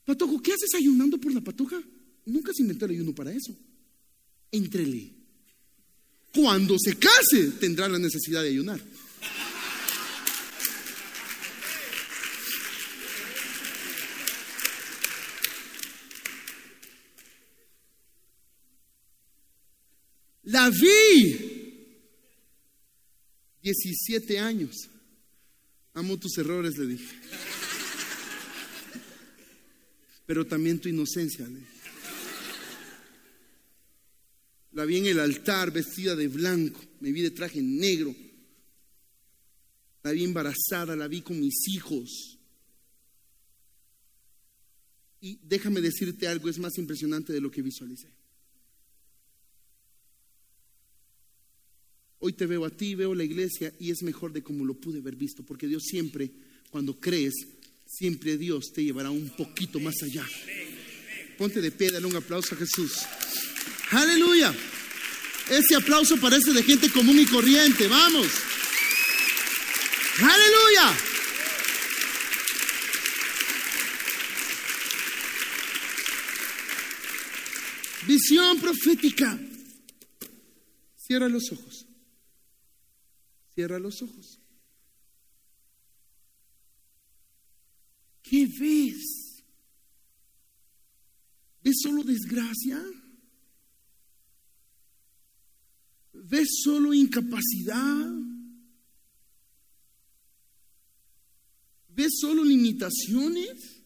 Patojo, 0.04 0.40
¿qué 0.42 0.52
haces 0.52 0.74
ayunando 0.74 1.18
por 1.18 1.32
la 1.32 1.40
patoja? 1.40 1.82
Nunca 2.26 2.52
se 2.54 2.62
inventó 2.62 2.84
el 2.84 2.92
ayuno 2.92 3.14
para 3.14 3.32
eso. 3.32 3.56
Entrele. 4.52 5.14
Cuando 6.34 6.76
se 6.78 6.96
case, 6.96 7.52
tendrá 7.58 7.88
la 7.88 7.98
necesidad 7.98 8.42
de 8.42 8.50
ayunar. 8.50 8.80
La 20.46 20.70
vi 20.70 21.56
17 23.62 24.38
años. 24.38 24.88
Amo 25.94 26.18
tus 26.18 26.38
errores, 26.38 26.76
le 26.78 26.86
dije. 26.86 27.16
Pero 30.24 30.46
también 30.46 30.78
tu 30.78 30.88
inocencia, 30.88 31.46
le 31.48 31.60
La 34.72 34.84
vi 34.84 34.98
en 34.98 35.06
el 35.06 35.18
altar 35.20 35.72
vestida 35.72 36.14
de 36.14 36.28
blanco, 36.28 36.80
me 37.00 37.10
vi 37.10 37.22
de 37.22 37.30
traje 37.30 37.62
negro. 37.62 38.14
La 40.02 40.12
vi 40.12 40.22
embarazada, 40.22 40.94
la 40.94 41.08
vi 41.08 41.22
con 41.22 41.40
mis 41.40 41.66
hijos. 41.68 42.38
Y 45.20 45.40
déjame 45.42 45.80
decirte 45.80 46.28
algo, 46.28 46.48
es 46.48 46.58
más 46.58 46.78
impresionante 46.78 47.32
de 47.32 47.40
lo 47.40 47.50
que 47.50 47.62
visualicé. 47.62 48.08
Hoy 52.26 52.32
te 52.32 52.46
veo 52.46 52.64
a 52.64 52.70
ti, 52.70 52.96
veo 52.96 53.14
la 53.14 53.22
iglesia 53.22 53.72
y 53.78 53.92
es 53.92 54.02
mejor 54.02 54.32
de 54.32 54.42
como 54.42 54.64
lo 54.64 54.74
pude 54.74 54.98
haber 54.98 55.14
visto, 55.14 55.44
porque 55.44 55.68
Dios 55.68 55.84
siempre, 55.84 56.28
cuando 56.70 56.98
crees, 56.98 57.34
siempre 57.86 58.36
Dios 58.36 58.72
te 58.74 58.82
llevará 58.82 59.10
un 59.10 59.30
poquito 59.36 59.78
más 59.78 59.94
allá. 60.02 60.26
Ponte 61.38 61.60
de 61.60 61.70
pie, 61.70 61.92
dale 61.92 62.04
un 62.04 62.16
aplauso 62.16 62.56
a 62.56 62.58
Jesús. 62.58 62.98
Aleluya. 63.92 64.52
Ese 65.48 65.76
aplauso 65.76 66.16
parece 66.16 66.52
de 66.52 66.64
gente 66.64 66.90
común 66.90 67.16
y 67.16 67.26
corriente. 67.26 67.86
Vamos. 67.86 68.26
Aleluya. 70.18 70.96
Visión 78.08 78.58
profética. 78.58 79.38
Cierra 81.06 81.28
los 81.28 81.52
ojos. 81.52 81.86
Cierra 83.56 83.78
los 83.78 84.02
ojos. 84.02 84.38
¿Qué 88.22 88.46
ves? 88.60 89.42
¿Ves 91.62 91.76
solo 91.82 92.02
desgracia? 92.02 92.84
¿Ves 96.12 96.48
solo 96.62 96.92
incapacidad? 96.92 98.10
¿Ves 101.88 102.12
solo 102.20 102.44
limitaciones? 102.44 103.82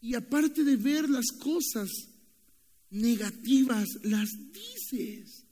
Y 0.00 0.14
aparte 0.16 0.64
de 0.64 0.74
ver 0.74 1.08
las 1.08 1.26
cosas 1.40 1.90
negativas, 2.90 3.86
las 4.02 4.30
dices. 4.52 5.45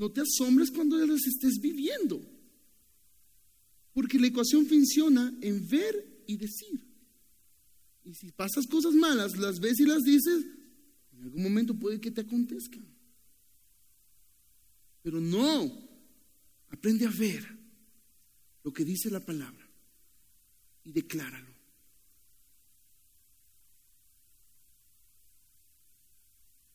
No 0.00 0.10
te 0.10 0.22
asombres 0.22 0.70
cuando 0.70 0.96
las 0.96 1.26
estés 1.26 1.60
viviendo. 1.60 2.26
Porque 3.92 4.18
la 4.18 4.28
ecuación 4.28 4.64
funciona 4.64 5.30
en 5.42 5.68
ver 5.68 6.22
y 6.26 6.38
decir. 6.38 6.86
Y 8.06 8.14
si 8.14 8.32
pasas 8.32 8.66
cosas 8.66 8.94
malas, 8.94 9.36
las 9.36 9.60
ves 9.60 9.78
y 9.78 9.84
las 9.84 10.02
dices, 10.02 10.46
en 11.12 11.24
algún 11.24 11.42
momento 11.42 11.74
puede 11.74 12.00
que 12.00 12.10
te 12.10 12.22
acontezcan. 12.22 12.82
Pero 15.02 15.20
no, 15.20 15.70
aprende 16.70 17.04
a 17.04 17.10
ver 17.10 17.46
lo 18.64 18.72
que 18.72 18.86
dice 18.86 19.10
la 19.10 19.20
palabra 19.20 19.68
y 20.82 20.92
decláralo. 20.92 21.49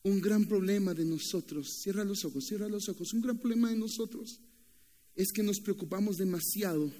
Un 0.06 0.20
gran 0.20 0.44
problema 0.44 0.94
de 0.94 1.04
nosotros, 1.04 1.80
cierra 1.82 2.04
los 2.04 2.24
ojos, 2.24 2.44
cierra 2.46 2.68
los 2.68 2.88
ojos, 2.88 3.12
un 3.12 3.22
gran 3.22 3.38
problema 3.38 3.70
de 3.70 3.76
nosotros 3.76 4.38
es 5.16 5.32
que 5.32 5.42
nos 5.42 5.58
preocupamos 5.58 6.16
demasiado 6.16 6.92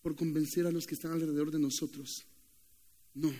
por 0.00 0.16
convencer 0.16 0.66
a 0.66 0.72
los 0.72 0.86
que 0.86 0.94
están 0.94 1.12
alrededor 1.12 1.50
de 1.50 1.58
nosotros. 1.58 2.24
No. 3.12 3.30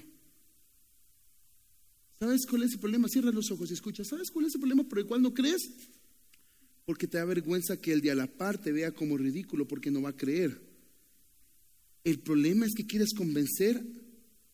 ¿Sabes 2.18 2.44
cuál 2.44 2.64
es 2.64 2.74
el 2.74 2.78
problema? 2.78 3.08
Cierra 3.08 3.30
los 3.30 3.50
ojos 3.50 3.70
y 3.70 3.72
escucha. 3.72 4.04
¿Sabes 4.04 4.30
cuál 4.30 4.44
es 4.44 4.54
el 4.54 4.60
problema 4.60 4.86
por 4.86 4.98
el 4.98 5.06
cual 5.06 5.22
no 5.22 5.32
crees? 5.32 5.62
Porque 6.84 7.06
te 7.06 7.16
da 7.16 7.24
vergüenza 7.24 7.78
que 7.78 7.90
el 7.90 8.02
de 8.02 8.10
a 8.10 8.14
la 8.14 8.26
par 8.26 8.60
te 8.60 8.70
vea 8.70 8.92
como 8.92 9.16
ridículo 9.16 9.66
porque 9.66 9.90
no 9.90 10.02
va 10.02 10.10
a 10.10 10.16
creer. 10.16 10.60
El 12.04 12.18
problema 12.18 12.66
es 12.66 12.74
que 12.74 12.84
quieres 12.84 13.14
convencer 13.14 13.82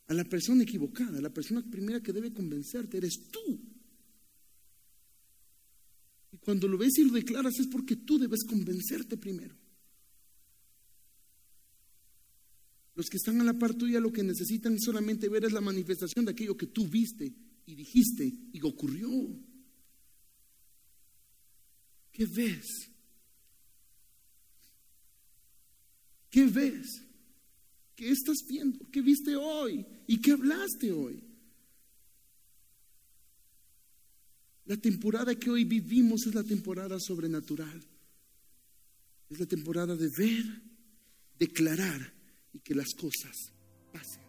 a 0.06 0.14
la 0.14 0.22
persona 0.22 0.62
equivocada. 0.62 1.20
La 1.20 1.34
persona 1.34 1.68
primera 1.68 2.00
que 2.00 2.12
debe 2.12 2.32
convencerte 2.32 2.98
eres 2.98 3.28
tú. 3.32 3.79
Cuando 6.40 6.66
lo 6.68 6.78
ves 6.78 6.98
y 6.98 7.04
lo 7.04 7.12
declaras 7.12 7.58
es 7.58 7.66
porque 7.66 7.96
tú 7.96 8.18
debes 8.18 8.44
convencerte 8.44 9.16
primero. 9.16 9.54
Los 12.94 13.08
que 13.08 13.16
están 13.16 13.40
a 13.40 13.44
la 13.44 13.54
par 13.54 13.74
tuya 13.74 14.00
lo 14.00 14.12
que 14.12 14.22
necesitan 14.22 14.78
solamente 14.78 15.28
ver 15.28 15.44
es 15.44 15.52
la 15.52 15.60
manifestación 15.60 16.24
de 16.24 16.32
aquello 16.32 16.56
que 16.56 16.66
tú 16.66 16.86
viste 16.86 17.32
y 17.66 17.74
dijiste 17.74 18.30
y 18.52 18.60
ocurrió. 18.62 19.10
¿Qué 22.12 22.26
ves? 22.26 22.90
¿Qué 26.28 26.46
ves? 26.46 27.02
¿Qué 27.94 28.10
estás 28.10 28.38
viendo? 28.48 28.88
¿Qué 28.90 29.02
viste 29.02 29.36
hoy? 29.36 29.86
¿Y 30.06 30.20
qué 30.20 30.32
hablaste 30.32 30.92
hoy? 30.92 31.29
La 34.70 34.76
temporada 34.76 35.34
que 35.34 35.50
hoy 35.50 35.64
vivimos 35.64 36.28
es 36.28 36.34
la 36.36 36.44
temporada 36.44 36.96
sobrenatural. 37.00 37.82
Es 39.28 39.40
la 39.40 39.46
temporada 39.46 39.96
de 39.96 40.08
ver, 40.16 40.44
declarar 41.36 42.14
y 42.52 42.60
que 42.60 42.76
las 42.76 42.94
cosas 42.94 43.52
pasen. 43.92 44.22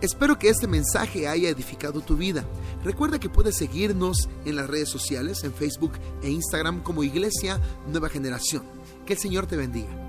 Espero 0.00 0.38
que 0.38 0.48
este 0.48 0.66
mensaje 0.66 1.28
haya 1.28 1.50
edificado 1.50 2.00
tu 2.00 2.16
vida. 2.16 2.48
Recuerda 2.82 3.20
que 3.20 3.28
puedes 3.28 3.58
seguirnos 3.58 4.30
en 4.46 4.56
las 4.56 4.70
redes 4.70 4.88
sociales, 4.88 5.44
en 5.44 5.52
Facebook 5.52 5.92
e 6.22 6.30
Instagram 6.30 6.82
como 6.82 7.04
Iglesia 7.04 7.60
Nueva 7.90 8.08
Generación. 8.08 8.64
Que 9.04 9.12
el 9.12 9.18
Señor 9.18 9.46
te 9.46 9.58
bendiga. 9.58 10.05